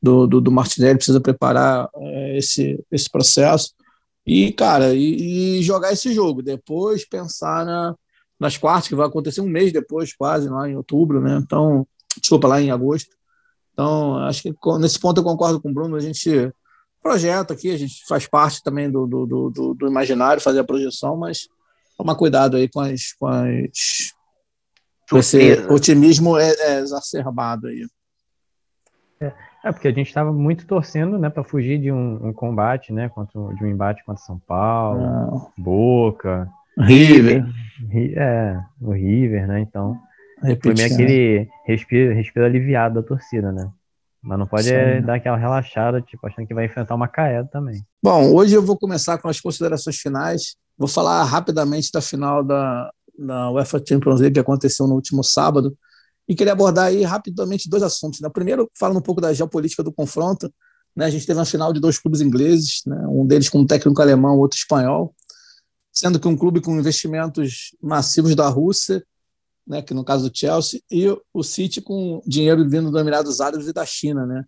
do, 0.00 0.26
do, 0.26 0.40
do 0.40 0.52
Martinelli, 0.52 0.96
precisa 0.96 1.20
preparar 1.20 1.88
é, 1.96 2.38
esse, 2.38 2.84
esse 2.90 3.08
processo. 3.10 3.72
E, 4.26 4.52
cara, 4.52 4.94
e, 4.94 5.58
e, 5.58 5.62
jogar 5.62 5.92
esse 5.92 6.12
jogo. 6.12 6.42
Depois 6.42 7.04
pensar 7.04 7.64
na, 7.64 7.94
nas 8.38 8.56
quartas, 8.56 8.88
que 8.88 8.94
vai 8.94 9.06
acontecer 9.06 9.40
um 9.40 9.48
mês 9.48 9.72
depois, 9.72 10.12
quase, 10.14 10.48
lá 10.48 10.68
em 10.68 10.76
outubro, 10.76 11.20
né? 11.20 11.38
Então, 11.42 11.86
desculpa, 12.20 12.48
lá 12.48 12.60
em 12.60 12.70
agosto. 12.70 13.10
Então, 13.72 14.18
acho 14.18 14.42
que 14.42 14.54
nesse 14.78 14.98
ponto 14.98 15.18
eu 15.18 15.24
concordo 15.24 15.60
com 15.60 15.70
o 15.70 15.74
Bruno. 15.74 15.96
A 15.96 16.00
gente 16.00 16.52
projeta 17.02 17.52
aqui, 17.52 17.70
a 17.70 17.76
gente 17.76 18.04
faz 18.06 18.26
parte 18.26 18.62
também 18.62 18.90
do, 18.90 19.06
do, 19.06 19.26
do, 19.26 19.74
do 19.74 19.86
imaginário, 19.86 20.42
fazer 20.42 20.60
a 20.60 20.64
projeção, 20.64 21.16
mas 21.16 21.48
tomar 21.96 22.14
cuidado 22.14 22.56
aí 22.56 22.68
com 22.68 22.80
as. 22.80 23.12
Com 23.14 23.26
as 23.26 24.12
esse 25.14 25.66
otimismo 25.68 26.38
é, 26.38 26.50
é 26.58 26.78
exacerbado 26.78 27.66
aí. 27.66 27.86
É, 29.20 29.32
é, 29.64 29.72
porque 29.72 29.88
a 29.88 29.92
gente 29.92 30.08
estava 30.08 30.32
muito 30.32 30.66
torcendo, 30.66 31.18
né, 31.18 31.28
para 31.28 31.44
fugir 31.44 31.78
de 31.78 31.92
um, 31.92 32.28
um, 32.28 32.32
combate, 32.32 32.92
né, 32.92 33.10
contra 33.10 33.38
de 33.54 33.62
um 33.62 33.68
embate 33.68 34.02
contra 34.04 34.24
São 34.24 34.38
Paulo, 34.38 35.04
ah. 35.04 35.46
Boca, 35.58 36.48
River, 36.78 37.44
é, 38.16 38.58
o 38.80 38.92
River, 38.92 39.46
né? 39.46 39.60
Então, 39.60 39.98
foi 40.62 40.74
meio 40.74 40.92
aquele 40.92 41.48
respiro, 41.66 42.14
respiro 42.14 42.46
aliviado 42.46 42.94
da 42.94 43.06
torcida, 43.06 43.52
né? 43.52 43.70
Mas 44.22 44.38
não 44.38 44.46
pode 44.46 44.72
é, 44.72 45.00
dar 45.00 45.16
aquela 45.16 45.36
relaxada, 45.36 46.00
tipo, 46.00 46.24
achando 46.24 46.46
que 46.46 46.54
vai 46.54 46.66
enfrentar 46.66 46.94
uma 46.94 47.08
caída 47.08 47.48
também. 47.50 47.84
Bom, 48.00 48.32
hoje 48.32 48.54
eu 48.54 48.62
vou 48.62 48.78
começar 48.78 49.18
com 49.18 49.28
as 49.28 49.40
considerações 49.40 49.96
finais. 49.96 50.54
Vou 50.78 50.86
falar 50.86 51.24
rapidamente 51.24 51.90
da 51.92 52.00
final 52.00 52.44
da, 52.44 52.90
da 53.18 53.50
UEFA 53.50 53.82
Champions 53.86 54.20
League 54.20 54.34
que 54.34 54.40
aconteceu 54.40 54.86
no 54.86 54.94
último 54.94 55.24
sábado. 55.24 55.76
E 56.28 56.36
queria 56.36 56.52
abordar 56.52 56.86
aí 56.86 57.02
rapidamente 57.02 57.68
dois 57.68 57.82
assuntos. 57.82 58.20
Né? 58.20 58.30
Primeiro, 58.32 58.70
falando 58.78 58.98
um 58.98 59.02
pouco 59.02 59.20
da 59.20 59.32
geopolítica 59.32 59.82
do 59.82 59.92
confronto. 59.92 60.52
Né? 60.94 61.06
A 61.06 61.10
gente 61.10 61.26
teve 61.26 61.38
uma 61.38 61.44
final 61.44 61.72
de 61.72 61.80
dois 61.80 61.98
clubes 61.98 62.20
ingleses, 62.20 62.82
né? 62.86 63.04
um 63.08 63.26
deles 63.26 63.48
com 63.48 63.58
um 63.58 63.66
técnico 63.66 64.00
alemão, 64.00 64.38
outro 64.38 64.56
espanhol, 64.56 65.12
sendo 65.92 66.20
que 66.20 66.28
um 66.28 66.36
clube 66.36 66.60
com 66.60 66.78
investimentos 66.78 67.76
massivos 67.82 68.36
da 68.36 68.48
Rússia 68.48 69.04
né, 69.66 69.82
que 69.82 69.94
no 69.94 70.04
caso 70.04 70.28
do 70.28 70.36
Chelsea, 70.36 70.80
e 70.90 71.06
o 71.32 71.42
City 71.42 71.80
com 71.80 72.20
dinheiro 72.26 72.68
vindo 72.68 72.90
dos 72.90 73.00
Emirados 73.00 73.40
Árabes 73.40 73.68
e 73.68 73.72
da 73.72 73.86
China. 73.86 74.26
Né? 74.26 74.44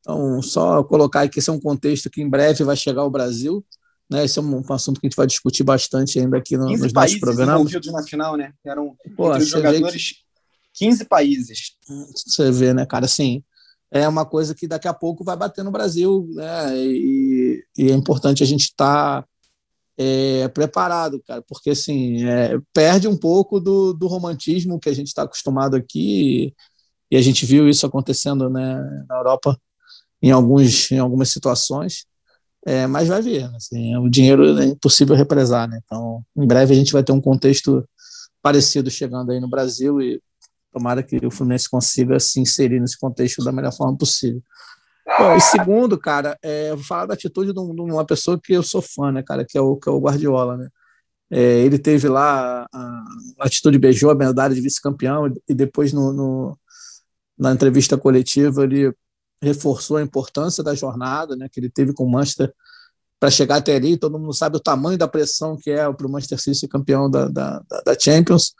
Então, 0.00 0.42
só 0.42 0.82
colocar 0.84 1.22
aqui, 1.22 1.38
esse 1.38 1.50
é 1.50 1.52
um 1.52 1.60
contexto 1.60 2.10
que 2.10 2.22
em 2.22 2.28
breve 2.28 2.64
vai 2.64 2.76
chegar 2.76 3.02
ao 3.02 3.10
Brasil. 3.10 3.64
Né? 4.10 4.24
Esse 4.24 4.38
é 4.38 4.42
um, 4.42 4.62
assunto 4.70 5.00
que 5.00 5.06
a 5.06 5.08
gente 5.08 5.16
vai 5.16 5.26
discutir 5.26 5.64
bastante 5.64 6.18
ainda 6.18 6.38
aqui 6.38 6.56
no, 6.56 6.66
nos 6.66 6.92
nossos 6.92 7.18
programas. 7.18 7.54
envolvidos 7.54 7.92
na 7.92 8.02
final, 8.02 8.36
né? 8.36 8.52
Eram 8.64 8.96
Pô, 9.16 9.30
entre 9.30 9.42
os 9.42 9.48
jogadores, 9.48 10.12
que... 10.12 10.26
15 10.74 11.04
países. 11.06 11.72
Você 12.14 12.50
vê, 12.52 12.72
né, 12.72 12.86
cara, 12.86 13.06
assim, 13.06 13.42
é 13.90 14.06
uma 14.06 14.24
coisa 14.24 14.54
que 14.54 14.68
daqui 14.68 14.86
a 14.86 14.94
pouco 14.94 15.24
vai 15.24 15.36
bater 15.36 15.64
no 15.64 15.70
Brasil, 15.70 16.28
né? 16.34 16.76
E, 16.76 17.64
e 17.76 17.90
é 17.90 17.94
importante 17.94 18.42
a 18.42 18.46
gente 18.46 18.64
estar 18.64 19.22
tá 19.22 19.28
é, 19.98 20.48
preparado, 20.48 21.22
cara, 21.26 21.42
porque 21.48 21.70
assim 21.70 22.24
é, 22.24 22.58
perde 22.72 23.08
um 23.08 23.16
pouco 23.16 23.58
do, 23.58 23.92
do 23.94 24.06
romantismo 24.06 24.78
que 24.78 24.88
a 24.88 24.92
gente 24.92 25.08
está 25.08 25.22
acostumado 25.22 25.74
aqui 25.74 26.52
e, 27.10 27.16
a 27.16 27.22
gente 27.22 27.46
viu 27.46 27.68
isso 27.68 27.86
acontecendo 27.86 28.50
né, 28.50 28.76
na 29.08 29.16
Europa 29.16 29.58
em, 30.20 30.30
alguns, 30.30 30.90
em 30.90 30.98
algumas 30.98 31.30
situações, 31.30 32.04
é, 32.66 32.86
mas 32.86 33.08
vai 33.08 33.22
ver, 33.22 33.44
assim, 33.54 33.96
o 33.96 34.08
dinheiro 34.08 34.58
é 34.58 34.66
impossível 34.66 35.14
represar, 35.14 35.68
né? 35.68 35.80
então 35.84 36.22
em 36.36 36.46
breve 36.46 36.74
a 36.74 36.76
gente 36.76 36.92
vai 36.92 37.02
ter 37.02 37.12
um 37.12 37.20
contexto 37.20 37.86
parecido 38.42 38.90
chegando 38.90 39.32
aí 39.32 39.40
no 39.40 39.48
Brasil 39.48 40.00
e 40.00 40.20
tomara 40.72 41.02
que 41.02 41.24
o 41.24 41.30
Fluminense 41.30 41.70
consiga 41.70 42.20
se 42.20 42.38
inserir 42.38 42.80
nesse 42.80 42.98
contexto 42.98 43.42
da 43.42 43.50
melhor 43.50 43.72
forma 43.72 43.96
possível. 43.96 44.42
Bom, 45.06 45.36
e 45.36 45.40
segundo, 45.40 45.96
cara, 45.96 46.36
é, 46.42 46.74
vou 46.74 46.84
falar 46.84 47.06
da 47.06 47.14
atitude 47.14 47.52
de, 47.52 47.58
uma 47.60 48.04
pessoa 48.04 48.40
que 48.40 48.52
eu 48.52 48.62
sou 48.62 48.82
fã, 48.82 49.12
né, 49.12 49.22
cara, 49.22 49.44
que 49.44 49.56
é 49.56 49.60
o, 49.60 49.76
que 49.76 49.88
é 49.88 49.92
o 49.92 50.00
Guardiola, 50.00 50.56
né? 50.56 50.68
É, 51.30 51.60
ele 51.60 51.78
teve 51.78 52.08
lá 52.08 52.66
a, 52.72 53.04
a 53.40 53.46
atitude 53.46 53.78
beijou 53.78 54.10
a 54.10 54.14
medalha 54.14 54.54
de 54.54 54.60
vice-campeão 54.60 55.32
e 55.48 55.54
depois 55.54 55.92
no, 55.92 56.12
no, 56.12 56.58
na 57.36 57.52
entrevista 57.52 57.98
coletiva 57.98 58.62
ele 58.62 58.94
reforçou 59.42 59.96
a 59.96 60.02
importância 60.02 60.62
da 60.62 60.74
jornada, 60.74 61.36
né, 61.36 61.48
que 61.50 61.60
ele 61.60 61.70
teve 61.70 61.92
com 61.92 62.04
o 62.04 62.10
Manchester 62.10 62.52
para 63.18 63.30
chegar 63.30 63.56
até 63.56 63.76
ali. 63.76 63.96
Todo 63.96 64.18
mundo 64.18 64.32
sabe 64.32 64.56
o 64.56 64.60
tamanho 64.60 64.98
da 64.98 65.08
pressão 65.08 65.56
que 65.56 65.70
é 65.70 65.92
para 65.92 66.06
o 66.06 66.10
Manchester 66.10 66.40
City 66.40 66.58
ser 66.58 66.68
campeão 66.68 67.10
da, 67.10 67.28
da, 67.28 67.62
da 67.84 67.98
Champions. 67.98 68.54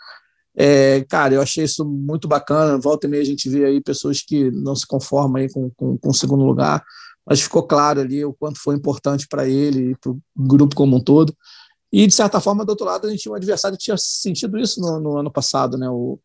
É, 0.59 1.05
cara, 1.05 1.35
eu 1.35 1.42
achei 1.42 1.64
isso 1.64 1.85
muito 1.85 2.27
bacana. 2.27 2.79
Volta 2.79 3.07
e 3.07 3.11
meia 3.11 3.23
a 3.23 3.27
gente 3.27 3.49
vê 3.49 3.64
aí 3.64 3.81
pessoas 3.81 4.23
que 4.23 4.51
não 4.51 4.75
se 4.75 4.87
conformam 4.87 5.42
aí 5.42 5.53
com, 5.53 5.71
com, 5.77 5.99
com 5.99 6.09
o 6.09 6.14
segundo 6.14 6.45
lugar, 6.45 6.83
mas 7.27 7.40
ficou 7.40 7.62
claro 7.62 8.01
ali 8.01 8.25
o 8.25 8.33
quanto 8.33 8.59
foi 8.59 8.75
importante 8.75 9.27
para 9.29 9.47
ele 9.47 9.90
e 9.90 9.97
para 9.97 10.11
o 10.11 10.21
grupo 10.35 10.75
como 10.75 10.97
um 10.97 11.01
todo. 11.01 11.37
E, 11.92 12.07
de 12.07 12.14
certa 12.14 12.40
forma, 12.40 12.64
do 12.64 12.71
outro 12.71 12.87
lado, 12.87 13.07
a 13.07 13.11
gente 13.11 13.23
tinha 13.23 13.33
um 13.33 13.37
adversário 13.37 13.77
que 13.77 13.85
tinha 13.85 13.97
sentido 13.99 14.59
isso 14.59 14.81
no, 14.81 14.99
no 14.99 15.19
ano 15.19 15.31
passado, 15.31 15.77
né? 15.77 15.88
O, 15.88 16.19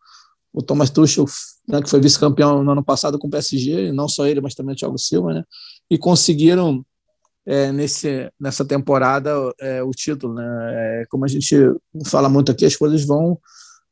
o 0.54 0.62
Thomas 0.62 0.90
Tuchel, 0.90 1.26
né, 1.68 1.82
que 1.82 1.90
foi 1.90 2.02
vice-campeão 2.02 2.64
no 2.64 2.72
ano 2.72 2.84
passado 2.84 3.18
com 3.18 3.28
o 3.28 3.30
PSG, 3.30 3.88
e 3.88 3.92
não 3.92 4.08
só 4.10 4.26
ele, 4.26 4.42
mas 4.42 4.56
também 4.56 4.74
o 4.74 4.78
Thiago 4.78 4.98
Silva, 4.98 5.34
né? 5.34 5.44
E 5.90 5.98
conseguiram 5.98 6.86
é, 7.46 7.72
nesse, 7.72 8.32
nessa 8.40 8.66
temporada 8.66 9.32
é, 9.60 9.84
o 9.84 9.92
título, 9.92 10.34
né? 10.34 10.46
É, 10.74 11.06
como 11.10 11.26
a 11.26 11.28
gente 11.28 11.56
fala 12.06 12.28
muito 12.28 12.52
aqui, 12.52 12.66
as 12.66 12.76
coisas 12.76 13.06
vão 13.06 13.40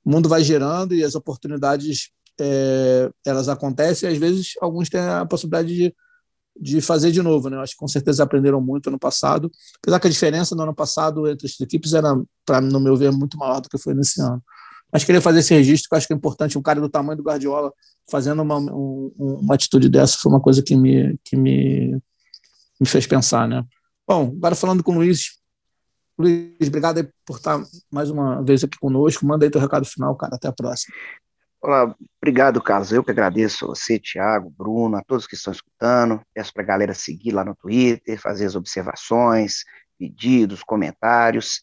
o 0.09 0.11
mundo 0.11 0.27
vai 0.27 0.43
gerando 0.43 0.95
e 0.95 1.03
as 1.03 1.13
oportunidades 1.13 2.09
é, 2.41 3.11
elas 3.23 3.47
acontecem 3.47 4.09
e 4.09 4.11
às 4.11 4.17
vezes 4.17 4.53
alguns 4.59 4.89
têm 4.89 4.99
a 4.99 5.23
possibilidade 5.23 5.71
de, 5.71 5.95
de 6.59 6.81
fazer 6.81 7.11
de 7.11 7.21
novo, 7.21 7.47
né? 7.47 7.57
Eu 7.57 7.61
acho 7.61 7.73
que 7.73 7.77
com 7.77 7.87
certeza 7.87 8.23
aprenderam 8.23 8.59
muito 8.59 8.89
no 8.89 8.97
passado, 8.97 9.51
apesar 9.77 9.99
que 9.99 10.07
a 10.07 10.09
diferença 10.09 10.55
no 10.55 10.63
ano 10.63 10.73
passado 10.73 11.27
entre 11.27 11.45
as 11.45 11.59
equipes 11.61 11.93
era, 11.93 12.19
para 12.43 12.59
no 12.59 12.79
meu 12.79 12.97
ver, 12.97 13.11
muito 13.11 13.37
maior 13.37 13.61
do 13.61 13.69
que 13.69 13.77
foi 13.77 13.93
nesse 13.93 14.19
ano. 14.19 14.41
Mas 14.91 15.03
queria 15.03 15.21
fazer 15.21 15.39
esse 15.39 15.53
registro, 15.53 15.87
que 15.87 15.93
eu 15.93 15.97
acho 15.99 16.07
que 16.07 16.13
é 16.13 16.15
importante. 16.15 16.57
Um 16.57 16.63
cara 16.63 16.81
do 16.81 16.89
tamanho 16.89 17.17
do 17.17 17.23
Guardiola 17.23 17.71
fazendo 18.09 18.41
uma, 18.41 18.57
um, 18.57 19.13
uma 19.15 19.53
atitude 19.53 19.87
dessa 19.89 20.17
foi 20.17 20.31
uma 20.31 20.41
coisa 20.41 20.63
que 20.63 20.75
me, 20.75 21.19
que 21.23 21.37
me, 21.37 21.91
me 22.81 22.87
fez 22.87 23.05
pensar, 23.05 23.47
né? 23.47 23.63
Bom, 24.07 24.33
agora 24.37 24.55
falando 24.55 24.83
com 24.83 24.93
o 24.93 24.95
Luiz, 24.95 25.38
Luiz, 26.19 26.67
obrigado 26.67 27.09
por 27.25 27.37
estar 27.37 27.63
mais 27.89 28.11
uma 28.11 28.43
vez 28.43 28.61
aqui 28.61 28.77
conosco. 28.77 29.25
Manda 29.25 29.45
aí 29.45 29.49
teu 29.49 29.61
recado 29.61 29.85
final, 29.85 30.13
cara. 30.17 30.35
Até 30.35 30.49
a 30.49 30.51
próxima. 30.51 30.93
Olá, 31.61 31.95
obrigado, 32.21 32.61
Carlos. 32.61 32.91
Eu 32.91 33.05
que 33.05 33.11
agradeço 33.11 33.63
a 33.63 33.67
você, 33.69 33.97
Tiago, 33.97 34.49
Bruno, 34.49 34.97
a 34.97 35.01
todos 35.01 35.25
que 35.25 35.35
estão 35.35 35.53
escutando. 35.53 36.21
Peço 36.33 36.53
para 36.53 36.63
a 36.63 36.65
galera 36.65 36.93
seguir 36.93 37.31
lá 37.31 37.45
no 37.45 37.55
Twitter, 37.55 38.19
fazer 38.19 38.45
as 38.45 38.55
observações, 38.55 39.63
pedidos, 39.97 40.61
comentários. 40.61 41.61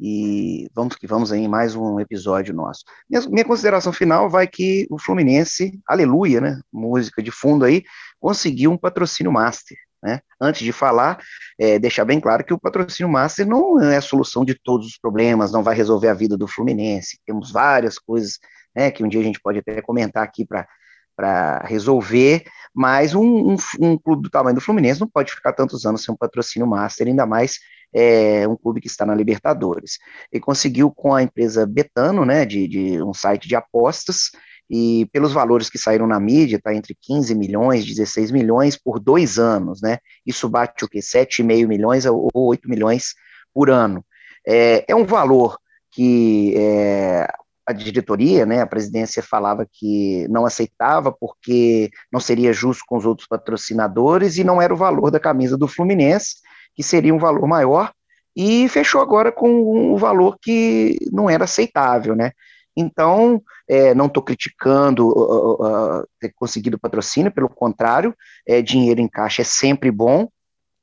E 0.00 0.70
vamos 0.74 0.96
que 0.96 1.06
vamos 1.06 1.30
aí 1.30 1.40
em 1.40 1.48
mais 1.48 1.74
um 1.74 2.00
episódio 2.00 2.54
nosso. 2.54 2.84
Minha, 3.10 3.28
minha 3.28 3.44
consideração 3.44 3.92
final 3.92 4.30
vai 4.30 4.46
que 4.46 4.86
o 4.90 4.98
Fluminense, 4.98 5.78
aleluia, 5.86 6.40
né? 6.40 6.58
Música 6.72 7.22
de 7.22 7.30
fundo 7.30 7.66
aí, 7.66 7.84
conseguiu 8.18 8.72
um 8.72 8.78
patrocínio 8.78 9.30
master. 9.30 9.76
Né? 10.02 10.20
Antes 10.40 10.62
de 10.62 10.72
falar, 10.72 11.18
é, 11.58 11.78
deixar 11.78 12.04
bem 12.04 12.20
claro 12.20 12.44
que 12.44 12.54
o 12.54 12.58
patrocínio 12.58 13.10
master 13.10 13.46
não 13.46 13.80
é 13.80 13.96
a 13.96 14.02
solução 14.02 14.44
de 14.44 14.54
todos 14.54 14.86
os 14.86 14.98
problemas, 14.98 15.52
não 15.52 15.62
vai 15.62 15.74
resolver 15.74 16.08
a 16.08 16.14
vida 16.14 16.36
do 16.36 16.46
Fluminense. 16.46 17.18
Temos 17.26 17.50
várias 17.50 17.98
coisas 17.98 18.38
né, 18.74 18.90
que 18.90 19.02
um 19.02 19.08
dia 19.08 19.20
a 19.20 19.24
gente 19.24 19.40
pode 19.40 19.58
até 19.58 19.82
comentar 19.82 20.22
aqui 20.22 20.46
para 20.46 21.58
resolver, 21.64 22.44
mas 22.72 23.14
um, 23.14 23.52
um, 23.52 23.56
um, 23.80 23.98
clube 23.98 24.22
do 24.22 24.30
tamanho 24.30 24.54
do 24.54 24.60
Fluminense 24.60 25.00
não 25.00 25.08
pode 25.08 25.32
ficar 25.32 25.52
tantos 25.52 25.84
anos 25.84 26.04
sem 26.04 26.14
um 26.14 26.16
patrocínio 26.16 26.68
master, 26.68 27.08
ainda 27.08 27.26
mais 27.26 27.58
é, 27.92 28.46
um 28.46 28.56
clube 28.56 28.80
que 28.80 28.86
está 28.86 29.04
na 29.04 29.16
Libertadores. 29.16 29.98
E 30.32 30.38
conseguiu 30.38 30.92
com 30.92 31.12
a 31.12 31.22
empresa 31.22 31.66
Betano, 31.66 32.24
né, 32.24 32.44
de, 32.44 32.68
de 32.68 33.02
um 33.02 33.12
site 33.12 33.48
de 33.48 33.56
apostas, 33.56 34.30
e 34.70 35.06
pelos 35.12 35.32
valores 35.32 35.70
que 35.70 35.78
saíram 35.78 36.06
na 36.06 36.20
mídia, 36.20 36.56
está 36.56 36.74
entre 36.74 36.96
15 37.00 37.34
milhões, 37.34 37.86
16 37.86 38.30
milhões 38.30 38.76
por 38.76 39.00
dois 39.00 39.38
anos, 39.38 39.80
né? 39.80 39.98
Isso 40.26 40.48
bate 40.48 40.84
o 40.84 40.88
quê? 40.88 40.98
7,5 40.98 41.66
milhões 41.66 42.04
ou 42.04 42.28
8 42.34 42.68
milhões 42.68 43.14
por 43.54 43.70
ano. 43.70 44.04
É, 44.46 44.84
é 44.86 44.94
um 44.94 45.04
valor 45.04 45.58
que 45.90 46.54
é, 46.56 47.26
a 47.66 47.72
diretoria, 47.72 48.46
né, 48.46 48.62
a 48.62 48.66
presidência 48.66 49.22
falava 49.22 49.66
que 49.70 50.26
não 50.28 50.46
aceitava 50.46 51.12
porque 51.12 51.90
não 52.10 52.18
seria 52.20 52.52
justo 52.52 52.82
com 52.86 52.96
os 52.96 53.04
outros 53.04 53.28
patrocinadores 53.28 54.38
e 54.38 54.44
não 54.44 54.60
era 54.60 54.72
o 54.72 54.76
valor 54.76 55.10
da 55.10 55.20
camisa 55.20 55.56
do 55.56 55.68
Fluminense, 55.68 56.36
que 56.74 56.82
seria 56.82 57.14
um 57.14 57.18
valor 57.18 57.46
maior, 57.46 57.92
e 58.34 58.68
fechou 58.68 59.02
agora 59.02 59.32
com 59.32 59.92
um 59.92 59.96
valor 59.96 60.38
que 60.40 60.96
não 61.12 61.28
era 61.28 61.44
aceitável, 61.44 62.14
né? 62.14 62.32
Então, 62.80 63.42
é, 63.68 63.92
não 63.92 64.06
estou 64.06 64.22
criticando 64.22 65.08
uh, 65.08 65.54
uh, 65.54 66.06
ter 66.20 66.32
conseguido 66.36 66.78
patrocínio, 66.78 67.32
pelo 67.32 67.48
contrário, 67.48 68.14
é, 68.46 68.62
dinheiro 68.62 69.00
em 69.00 69.08
caixa 69.08 69.42
é 69.42 69.44
sempre 69.44 69.90
bom, 69.90 70.28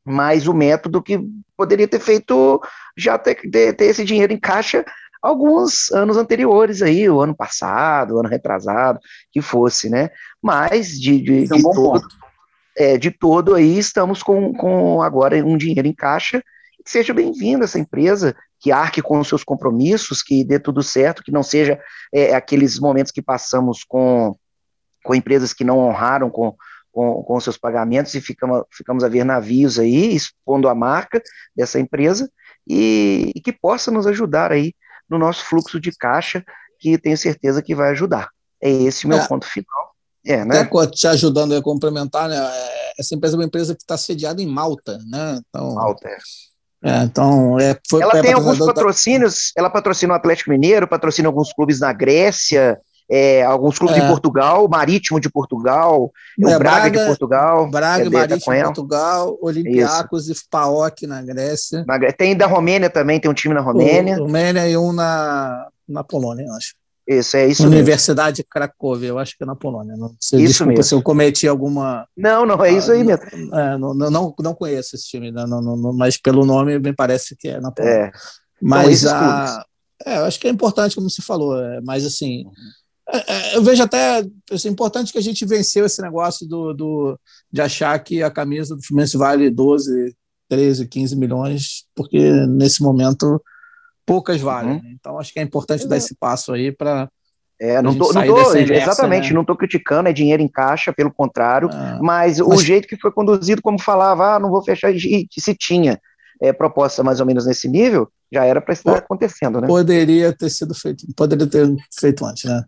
mas 0.04 0.46
o 0.46 0.54
método 0.54 1.02
que 1.02 1.18
poderia 1.56 1.88
ter 1.88 2.02
feito 2.02 2.62
já 2.98 3.18
ter, 3.18 3.36
ter, 3.50 3.74
ter 3.74 3.86
esse 3.86 4.04
dinheiro 4.04 4.34
em 4.34 4.40
caixa 4.40 4.84
alguns 5.22 5.90
anos 5.94 6.18
anteriores 6.18 6.82
aí, 6.82 7.10
o 7.10 7.22
ano 7.22 7.34
passado, 7.34 8.16
o 8.16 8.20
ano 8.20 8.28
retrasado, 8.28 9.00
que 9.32 9.42
fosse, 9.42 9.90
né? 9.90 10.10
Mas 10.44 11.00
de, 11.00 11.22
de, 11.22 11.54
é 11.54 11.56
um 11.56 11.72
todo, 11.72 12.08
é, 12.78 12.98
de 12.98 13.10
todo 13.10 13.56
aí, 13.56 13.80
estamos 13.80 14.22
com, 14.22 14.54
com 14.54 15.02
agora 15.02 15.38
um 15.38 15.56
dinheiro 15.56 15.88
em 15.88 15.96
caixa, 15.96 16.44
que 16.84 16.92
seja 16.92 17.14
bem-vinda 17.14 17.64
essa 17.64 17.80
empresa, 17.80 18.36
que 18.60 18.72
arque 18.72 19.02
com 19.02 19.20
os 19.20 19.28
seus 19.28 19.44
compromissos, 19.44 20.22
que 20.24 20.44
dê 20.44 20.60
tudo 20.60 20.82
certo, 20.82 21.24
que 21.24 21.32
não 21.32 21.44
seja 21.44 21.80
é, 22.14 22.34
aqueles 22.34 22.80
momentos 22.80 23.12
que 23.12 23.22
passamos 23.22 23.84
com, 23.84 24.36
com 25.04 25.16
empresas 25.16 25.54
que 25.54 25.64
não 25.64 25.80
honraram 25.80 26.30
com, 26.30 26.56
com, 26.92 27.24
com 27.24 27.40
seus 27.40 27.58
pagamentos 27.58 28.14
e 28.16 28.22
ficamos, 28.22 28.64
ficamos 28.72 29.04
a 29.04 29.10
ver 29.10 29.24
navios 29.24 29.78
aí, 29.78 30.16
expondo 30.16 30.70
a 30.70 30.76
marca 30.76 31.22
dessa 31.56 31.80
empresa, 31.80 32.30
e, 32.68 33.32
e 33.36 33.42
que 33.42 33.52
possa 33.52 33.92
nos 33.92 34.08
ajudar 34.08 34.52
aí 34.52 34.74
no 35.10 35.20
nosso 35.20 35.46
fluxo 35.46 35.80
de 35.80 35.92
caixa, 35.92 36.44
que 36.80 36.98
tenho 36.98 37.18
certeza 37.18 37.62
que 37.62 37.76
vai 37.76 37.92
ajudar. 37.92 38.30
É 38.62 38.70
esse 38.70 39.06
o 39.06 39.10
meu 39.10 39.20
é. 39.20 39.28
ponto 39.28 39.46
final. 39.46 39.96
É, 40.26 40.44
né? 40.44 40.62
Até 40.62 40.88
te 40.88 41.08
ajudando 41.08 41.56
a 41.56 41.62
complementar, 41.62 42.28
né? 42.28 42.38
Essa 42.98 43.14
empresa 43.14 43.36
é 43.36 43.40
uma 43.40 43.46
empresa 43.46 43.76
que 43.76 43.84
está 43.84 43.96
sediada 43.96 44.42
em 44.42 44.48
Malta, 44.48 44.98
né? 45.08 45.40
Então, 45.48 45.76
Malta, 45.76 46.10
é. 46.10 46.18
É, 46.86 47.04
então, 47.04 47.60
é, 47.60 47.76
foi, 47.90 48.04
ela 48.04 48.22
tem 48.22 48.32
alguns 48.32 48.60
patrocínios, 48.60 49.52
da... 49.56 49.62
ela 49.62 49.72
patrocina 49.72 50.14
o 50.14 50.16
Atlético 50.16 50.52
Mineiro, 50.52 50.88
patrocina 50.88 51.28
alguns 51.28 51.52
clubes 51.52 51.80
na 51.80 51.92
Grécia, 51.92 52.80
é, 53.10 53.44
alguns 53.44 53.80
clubes 53.80 53.98
é. 53.98 54.02
de 54.02 54.08
Portugal, 54.08 54.68
Marítimo 54.70 55.20
de 55.20 55.28
Portugal, 55.28 56.12
é, 56.40 56.46
o 56.46 56.60
Braga, 56.60 56.60
Braga, 56.60 57.00
de 57.00 57.06
Portugal. 57.08 57.70
Braga, 57.72 58.06
é, 58.06 58.10
Marítimo 58.10 58.56
de 58.56 58.64
Portugal, 58.64 59.36
Olympiacos 59.42 60.30
e 60.30 60.36
PAOK 60.48 61.08
na 61.08 61.24
Grécia. 61.24 61.84
Na, 61.88 61.98
tem 62.12 62.38
da 62.38 62.46
Romênia 62.46 62.90
também, 62.90 63.20
tem 63.20 63.32
um 63.32 63.34
time 63.34 63.56
na 63.56 63.62
Romênia. 63.62 64.18
O, 64.18 64.26
Romênia 64.28 64.70
e 64.70 64.78
um 64.78 64.94
na, 64.94 65.68
na 65.90 66.04
Polônia, 66.04 66.44
eu 66.44 66.54
acho. 66.54 66.76
Isso, 67.08 67.38
é 67.38 67.48
isso 67.48 67.68
Universidade 67.68 68.40
mesmo. 68.40 68.50
Cracóvia, 68.50 69.08
eu 69.08 69.20
acho 69.20 69.38
que 69.38 69.44
é 69.44 69.48
na 69.48 69.56
Polônia. 69.56 69.96
Não, 69.96 70.16
se, 70.20 70.38
isso 70.38 70.48
desculpa 70.48 70.70
mesmo. 70.72 70.84
se 70.84 70.96
eu 70.96 71.02
cometi 71.04 71.48
alguma. 71.48 72.08
Não, 72.18 72.46
não, 72.46 72.64
é 72.66 72.72
isso 72.72 72.92
aí 72.92 73.04
mesmo. 73.04 73.24
É, 73.54 73.78
não, 73.78 73.94
não, 73.94 74.36
não 74.40 74.56
conheço 74.56 74.96
esse 74.96 75.08
time, 75.08 75.32
né? 75.32 75.46
não, 75.48 75.62
não, 75.62 75.94
mas 75.94 76.18
pelo 76.18 76.46
nome 76.46 76.80
me 76.80 76.94
parece 76.94 77.36
que 77.36 77.50
é 77.50 77.62
na 77.62 77.72
Polônia. 77.72 78.08
É. 78.08 78.12
Mas 78.60 79.04
então, 79.04 79.16
a, 79.16 79.66
é, 80.04 80.18
eu 80.18 80.26
acho 80.26 80.40
que 80.40 80.48
é 80.48 80.50
importante, 80.50 80.96
como 80.96 81.10
você 81.10 81.22
falou, 81.22 81.62
é, 81.62 81.80
mas 81.82 82.06
assim. 82.06 82.46
Uhum. 82.46 82.54
É, 83.08 83.56
eu 83.56 83.62
vejo 83.62 83.84
até 83.84 84.26
assim, 84.50 84.68
importante 84.68 85.12
que 85.12 85.20
a 85.20 85.22
gente 85.22 85.46
venceu 85.46 85.86
esse 85.86 86.02
negócio 86.02 86.48
do, 86.48 86.74
do, 86.74 87.20
de 87.52 87.62
achar 87.62 87.98
que 88.00 88.24
a 88.24 88.32
camisa 88.32 88.76
do 88.76 88.84
Fluminense 88.84 89.16
vale 89.16 89.52
12, 89.52 90.16
13, 90.50 90.88
15 90.88 91.16
milhões, 91.16 91.86
porque 91.96 92.32
nesse 92.48 92.82
momento 92.82 93.40
poucas 94.06 94.40
valem. 94.42 94.78
Uhum. 94.78 94.84
Né? 94.84 94.96
Então 95.00 95.20
acho 95.20 95.34
que 95.34 95.40
é 95.40 95.44
importante 95.44 95.88
dar 95.88 95.98
esse 95.98 96.16
passo 96.16 96.54
aí 96.54 96.72
para 96.72 97.10
é, 97.60 97.82
não 97.82 97.98
tô, 97.98 98.12
não 98.12 98.26
tô 98.26 98.56
exatamente, 98.56 99.30
né? 99.30 99.34
não 99.34 99.42
estou 99.42 99.56
criticando, 99.56 100.10
é 100.10 100.14
dinheiro 100.14 100.44
em 100.44 100.48
caixa, 100.48 100.92
pelo 100.92 101.12
contrário, 101.12 101.70
ah, 101.72 102.00
mas, 102.02 102.38
mas, 102.38 102.48
o 102.48 102.58
jeito 102.62 102.86
que 102.86 102.98
foi 102.98 103.14
conduzido, 103.14 103.62
como 103.62 103.82
falava, 103.82 104.36
ah, 104.36 104.40
não 104.40 104.50
vou 104.50 104.62
fechar, 104.62 104.94
e 104.94 105.26
se 105.32 105.56
tinha 105.56 105.98
é, 106.42 106.52
proposta 106.52 107.02
mais 107.02 107.22
ou 107.22 107.26
menos 107.26 107.46
nesse 107.46 107.70
nível, 107.70 108.10
já 108.30 108.44
era 108.44 108.60
para 108.60 108.74
estar 108.74 108.98
acontecendo, 108.98 109.62
né? 109.62 109.68
Poderia 109.68 110.34
ter 110.34 110.50
sido 110.50 110.76
feito, 110.76 111.06
poderia 111.16 111.48
ter 111.48 111.74
feito 111.98 112.26
antes, 112.26 112.44
né? 112.44 112.62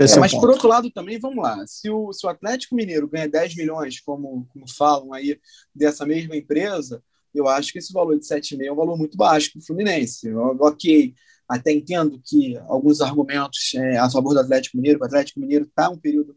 É, 0.00 0.18
mas 0.18 0.34
por 0.34 0.50
outro 0.50 0.68
lado 0.68 0.90
também, 0.90 1.18
vamos 1.18 1.42
lá, 1.42 1.64
se 1.66 1.88
o, 1.88 2.12
se 2.12 2.26
o 2.26 2.28
Atlético 2.28 2.74
Mineiro 2.74 3.08
ganha 3.08 3.28
10 3.28 3.56
milhões, 3.56 4.00
como, 4.00 4.46
como 4.52 4.70
falam 4.70 5.14
aí, 5.14 5.38
dessa 5.74 6.04
mesma 6.04 6.36
empresa, 6.36 7.02
eu 7.38 7.48
acho 7.48 7.72
que 7.72 7.78
esse 7.78 7.92
valor 7.92 8.18
de 8.18 8.26
7,5 8.26 8.64
é 8.64 8.72
um 8.72 8.76
valor 8.76 8.96
muito 8.96 9.16
baixo 9.16 9.52
para 9.52 9.60
o 9.60 9.64
Fluminense. 9.64 10.32
Ok, 10.34 11.14
até 11.48 11.72
entendo 11.72 12.20
que 12.24 12.56
alguns 12.68 13.00
argumentos 13.00 13.74
é, 13.74 13.98
a 13.98 14.10
favor 14.10 14.34
do 14.34 14.40
Atlético 14.40 14.76
Mineiro, 14.76 15.00
o 15.00 15.04
Atlético 15.04 15.40
Mineiro 15.40 15.64
está 15.64 15.88
um 15.88 15.98
período 15.98 16.34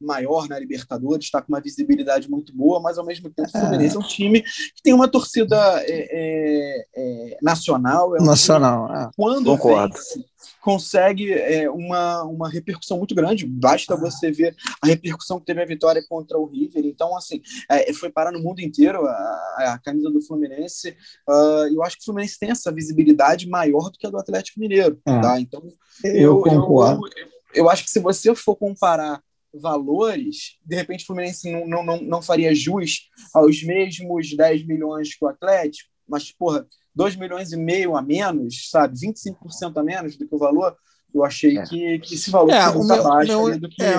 maior 0.00 0.48
na 0.48 0.58
Libertadores, 0.58 1.24
está 1.24 1.40
com 1.40 1.52
uma 1.52 1.60
visibilidade 1.60 2.30
muito 2.30 2.54
boa, 2.54 2.80
mas 2.80 2.98
ao 2.98 3.04
mesmo 3.04 3.30
tempo 3.30 3.48
o 3.48 3.58
Fluminense 3.58 3.96
é 3.96 3.98
um 3.98 4.02
time 4.02 4.42
que 4.42 4.82
tem 4.82 4.92
uma 4.92 5.08
torcida 5.08 5.56
é, 5.82 5.86
é, 5.88 6.86
é 6.94 7.38
nacional. 7.42 8.16
É 8.16 8.20
um 8.20 8.24
nacional, 8.24 8.94
é. 8.94 9.10
quando 9.16 9.56
Concordo. 9.56 9.94
vence, 9.94 10.24
consegue 10.60 11.32
é, 11.32 11.70
uma, 11.70 12.24
uma 12.24 12.48
repercussão 12.48 12.98
muito 12.98 13.14
grande. 13.14 13.46
Basta 13.46 13.94
ah. 13.94 13.96
você 13.96 14.30
ver 14.30 14.54
a 14.82 14.86
repercussão 14.86 15.38
que 15.38 15.46
teve 15.46 15.62
a 15.62 15.66
vitória 15.66 16.04
contra 16.08 16.36
o 16.38 16.46
River. 16.46 16.84
Então, 16.84 17.16
assim, 17.16 17.40
é, 17.70 17.92
foi 17.92 18.10
parar 18.10 18.32
no 18.32 18.42
mundo 18.42 18.60
inteiro 18.60 19.06
a, 19.06 19.74
a 19.74 19.78
camisa 19.78 20.10
do 20.10 20.20
Fluminense. 20.20 20.96
Uh, 21.28 21.72
eu 21.72 21.82
acho 21.84 21.96
que 21.96 22.02
o 22.02 22.04
Fluminense 22.06 22.38
tem 22.38 22.50
essa 22.50 22.72
visibilidade 22.72 23.48
maior 23.48 23.90
do 23.90 23.98
que 23.98 24.06
a 24.06 24.10
do 24.10 24.18
Atlético 24.18 24.58
Mineiro. 24.58 25.00
Tá? 25.04 25.40
Então, 25.40 25.62
eu, 26.02 26.12
eu 26.14 26.40
concordo. 26.40 27.06
Eu, 27.16 27.22
eu, 27.22 27.36
eu 27.54 27.70
acho 27.70 27.84
que 27.84 27.90
se 27.90 28.00
você 28.00 28.34
for 28.34 28.56
comparar 28.56 29.22
valores, 29.60 30.56
de 30.64 30.76
repente 30.76 31.04
o 31.04 31.06
Fluminense 31.06 31.50
não, 31.50 31.84
não, 31.84 32.00
não 32.00 32.22
faria 32.22 32.54
jus 32.54 33.08
aos 33.34 33.62
mesmos 33.62 34.36
10 34.36 34.66
milhões 34.66 35.14
que 35.14 35.24
o 35.24 35.28
Atlético, 35.28 35.90
mas, 36.08 36.32
porra, 36.32 36.66
2 36.94 37.16
milhões 37.16 37.52
e 37.52 37.56
meio 37.56 37.96
a 37.96 38.02
menos, 38.02 38.70
sabe? 38.70 38.98
25% 38.98 39.76
a 39.76 39.82
menos 39.82 40.16
do 40.16 40.26
que 40.26 40.34
o 40.34 40.38
valor, 40.38 40.76
eu 41.14 41.24
achei 41.24 41.58
é. 41.58 41.62
que, 41.64 41.98
que 42.00 42.14
esse 42.14 42.30
valor 42.30 42.50
é, 42.50 42.72
muito 42.72 42.92
abaixo 42.92 43.32
meu, 43.32 43.60
do 43.60 43.68
que. 43.68 43.82
É, 43.82 43.98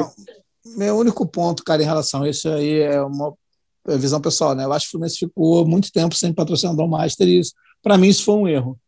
meu 0.78 0.98
único 0.98 1.26
ponto, 1.26 1.64
cara, 1.64 1.82
em 1.82 1.86
relação 1.86 2.24
a 2.24 2.30
isso 2.30 2.50
aí 2.50 2.80
é 2.80 3.02
uma 3.02 3.34
visão 3.98 4.20
pessoal, 4.20 4.56
né? 4.56 4.66
Eu 4.66 4.74
acho 4.74 4.86
que 4.86 4.90
o 4.90 4.92
Fluminense 4.92 5.20
ficou 5.20 5.66
muito 5.66 5.92
tempo 5.92 6.16
sem 6.16 6.34
patrocinador 6.34 6.88
master 6.88 7.28
e 7.28 7.40
isso, 7.40 7.54
para 7.82 7.98
mim, 7.98 8.08
isso 8.08 8.24
foi 8.24 8.36
um 8.36 8.48
erro, 8.48 8.80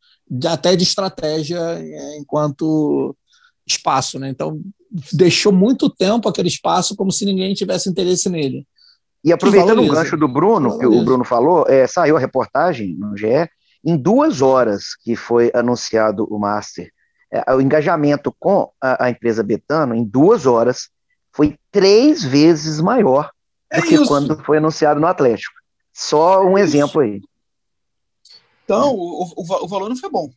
até 0.47 0.75
de 0.75 0.83
estratégia 0.83 1.59
é, 1.59 2.17
enquanto 2.17 3.15
espaço, 3.65 4.19
né? 4.19 4.29
Então, 4.29 4.61
deixou 5.13 5.51
muito 5.51 5.89
tempo 5.89 6.27
aquele 6.27 6.47
espaço 6.47 6.95
como 6.95 7.11
se 7.11 7.25
ninguém 7.25 7.53
tivesse 7.53 7.89
interesse 7.89 8.29
nele. 8.29 8.65
E 9.23 9.33
aproveitando 9.33 9.81
o 9.81 9.87
gancho 9.87 10.17
do 10.17 10.27
Bruno, 10.27 10.79
que 10.79 10.85
o 10.85 11.03
Bruno 11.03 11.23
falou, 11.23 11.65
é, 11.67 11.85
saiu 11.85 12.15
a 12.15 12.19
reportagem 12.19 12.95
no 12.97 13.17
GE, 13.17 13.49
em 13.83 13.97
duas 13.97 14.41
horas 14.41 14.95
que 15.03 15.15
foi 15.15 15.51
anunciado 15.53 16.25
o 16.29 16.39
Master, 16.39 16.89
é, 17.31 17.53
o 17.53 17.61
engajamento 17.61 18.33
com 18.39 18.71
a, 18.81 19.05
a, 19.05 19.09
empresa 19.09 19.43
Betano, 19.43 19.93
em 19.93 20.03
duas 20.03 20.45
horas, 20.45 20.89
foi 21.33 21.57
três 21.71 22.23
vezes 22.23 22.79
maior 22.79 23.29
é 23.71 23.79
do 23.79 23.87
que 23.87 23.95
isso. 23.95 24.07
quando 24.07 24.41
foi 24.43 24.57
anunciado 24.57 24.99
no 24.99 25.07
Atlético. 25.07 25.53
Só 25.93 26.43
um 26.43 26.57
é 26.57 26.61
exemplo 26.61 27.01
aí. 27.01 27.21
Então, 28.63 28.93
o, 28.93 29.23
o, 29.35 29.63
o 29.63 29.67
valor 29.67 29.89
não 29.89 29.97
foi 29.97 30.09
bom. 30.09 30.29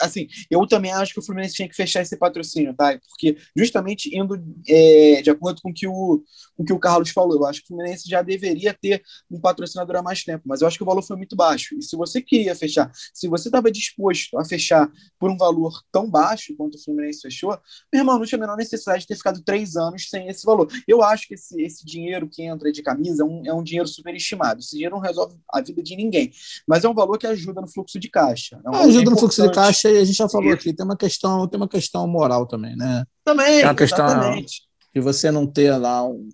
Assim, 0.00 0.26
eu 0.50 0.66
também 0.66 0.92
acho 0.92 1.12
que 1.12 1.20
o 1.20 1.22
Fluminense 1.22 1.54
tinha 1.54 1.68
que 1.68 1.76
fechar 1.76 2.02
esse 2.02 2.16
patrocínio, 2.16 2.74
tá? 2.74 2.98
Porque 3.08 3.36
justamente 3.56 4.16
indo 4.16 4.42
é, 4.68 5.22
de 5.22 5.30
acordo 5.30 5.60
com 5.62 5.72
que 5.72 5.86
o, 5.86 6.22
com 6.62 6.64
que 6.64 6.72
o 6.72 6.78
Carlos 6.78 7.10
falou, 7.10 7.36
eu 7.36 7.46
acho 7.46 7.60
que 7.60 7.64
o 7.66 7.68
Fluminense 7.68 8.08
já 8.08 8.22
deveria 8.22 8.72
ter 8.72 9.02
um 9.30 9.40
patrocinador 9.40 9.96
há 9.96 10.02
mais 10.02 10.22
tempo, 10.22 10.44
mas 10.46 10.60
eu 10.60 10.68
acho 10.68 10.76
que 10.76 10.82
o 10.82 10.86
valor 10.86 11.02
foi 11.02 11.16
muito 11.16 11.34
baixo. 11.34 11.76
E 11.76 11.82
se 11.82 11.96
você 11.96 12.22
queria 12.22 12.54
fechar, 12.54 12.90
se 13.12 13.28
você 13.28 13.48
estava 13.48 13.70
disposto 13.70 14.38
a 14.38 14.44
fechar 14.44 14.90
por 15.18 15.30
um 15.30 15.36
valor 15.36 15.72
tão 15.90 16.08
baixo 16.08 16.54
quanto 16.56 16.76
o 16.76 16.82
Fluminense 16.82 17.20
fechou, 17.20 17.58
meu 17.92 18.00
irmão, 18.00 18.18
não 18.18 18.24
tinha 18.24 18.38
a 18.38 18.40
menor 18.40 18.56
necessidade 18.56 19.00
de 19.00 19.08
ter 19.08 19.16
ficado 19.16 19.42
três 19.42 19.76
anos 19.76 20.08
sem 20.08 20.28
esse 20.28 20.44
valor. 20.46 20.68
Eu 20.86 21.02
acho 21.02 21.26
que 21.26 21.34
esse, 21.34 21.60
esse 21.60 21.84
dinheiro 21.84 22.28
que 22.28 22.42
entra 22.42 22.70
de 22.70 22.82
camisa 22.82 23.22
é 23.22 23.26
um, 23.26 23.42
é 23.46 23.52
um 23.52 23.62
dinheiro 23.62 23.88
superestimado. 23.88 24.60
Esse 24.60 24.72
dinheiro 24.72 24.94
não 24.94 25.02
resolve 25.02 25.36
a 25.52 25.60
vida 25.60 25.82
de 25.82 25.96
ninguém, 25.96 26.30
mas 26.66 26.84
é 26.84 26.88
um 26.88 26.94
valor 26.94 27.18
que 27.18 27.26
ajuda 27.26 27.60
no 27.60 27.68
fluxo 27.68 27.98
de 27.98 28.08
caixa. 28.08 28.60
É 28.64 28.70
um 28.70 28.74
ajuda 28.74 29.10
no 29.10 29.18
fluxo 29.18 29.42
de 29.42 29.52
caixa 29.52 29.90
e 29.90 29.98
a 29.98 30.04
gente 30.04 30.16
já 30.16 30.28
falou 30.28 30.52
aqui, 30.52 30.72
tem 30.72 30.84
uma 30.84 30.96
questão, 30.96 31.48
tem 31.48 31.58
uma 31.58 31.68
questão 31.68 32.06
moral 32.06 32.46
também, 32.46 32.76
né? 32.76 33.04
Também, 33.24 33.60
é 33.60 33.64
uma 33.64 33.74
questão 33.74 34.04
exatamente. 34.04 34.62
de 34.94 35.00
você 35.00 35.30
não 35.30 35.46
ter 35.46 35.76
lá 35.76 36.04
um 36.06 36.28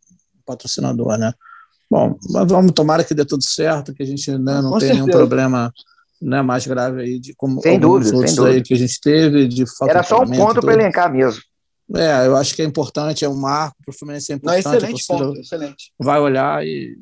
patrocinador, 0.49 1.19
né? 1.19 1.33
Bom, 1.91 2.19
mas 2.31 2.49
vamos 2.49 2.73
tomara 2.73 3.05
que 3.05 3.15
dê 3.15 3.25
tudo 3.25 3.45
certo, 3.45 3.95
que 3.95 4.03
a 4.03 4.07
gente 4.07 4.31
né, 4.33 4.61
não 4.61 4.79
tenha 4.79 4.95
nenhum 4.95 5.07
problema 5.07 5.73
né, 6.21 6.43
mais 6.43 6.67
grave 6.67 7.03
aí 7.03 7.19
de 7.19 7.35
como 7.35 7.63
sem 7.63 7.79
dúvida, 7.79 8.15
outros 8.15 8.35
sem 8.35 8.47
aí 8.47 8.63
que 8.63 8.75
a 8.75 8.77
gente 8.77 9.01
teve 9.01 9.49
de 9.49 9.65
Era 9.89 10.03
só 10.03 10.23
um 10.23 10.31
ponto 10.31 10.61
para 10.61 10.75
elencar 10.75 11.13
mesmo. 11.13 11.41
É, 11.95 12.27
eu 12.27 12.37
acho 12.37 12.55
que 12.55 12.61
é 12.61 12.65
importante, 12.67 13.25
é 13.25 13.29
um 13.29 13.41
marco 13.41 13.77
para 13.83 13.95
o 13.95 13.97
Fluminense 13.97 14.33
é 14.33 14.37
importante. 14.37 14.65
Não, 14.65 14.75
excelente 14.75 15.07
ponto, 15.07 15.41
excelente. 15.41 15.93
Vai 15.99 16.21
olhar 16.21 16.63
e 16.67 16.99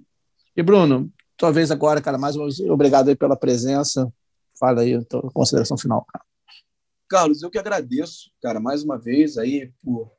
e 0.57 0.63
Bruno, 0.63 1.13
talvez 1.37 1.71
agora, 1.71 2.01
cara, 2.01 2.17
mais 2.17 2.35
uma 2.35 2.47
vez, 2.47 2.61
obrigado 2.61 3.09
aí 3.09 3.15
pela 3.15 3.37
presença. 3.37 4.11
Fala 4.59 4.81
aí 4.81 4.95
a 4.95 5.05
tua 5.05 5.31
consideração 5.31 5.77
final, 5.77 6.05
cara. 6.11 6.25
Carlos, 7.09 7.43
eu 7.43 7.51
que 7.51 7.59
agradeço, 7.59 8.31
cara, 8.43 8.59
mais 8.59 8.83
uma 8.83 8.99
vez 8.99 9.37
aí 9.37 9.71
por, 9.85 10.11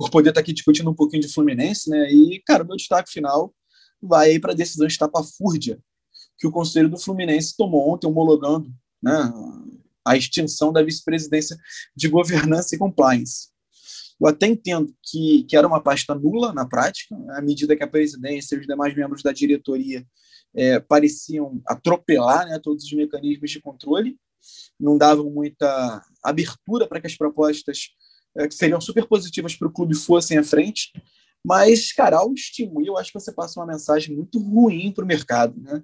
por 0.00 0.08
poder 0.08 0.30
estar 0.30 0.40
aqui 0.40 0.54
discutindo 0.54 0.88
um 0.88 0.94
pouquinho 0.94 1.20
de 1.20 1.28
Fluminense, 1.28 1.90
né? 1.90 2.10
E, 2.10 2.42
cara, 2.46 2.64
meu 2.64 2.74
destaque 2.74 3.10
final 3.10 3.54
vai 4.00 4.30
aí 4.30 4.40
para 4.40 4.52
a 4.52 4.56
decisão 4.56 4.86
estapafúrdia 4.86 5.78
que 6.38 6.46
o 6.46 6.50
Conselho 6.50 6.88
do 6.88 6.96
Fluminense 6.96 7.54
tomou 7.54 7.92
ontem, 7.92 8.06
homologando 8.06 8.72
né, 9.02 9.30
a 10.02 10.16
extinção 10.16 10.72
da 10.72 10.82
vice-presidência 10.82 11.54
de 11.94 12.08
governança 12.08 12.74
e 12.74 12.78
compliance. 12.78 13.50
Eu 14.18 14.26
até 14.26 14.46
entendo 14.46 14.90
que, 15.02 15.44
que 15.44 15.54
era 15.54 15.68
uma 15.68 15.82
pasta 15.82 16.14
nula 16.14 16.54
na 16.54 16.66
prática, 16.66 17.14
à 17.32 17.42
medida 17.42 17.76
que 17.76 17.84
a 17.84 17.86
presidência 17.86 18.56
e 18.56 18.60
os 18.60 18.66
demais 18.66 18.96
membros 18.96 19.22
da 19.22 19.32
diretoria 19.32 20.02
é, 20.54 20.80
pareciam 20.80 21.60
atropelar 21.66 22.48
né, 22.48 22.58
todos 22.58 22.84
os 22.84 22.92
mecanismos 22.94 23.50
de 23.50 23.60
controle, 23.60 24.16
não 24.80 24.96
davam 24.96 25.28
muita 25.28 26.02
abertura 26.24 26.88
para 26.88 27.02
que 27.02 27.06
as 27.06 27.14
propostas 27.14 27.90
é, 28.36 28.48
que 28.48 28.54
seriam 28.54 28.80
super 28.80 29.06
positivas 29.06 29.54
para 29.54 29.68
o 29.68 29.72
clube 29.72 29.94
fossem 29.94 30.38
à 30.38 30.44
frente. 30.44 30.92
Mas, 31.44 31.92
cara, 31.92 32.18
ao 32.18 32.32
extinguir, 32.32 32.86
eu 32.86 32.98
acho 32.98 33.12
que 33.12 33.18
você 33.18 33.32
passa 33.32 33.58
uma 33.58 33.66
mensagem 33.66 34.14
muito 34.14 34.38
ruim 34.38 34.92
para 34.92 35.04
o 35.04 35.08
mercado. 35.08 35.58
Né? 35.60 35.82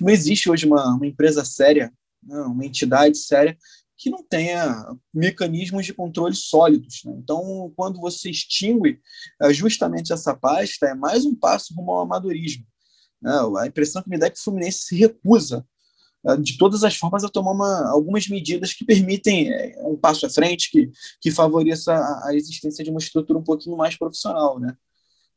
Não 0.00 0.08
existe 0.08 0.50
hoje 0.50 0.66
uma, 0.66 0.94
uma 0.94 1.06
empresa 1.06 1.44
séria, 1.44 1.92
né? 2.22 2.40
uma 2.40 2.64
entidade 2.64 3.18
séria, 3.18 3.56
que 3.98 4.10
não 4.10 4.22
tenha 4.22 4.86
mecanismos 5.12 5.86
de 5.86 5.94
controle 5.94 6.34
sólidos. 6.34 7.02
Né? 7.04 7.14
Então, 7.18 7.72
quando 7.76 8.00
você 8.00 8.30
extingue 8.30 9.00
é, 9.42 9.52
justamente 9.52 10.12
essa 10.12 10.34
pasta, 10.34 10.86
é 10.86 10.94
mais 10.94 11.24
um 11.24 11.34
passo 11.34 11.74
rumo 11.74 11.92
ao 11.92 12.00
amadorismo. 12.00 12.64
Né? 13.20 13.32
A 13.58 13.66
impressão 13.66 14.02
que 14.02 14.08
me 14.08 14.18
dá 14.18 14.26
é 14.26 14.30
que 14.30 14.38
o 14.38 14.42
Fluminense 14.42 14.80
se 14.80 14.96
recusa 14.96 15.66
de 16.40 16.56
todas 16.56 16.82
as 16.82 16.96
formas 16.96 17.22
a 17.24 17.28
tomar 17.28 17.52
uma, 17.52 17.90
algumas 17.90 18.26
medidas 18.28 18.72
que 18.72 18.84
permitem 18.84 19.52
é, 19.52 19.76
um 19.84 19.96
passo 19.96 20.26
à 20.26 20.30
frente, 20.30 20.70
que, 20.70 20.90
que 21.20 21.30
favoreça 21.30 21.92
a, 21.92 22.28
a 22.28 22.34
existência 22.34 22.84
de 22.84 22.90
uma 22.90 22.98
estrutura 22.98 23.38
um 23.38 23.44
pouquinho 23.44 23.76
mais 23.76 23.96
profissional, 23.96 24.58
né? 24.58 24.74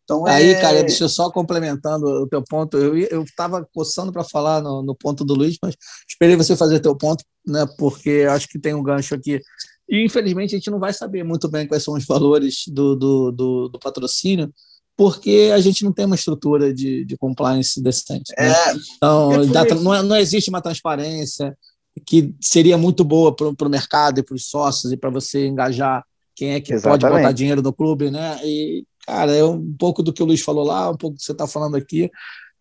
Então, 0.09 0.25
Aí, 0.25 0.49
é... 0.49 0.59
cara, 0.59 0.81
deixa 0.81 1.03
eu 1.03 1.09
só 1.09 1.29
complementando 1.29 2.07
o 2.07 2.27
teu 2.27 2.43
ponto. 2.43 2.75
Eu 2.75 3.21
estava 3.21 3.63
coçando 3.71 4.11
para 4.11 4.23
falar 4.23 4.59
no, 4.59 4.81
no, 4.81 4.95
ponto 4.95 5.23
do 5.23 5.35
Luiz, 5.35 5.55
mas 5.61 5.75
esperei 6.07 6.35
você 6.35 6.55
fazer 6.55 6.79
teu 6.79 6.97
ponto, 6.97 7.23
né? 7.45 7.67
Porque 7.77 8.25
acho 8.27 8.47
que 8.47 8.57
tem 8.57 8.73
um 8.73 8.81
gancho 8.81 9.13
aqui. 9.13 9.39
E, 9.87 10.03
infelizmente, 10.03 10.55
a 10.55 10.57
gente 10.57 10.71
não 10.71 10.79
vai 10.79 10.93
saber 10.93 11.23
muito 11.23 11.47
bem 11.47 11.67
quais 11.67 11.83
são 11.83 11.93
os 11.93 12.05
valores 12.07 12.63
do, 12.67 12.95
do, 12.95 13.31
do, 13.31 13.69
do 13.69 13.79
patrocínio, 13.79 14.51
porque 14.99 15.49
a 15.55 15.61
gente 15.61 15.85
não 15.85 15.93
tem 15.93 16.03
uma 16.03 16.15
estrutura 16.15 16.73
de, 16.73 17.05
de 17.05 17.15
compliance 17.15 17.81
decente. 17.81 18.33
Né? 18.37 18.51
É, 18.51 18.73
então, 18.97 19.31
é 19.31 19.75
não, 19.75 19.93
é, 19.93 20.03
não 20.03 20.15
existe 20.17 20.49
uma 20.49 20.61
transparência 20.61 21.57
que 22.05 22.35
seria 22.41 22.77
muito 22.77 23.01
boa 23.05 23.33
para 23.33 23.47
o 23.47 23.69
mercado 23.69 24.19
e 24.19 24.23
para 24.23 24.35
os 24.35 24.49
sócios 24.49 24.91
e 24.91 24.97
para 24.97 25.09
você 25.09 25.47
engajar 25.47 26.03
quem 26.35 26.51
é 26.51 26.59
que 26.59 26.73
Exatamente. 26.73 27.01
pode 27.01 27.15
botar 27.15 27.31
dinheiro 27.31 27.61
no 27.61 27.71
clube, 27.71 28.11
né? 28.11 28.41
E, 28.43 28.83
cara, 29.07 29.33
é 29.33 29.41
um 29.41 29.73
pouco 29.79 30.03
do 30.03 30.11
que 30.11 30.21
o 30.21 30.25
Luiz 30.25 30.41
falou 30.41 30.65
lá, 30.65 30.89
um 30.89 30.97
pouco 30.97 31.15
do 31.15 31.19
que 31.19 31.23
você 31.23 31.31
está 31.31 31.47
falando 31.47 31.77
aqui. 31.77 32.11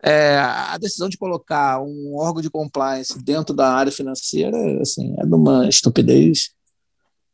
É, 0.01 0.39
a 0.39 0.79
decisão 0.79 1.09
de 1.09 1.19
colocar 1.19 1.83
um 1.83 2.15
órgão 2.19 2.41
de 2.41 2.49
compliance 2.49 3.21
dentro 3.21 3.53
da 3.53 3.69
área 3.69 3.91
financeira, 3.91 4.57
assim, 4.81 5.13
é 5.19 5.27
de 5.27 5.35
uma 5.35 5.69
estupidez 5.69 6.51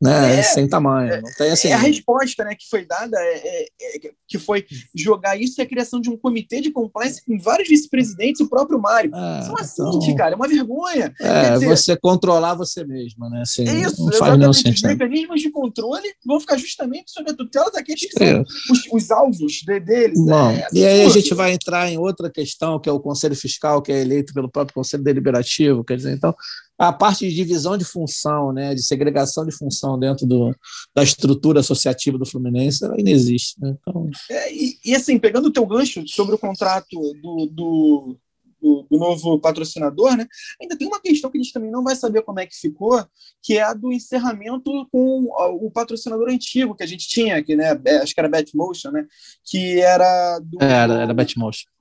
né? 0.04 0.38
É, 0.38 0.42
sem 0.42 0.68
tamanho. 0.68 1.22
Não 1.22 1.30
tem, 1.36 1.50
assim... 1.50 1.68
É 1.68 1.72
a 1.72 1.78
resposta 1.78 2.44
né, 2.44 2.54
que 2.54 2.68
foi 2.68 2.84
dada, 2.84 3.16
é, 3.18 3.38
é, 3.38 3.66
é, 3.96 4.10
que 4.28 4.38
foi 4.38 4.66
jogar 4.94 5.40
isso 5.40 5.60
e 5.60 5.62
a 5.62 5.66
criação 5.66 5.98
de 5.98 6.10
um 6.10 6.16
comitê 6.16 6.60
de 6.60 6.70
compliance 6.70 7.24
com 7.24 7.38
vários 7.38 7.68
vice-presidentes, 7.68 8.42
o 8.42 8.48
próprio 8.48 8.78
Mário. 8.78 9.10
É, 9.14 9.42
São 9.42 9.54
assim, 9.56 9.82
então... 9.82 10.16
cara, 10.16 10.34
é 10.34 10.36
uma 10.36 10.46
vergonha. 10.46 11.14
É, 11.18 11.52
dizer, 11.52 11.68
você 11.68 11.96
controlar 11.96 12.54
você 12.54 12.84
mesmo, 12.84 13.30
né? 13.30 13.40
Assim, 13.40 13.66
é 13.66 13.80
isso, 13.80 14.04
não 14.04 14.12
faz 14.12 14.38
nenhum 14.38 14.52
sentido. 14.52 14.74
Os 14.74 14.82
mecanismos 14.82 15.40
de 15.40 15.50
controle 15.50 16.12
vão 16.26 16.38
ficar 16.38 16.58
justamente 16.58 17.10
sob 17.10 17.30
a 17.30 17.34
tutela 17.34 17.70
daqueles 17.70 18.00
que 18.02 18.12
são 18.12 18.42
os, 18.70 18.86
os, 18.92 19.10
alvos 19.10 19.52
de, 19.52 19.80
deles. 19.80 20.18
Bom, 20.22 20.52
e 20.72 20.84
aí 20.84 21.02
a 21.02 21.08
gente 21.08 21.32
vai 21.32 21.52
entrar 21.52 21.90
em 21.90 21.96
outra 21.96 22.30
questão, 22.30 22.78
que 22.78 22.88
é 22.90 22.92
o 22.92 23.00
Conselho 23.00 23.34
Fiscal, 23.34 23.80
que 23.80 23.90
é 23.90 24.02
eleito 24.02 24.34
pelo 24.34 24.50
próprio 24.50 24.74
Conselho 24.74 25.02
Deliberativo, 25.02 25.82
quer 25.82 25.96
dizer, 25.96 26.12
então 26.12 26.34
a 26.78 26.92
parte 26.92 27.28
de 27.28 27.34
divisão 27.34 27.76
de 27.76 27.84
função, 27.84 28.52
né, 28.52 28.74
de 28.74 28.82
segregação 28.82 29.46
de 29.46 29.56
função 29.56 29.98
dentro 29.98 30.26
do, 30.26 30.54
da 30.94 31.02
estrutura 31.02 31.60
associativa 31.60 32.18
do 32.18 32.26
Fluminense, 32.26 32.84
ela 32.84 32.94
ainda 32.96 33.10
existe. 33.10 33.60
Né? 33.60 33.76
Então... 33.80 34.10
É, 34.30 34.52
e, 34.52 34.78
e, 34.84 34.94
assim, 34.94 35.18
pegando 35.18 35.46
o 35.46 35.52
teu 35.52 35.64
gancho 35.66 36.06
sobre 36.08 36.34
o 36.34 36.38
contrato 36.38 36.86
do, 37.22 37.46
do, 37.46 38.18
do, 38.60 38.86
do, 38.90 38.98
novo 38.98 39.38
patrocinador, 39.38 40.16
né, 40.16 40.26
ainda 40.60 40.76
tem 40.76 40.88
uma 40.88 41.00
questão 41.00 41.30
que 41.30 41.38
a 41.38 41.42
gente 41.42 41.52
também 41.52 41.70
não 41.70 41.84
vai 41.84 41.94
saber 41.94 42.22
como 42.22 42.40
é 42.40 42.46
que 42.46 42.56
ficou, 42.56 43.06
que 43.42 43.56
é 43.56 43.62
a 43.62 43.72
do 43.72 43.92
encerramento 43.92 44.70
com 44.90 45.28
o 45.60 45.70
patrocinador 45.70 46.28
antigo 46.28 46.74
que 46.74 46.82
a 46.82 46.88
gente 46.88 47.06
tinha 47.06 47.36
aqui, 47.36 47.54
né, 47.54 47.80
é, 47.84 47.96
acho 47.98 48.12
que 48.12 48.20
era 48.20 48.28
Betmotion, 48.28 48.90
né, 48.90 49.06
que 49.44 49.80
era 49.80 50.40
do... 50.40 50.58
Era, 50.60 51.02
era 51.02 51.14
Betmotion. 51.14 51.73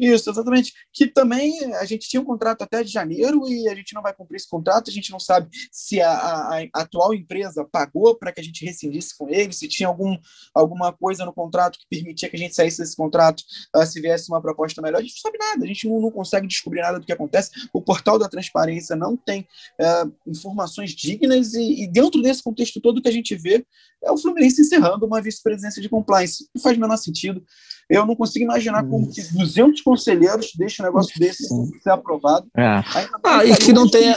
Isso, 0.00 0.30
exatamente. 0.30 0.72
Que 0.94 1.06
também 1.06 1.74
a 1.74 1.84
gente 1.84 2.08
tinha 2.08 2.22
um 2.22 2.24
contrato 2.24 2.62
até 2.62 2.82
de 2.82 2.90
janeiro 2.90 3.46
e 3.46 3.68
a 3.68 3.74
gente 3.74 3.94
não 3.94 4.00
vai 4.00 4.14
cumprir 4.14 4.36
esse 4.36 4.48
contrato, 4.48 4.88
a 4.88 4.92
gente 4.92 5.10
não 5.10 5.20
sabe 5.20 5.50
se 5.70 6.00
a, 6.00 6.10
a, 6.10 6.62
a 6.62 6.80
atual 6.80 7.12
empresa 7.12 7.68
pagou 7.70 8.14
para 8.14 8.32
que 8.32 8.40
a 8.40 8.42
gente 8.42 8.64
rescindisse 8.64 9.14
com 9.18 9.28
ele, 9.28 9.52
se 9.52 9.68
tinha 9.68 9.86
algum, 9.86 10.16
alguma 10.54 10.90
coisa 10.90 11.26
no 11.26 11.34
contrato 11.34 11.78
que 11.78 11.84
permitia 11.90 12.30
que 12.30 12.36
a 12.36 12.38
gente 12.38 12.54
saísse 12.54 12.78
desse 12.78 12.96
contrato 12.96 13.42
uh, 13.76 13.84
se 13.84 14.00
viesse 14.00 14.30
uma 14.30 14.40
proposta 14.40 14.80
melhor. 14.80 15.00
A 15.00 15.02
gente 15.02 15.16
não 15.16 15.30
sabe 15.30 15.36
nada, 15.38 15.64
a 15.64 15.66
gente 15.66 15.86
não, 15.86 16.00
não 16.00 16.10
consegue 16.10 16.46
descobrir 16.46 16.80
nada 16.80 16.98
do 16.98 17.04
que 17.04 17.12
acontece. 17.12 17.50
O 17.70 17.82
portal 17.82 18.18
da 18.18 18.26
transparência 18.26 18.96
não 18.96 19.18
tem 19.18 19.46
uh, 19.78 20.10
informações 20.26 20.92
dignas 20.92 21.52
e, 21.52 21.84
e, 21.84 21.86
dentro 21.86 22.22
desse 22.22 22.42
contexto 22.42 22.80
todo 22.80 23.02
que 23.02 23.08
a 23.08 23.12
gente 23.12 23.36
vê 23.36 23.66
é 24.02 24.10
o 24.10 24.16
Fluminense 24.16 24.62
encerrando 24.62 25.04
uma 25.04 25.20
vice-presidência 25.20 25.82
de 25.82 25.90
compliance. 25.90 26.48
Não 26.54 26.62
faz 26.62 26.78
o 26.78 26.80
menor 26.80 26.96
sentido. 26.96 27.44
Eu 27.90 28.06
não 28.06 28.14
consigo 28.14 28.44
imaginar 28.44 28.84
como 28.84 29.10
que 29.10 29.20
200 29.20 29.80
conselheiros 29.80 30.52
deixam 30.56 30.86
um 30.86 30.88
negócio 30.88 31.18
desse 31.18 31.48
ser 31.82 31.90
aprovado. 31.90 32.46
É. 32.56 32.84
Ah, 33.24 33.44
e 33.44 33.56
que 33.56 33.72
não 33.72 33.90
tenha. 33.90 34.16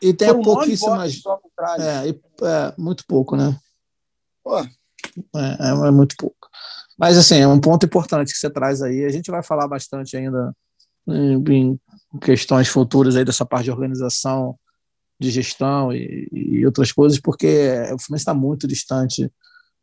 E 0.00 0.12
tem 0.12 0.28
pouquíssimas. 0.42 1.22
É, 1.80 2.08
é, 2.10 2.74
muito 2.76 3.06
pouco, 3.06 3.34
né? 3.34 3.58
Pô. 4.44 4.58
É, 4.60 4.68
é, 5.34 5.88
é, 5.88 5.90
muito 5.90 6.16
pouco. 6.18 6.36
Mas, 6.98 7.16
assim, 7.16 7.36
é 7.36 7.48
um 7.48 7.58
ponto 7.58 7.86
importante 7.86 8.30
que 8.30 8.38
você 8.38 8.50
traz 8.50 8.82
aí. 8.82 9.06
A 9.06 9.10
gente 9.10 9.30
vai 9.30 9.42
falar 9.42 9.66
bastante 9.66 10.14
ainda 10.14 10.54
em, 11.08 11.42
em 11.50 11.80
questões 12.20 12.68
futuras 12.68 13.16
aí 13.16 13.24
dessa 13.24 13.46
parte 13.46 13.64
de 13.64 13.70
organização, 13.70 14.54
de 15.18 15.30
gestão 15.30 15.94
e, 15.94 16.28
e 16.30 16.66
outras 16.66 16.92
coisas, 16.92 17.18
porque 17.18 17.70
o 17.86 17.98
Fluminense 17.98 18.22
está 18.22 18.34
muito 18.34 18.68
distante 18.68 19.32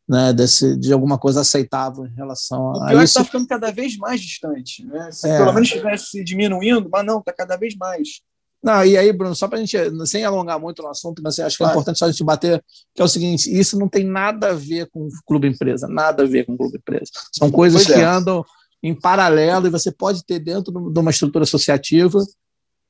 né, 0.08 0.32
desse, 0.34 0.78
de 0.78 0.94
alguma 0.94 1.18
coisa 1.18 1.42
aceitável 1.42 2.06
em 2.06 2.14
relação 2.14 2.70
a, 2.70 2.72
o 2.72 2.88
pior 2.88 3.04
isso. 3.04 3.18
está 3.18 3.24
ficando 3.24 3.48
cada 3.48 3.72
vez 3.72 3.98
mais 3.98 4.22
distante. 4.22 4.86
Né? 4.86 5.12
Se 5.12 5.28
é. 5.28 5.38
pelo 5.38 5.54
menos 5.54 5.68
estivesse 5.68 6.24
diminuindo, 6.24 6.90
mas 6.92 7.06
não, 7.06 7.20
está 7.20 7.34
cada 7.34 7.58
vez 7.58 7.76
mais. 7.76 8.22
Não, 8.64 8.84
e 8.84 8.98
aí, 8.98 9.14
Bruno, 9.14 9.36
só 9.36 9.48
para 9.48 9.60
a 9.60 9.62
gente, 9.64 9.78
sem 10.08 10.24
alongar 10.24 10.60
muito 10.60 10.82
no 10.82 10.90
assunto, 10.90 11.22
mas 11.24 11.38
acho 11.38 11.56
que 11.56 11.64
é 11.64 11.68
importante 11.68 12.00
só 12.00 12.06
a 12.06 12.12
gente 12.12 12.24
bater, 12.24 12.64
que 12.96 13.02
é 13.02 13.06
o 13.06 13.08
seguinte, 13.08 13.48
isso 13.48 13.78
não 13.78 13.88
tem 13.88 14.04
nada 14.04 14.50
a 14.50 14.54
ver 14.54 14.90
com 14.90 15.08
clube 15.26 15.48
empresa, 15.48 15.88
nada 15.88 16.24
a 16.24 16.26
ver 16.26 16.46
com 16.46 16.58
clube 16.58 16.78
empresa. 16.78 17.12
São 17.32 17.52
coisas 17.52 17.86
pois 17.86 17.96
que 17.96 18.02
é. 18.02 18.06
andam 18.06 18.44
em 18.82 19.00
paralelo 19.00 19.68
e 19.68 19.70
você 19.70 19.92
pode 19.92 20.26
ter 20.26 20.40
dentro 20.40 20.92
de 20.92 21.00
uma 21.00 21.12
estrutura 21.12 21.44
associativa 21.44 22.20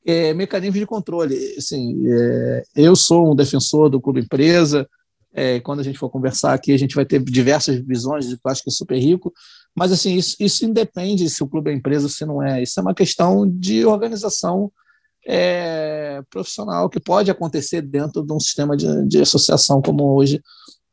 é, 0.05 0.33
mecanismos 0.33 0.79
de 0.79 0.85
controle. 0.85 1.35
Assim, 1.57 2.03
é, 2.07 2.63
eu 2.75 2.95
sou 2.95 3.31
um 3.31 3.35
defensor 3.35 3.89
do 3.89 3.99
clube 3.99 4.21
empresa, 4.21 4.87
é, 5.35 5.59
quando 5.59 5.81
a 5.81 5.83
gente 5.83 5.99
for 5.99 6.09
conversar 6.09 6.53
aqui, 6.53 6.71
a 6.71 6.77
gente 6.77 6.95
vai 6.95 7.05
ter 7.05 7.21
diversas 7.21 7.77
visões, 7.85 8.25
acho 8.45 8.63
que 8.63 8.69
é 8.69 8.73
super 8.73 8.97
rico, 8.97 9.33
mas 9.75 9.91
assim, 9.91 10.15
isso, 10.15 10.37
isso 10.39 10.65
independe 10.65 11.29
se 11.29 11.43
o 11.43 11.47
clube 11.47 11.69
é 11.69 11.73
empresa 11.73 12.05
ou 12.05 12.09
se 12.09 12.25
não 12.25 12.41
é. 12.41 12.63
Isso 12.63 12.79
é 12.79 12.81
uma 12.81 12.95
questão 12.95 13.45
de 13.45 13.85
organização 13.85 14.71
é, 15.27 16.21
profissional 16.29 16.89
que 16.89 16.99
pode 16.99 17.29
acontecer 17.29 17.81
dentro 17.81 18.25
de 18.25 18.31
um 18.31 18.39
sistema 18.39 18.77
de, 18.77 19.05
de 19.07 19.21
associação 19.21 19.81
como 19.81 20.15
hoje 20.15 20.41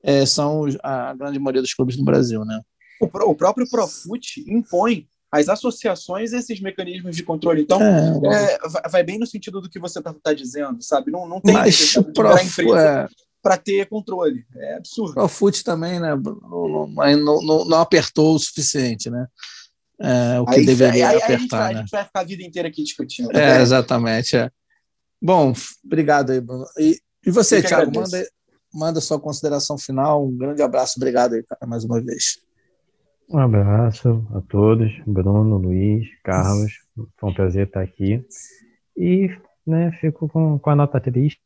é, 0.03 0.26
são 0.26 0.64
a 0.82 1.14
grande 1.14 1.38
maioria 1.38 1.62
dos 1.62 1.74
clubes 1.74 1.97
no 1.97 2.05
Brasil. 2.05 2.45
Né? 2.45 2.61
O, 3.01 3.07
o 3.30 3.34
próprio 3.36 3.68
Profut 3.70 4.45
impõe 4.49 5.07
às 5.30 5.49
associações 5.49 6.32
esses 6.32 6.61
mecanismos 6.61 7.14
de 7.14 7.22
controle. 7.22 7.62
Então, 7.62 7.80
é, 7.80 8.59
é 8.84 8.88
vai 8.88 9.05
bem 9.05 9.18
no 9.18 9.26
sentido 9.26 9.61
do 9.61 9.70
que 9.70 9.78
você 9.78 10.01
está 10.01 10.12
tá 10.12 10.32
dizendo, 10.34 10.82
sabe? 10.82 11.12
Não, 11.12 11.28
não 11.28 11.40
tem 11.40 11.55
Mas 11.55 11.95
prof, 12.12 12.45
empresa. 12.45 13.09
Para 13.43 13.57
ter 13.57 13.88
controle. 13.88 14.45
É 14.55 14.76
absurdo. 14.76 15.20
O 15.20 15.28
FUT 15.28 15.64
também, 15.64 15.99
né? 15.99 16.11
Mas 16.95 17.18
não, 17.18 17.43
não, 17.43 17.64
não, 17.64 17.78
apertou 17.78 18.36
o 18.36 18.38
suficiente, 18.38 19.11
né? 19.11 19.26
É, 20.01 20.40
o 20.40 20.47
que 20.47 20.61
aí, 20.61 20.66
deveria 20.66 21.09
aí, 21.09 21.16
apertar. 21.16 21.30
Aí 21.30 21.34
a, 21.34 21.38
gente 21.38 21.51
vai, 21.51 21.72
né? 21.72 21.78
a 21.78 21.80
gente 21.82 21.90
vai 21.90 22.05
ficar 22.05 22.20
a 22.20 22.24
vida 22.24 22.43
inteira 22.43 22.68
aqui 22.68 22.82
discutindo. 22.82 23.30
É, 23.32 23.55
né? 23.55 23.62
exatamente. 23.62 24.36
É. 24.36 24.51
Bom, 25.20 25.53
obrigado 25.84 26.30
aí, 26.30 26.40
Bruno. 26.40 26.64
E, 26.78 26.99
e 27.26 27.30
você, 27.30 27.62
Thiago, 27.62 27.93
manda, 27.95 28.26
manda 28.72 29.01
sua 29.01 29.20
consideração 29.20 29.76
final. 29.76 30.26
Um 30.26 30.36
grande 30.36 30.62
abraço, 30.62 30.95
obrigado 30.97 31.34
aí, 31.34 31.43
cara, 31.43 31.66
mais 31.66 31.84
uma 31.84 32.01
vez. 32.01 32.40
Um 33.28 33.38
abraço 33.38 34.26
a 34.34 34.40
todos, 34.40 34.93
Bruno, 35.07 35.57
Luiz, 35.57 36.07
Carlos. 36.22 36.72
Foi 37.16 37.30
um 37.30 37.34
prazer 37.34 37.66
estar 37.66 37.80
aqui. 37.80 38.24
E 38.97 39.30
né, 39.66 39.93
fico 40.01 40.28
com, 40.28 40.59
com 40.59 40.70
a 40.70 40.76
nota 40.76 41.01
triste. 41.01 41.40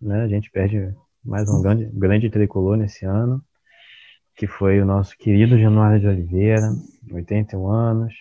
Né? 0.00 0.22
A 0.22 0.28
gente 0.28 0.50
perde 0.50 0.94
mais 1.24 1.48
um 1.48 1.62
grande, 1.62 1.88
grande 1.92 2.28
tricolor 2.28 2.76
nesse 2.76 3.06
ano, 3.06 3.42
que 4.36 4.46
foi 4.46 4.80
o 4.80 4.84
nosso 4.84 5.16
querido 5.16 5.58
Januário 5.58 5.98
de 5.98 6.06
Oliveira, 6.06 6.70
81 7.10 7.68
anos. 7.68 8.14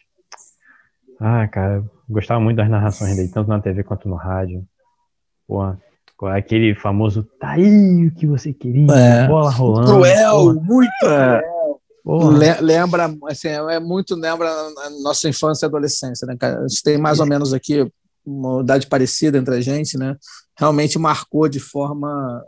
Ah, 1.20 1.48
cara, 1.48 1.84
gostava 2.10 2.40
muito 2.40 2.58
das 2.58 2.70
narrações 2.70 3.16
dele, 3.16 3.30
tanto 3.30 3.50
na 3.50 3.60
TV 3.60 3.84
quanto 3.84 4.08
no 4.08 4.16
rádio. 4.16 4.66
Pô, 5.46 5.62
aquele 6.28 6.74
famoso 6.76 7.24
tá 7.40 7.52
aí 7.52 8.08
o 8.08 8.16
que 8.16 8.26
você 8.26 8.54
queria, 8.54 8.92
é, 8.94 9.28
bola 9.28 9.50
rolando. 9.50 9.88
Cruel, 9.88 10.54
muito 10.62 11.06
é, 11.06 11.42
cruel. 12.04 12.60
Lembra, 12.62 13.14
assim, 13.28 13.50
é 13.50 13.80
muito 13.80 14.16
lembra 14.16 14.50
a 14.50 14.90
nossa 15.02 15.28
infância 15.28 15.66
e 15.66 15.68
adolescência, 15.68 16.26
né, 16.26 16.36
cara? 16.40 16.60
A 16.60 16.68
gente 16.68 16.84
tem 16.84 16.98
mais 16.98 17.20
ou 17.20 17.26
menos 17.26 17.54
aqui 17.54 17.86
uma 18.26 18.62
idade 18.62 18.88
parecida 18.88 19.38
entre 19.38 19.56
a 19.56 19.62
gente, 19.62 19.98
né? 19.98 20.16
Realmente 20.58 20.98
marcou 20.98 21.50
de 21.50 21.60
forma 21.60 22.42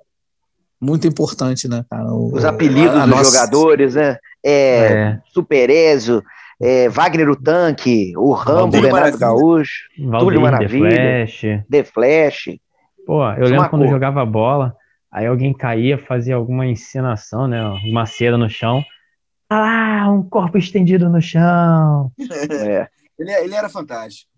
muito 0.80 1.08
importante, 1.08 1.68
né, 1.68 1.86
cara? 1.90 2.06
O, 2.08 2.34
Os 2.34 2.46
apelidos 2.46 3.00
dos 3.00 3.08
nossa... 3.08 3.32
jogadores, 3.32 3.96
né? 3.96 4.18
É, 4.44 4.52
é. 4.52 5.20
Super 5.34 5.70
Ezio, 5.70 6.24
é, 6.62 6.88
Wagner 6.90 7.30
o 7.30 7.36
Tanque, 7.36 8.14
o 8.18 8.32
Rambo, 8.34 8.76
Renato 8.76 8.94
Maravilha. 8.94 9.20
Gaúcho, 9.20 9.88
Valdir, 10.00 10.20
Túlio 10.20 10.42
Maravilha, 10.42 10.90
The 10.90 11.28
Flash. 11.28 11.66
The 11.70 11.84
Flash. 11.84 12.60
Pô, 13.06 13.32
eu 13.34 13.48
lembro 13.48 13.70
quando 13.70 13.86
eu 13.86 13.90
jogava 13.90 14.26
bola, 14.26 14.76
aí 15.12 15.26
alguém 15.26 15.54
caía, 15.54 15.98
fazia 15.98 16.36
alguma 16.36 16.66
encenação, 16.66 17.48
né? 17.48 17.62
Uma 17.86 18.06
cera 18.06 18.38
no 18.38 18.50
chão. 18.50 18.84
Ah, 19.50 20.08
um 20.10 20.24
corpo 20.24 20.58
estendido 20.58 21.10
no 21.10 21.22
chão. 21.22 22.12
É. 22.52 22.88
ele, 23.20 23.32
ele 23.32 23.56
era 23.56 23.70
fantástico. 23.70 24.35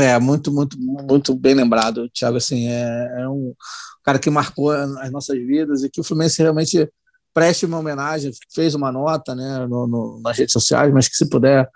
É, 0.00 0.18
muito, 0.18 0.52
muito, 0.52 0.78
muito 0.78 1.34
bem 1.34 1.54
lembrado, 1.54 2.08
Thiago. 2.10 2.36
Assim, 2.36 2.68
é, 2.68 3.22
é, 3.22 3.28
um 3.28 3.54
cara 4.02 4.18
que 4.18 4.30
marcou 4.30 4.70
as 4.70 5.10
nossas 5.10 5.38
vidas 5.38 5.82
e 5.82 5.90
que 5.90 6.00
o 6.00 6.04
Fluminense 6.04 6.42
realmente 6.42 6.90
preste 7.34 7.66
uma 7.66 7.78
homenagem, 7.78 8.32
fez 8.52 8.74
uma 8.74 8.90
nota 8.90 9.34
né, 9.34 9.66
no, 9.66 9.86
no, 9.86 10.20
nas 10.20 10.36
redes 10.36 10.52
sociais, 10.52 10.92
mas 10.92 11.08
que 11.08 11.16
se 11.16 11.28
puder, 11.28 11.68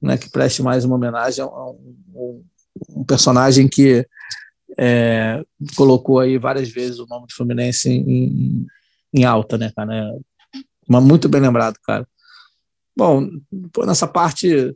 né, 0.00 0.16
que 0.16 0.30
preste 0.30 0.62
mais 0.62 0.84
uma 0.84 0.96
homenagem 0.96 1.44
a 1.44 1.46
um, 1.46 1.96
um, 2.14 2.44
um 2.96 3.04
personagem 3.04 3.68
que 3.68 4.06
é, 4.78 5.42
colocou 5.76 6.18
aí 6.20 6.38
várias 6.38 6.68
vezes 6.68 6.98
o 6.98 7.06
nome 7.06 7.26
do 7.26 7.34
Fluminense 7.34 7.90
em, 7.90 8.66
em 9.12 9.24
alta, 9.24 9.56
né, 9.56 9.72
cara? 9.74 10.12
Mas 10.88 11.02
muito 11.02 11.28
bem 11.28 11.40
lembrado, 11.40 11.76
cara. 11.84 12.06
Bom, 12.96 13.28
nessa 13.86 14.08
parte 14.08 14.74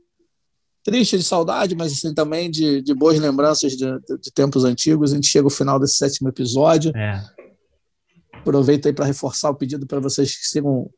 triste 0.84 1.16
de 1.16 1.24
saudade, 1.24 1.74
mas 1.74 1.92
assim, 1.92 2.14
também 2.14 2.50
de, 2.50 2.82
de 2.82 2.94
boas 2.94 3.18
lembranças 3.18 3.72
de, 3.72 3.86
de, 4.00 4.32
tempos 4.34 4.64
antigos, 4.64 5.12
a 5.12 5.16
gente 5.16 5.28
chega 5.28 5.46
ao 5.46 5.50
final 5.50 5.78
desse 5.78 5.96
sétimo 5.96 6.28
episódio. 6.28 6.92
É. 6.96 7.22
Aproveito 8.34 8.86
aí 8.86 8.92
para 8.92 9.04
reforçar 9.04 9.50
o 9.50 9.54
pedido 9.54 9.86
para 9.86 10.00
vocês 10.00 10.36
que 10.36 10.46
sigam 10.46 10.90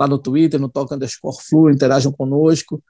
lá 0.00 0.06
no 0.06 0.18
Twitter, 0.18 0.60
no 0.60 0.68
Toca 0.68 0.94
Underscore 0.94 1.36
Flu, 1.42 1.70
interajam 1.70 2.12
conosco. 2.12 2.82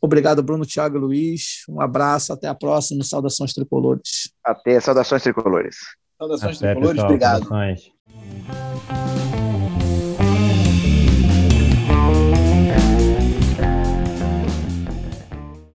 Obrigado, 0.00 0.42
Bruno, 0.42 0.64
Thiago 0.64 0.96
e 0.96 1.00
Luiz. 1.00 1.64
Um 1.68 1.80
abraço, 1.80 2.32
até 2.32 2.46
a 2.46 2.54
próxima. 2.54 3.02
Saudações 3.02 3.52
tricolores. 3.52 4.32
Até, 4.44 4.78
saudações 4.80 5.22
tricolores. 5.22 5.76
Saudações 6.16 6.56
até, 6.56 6.74
tricolores, 6.74 7.02
pessoal, 7.02 7.06
obrigado. 7.06 7.48
Saudações. 7.48 9.47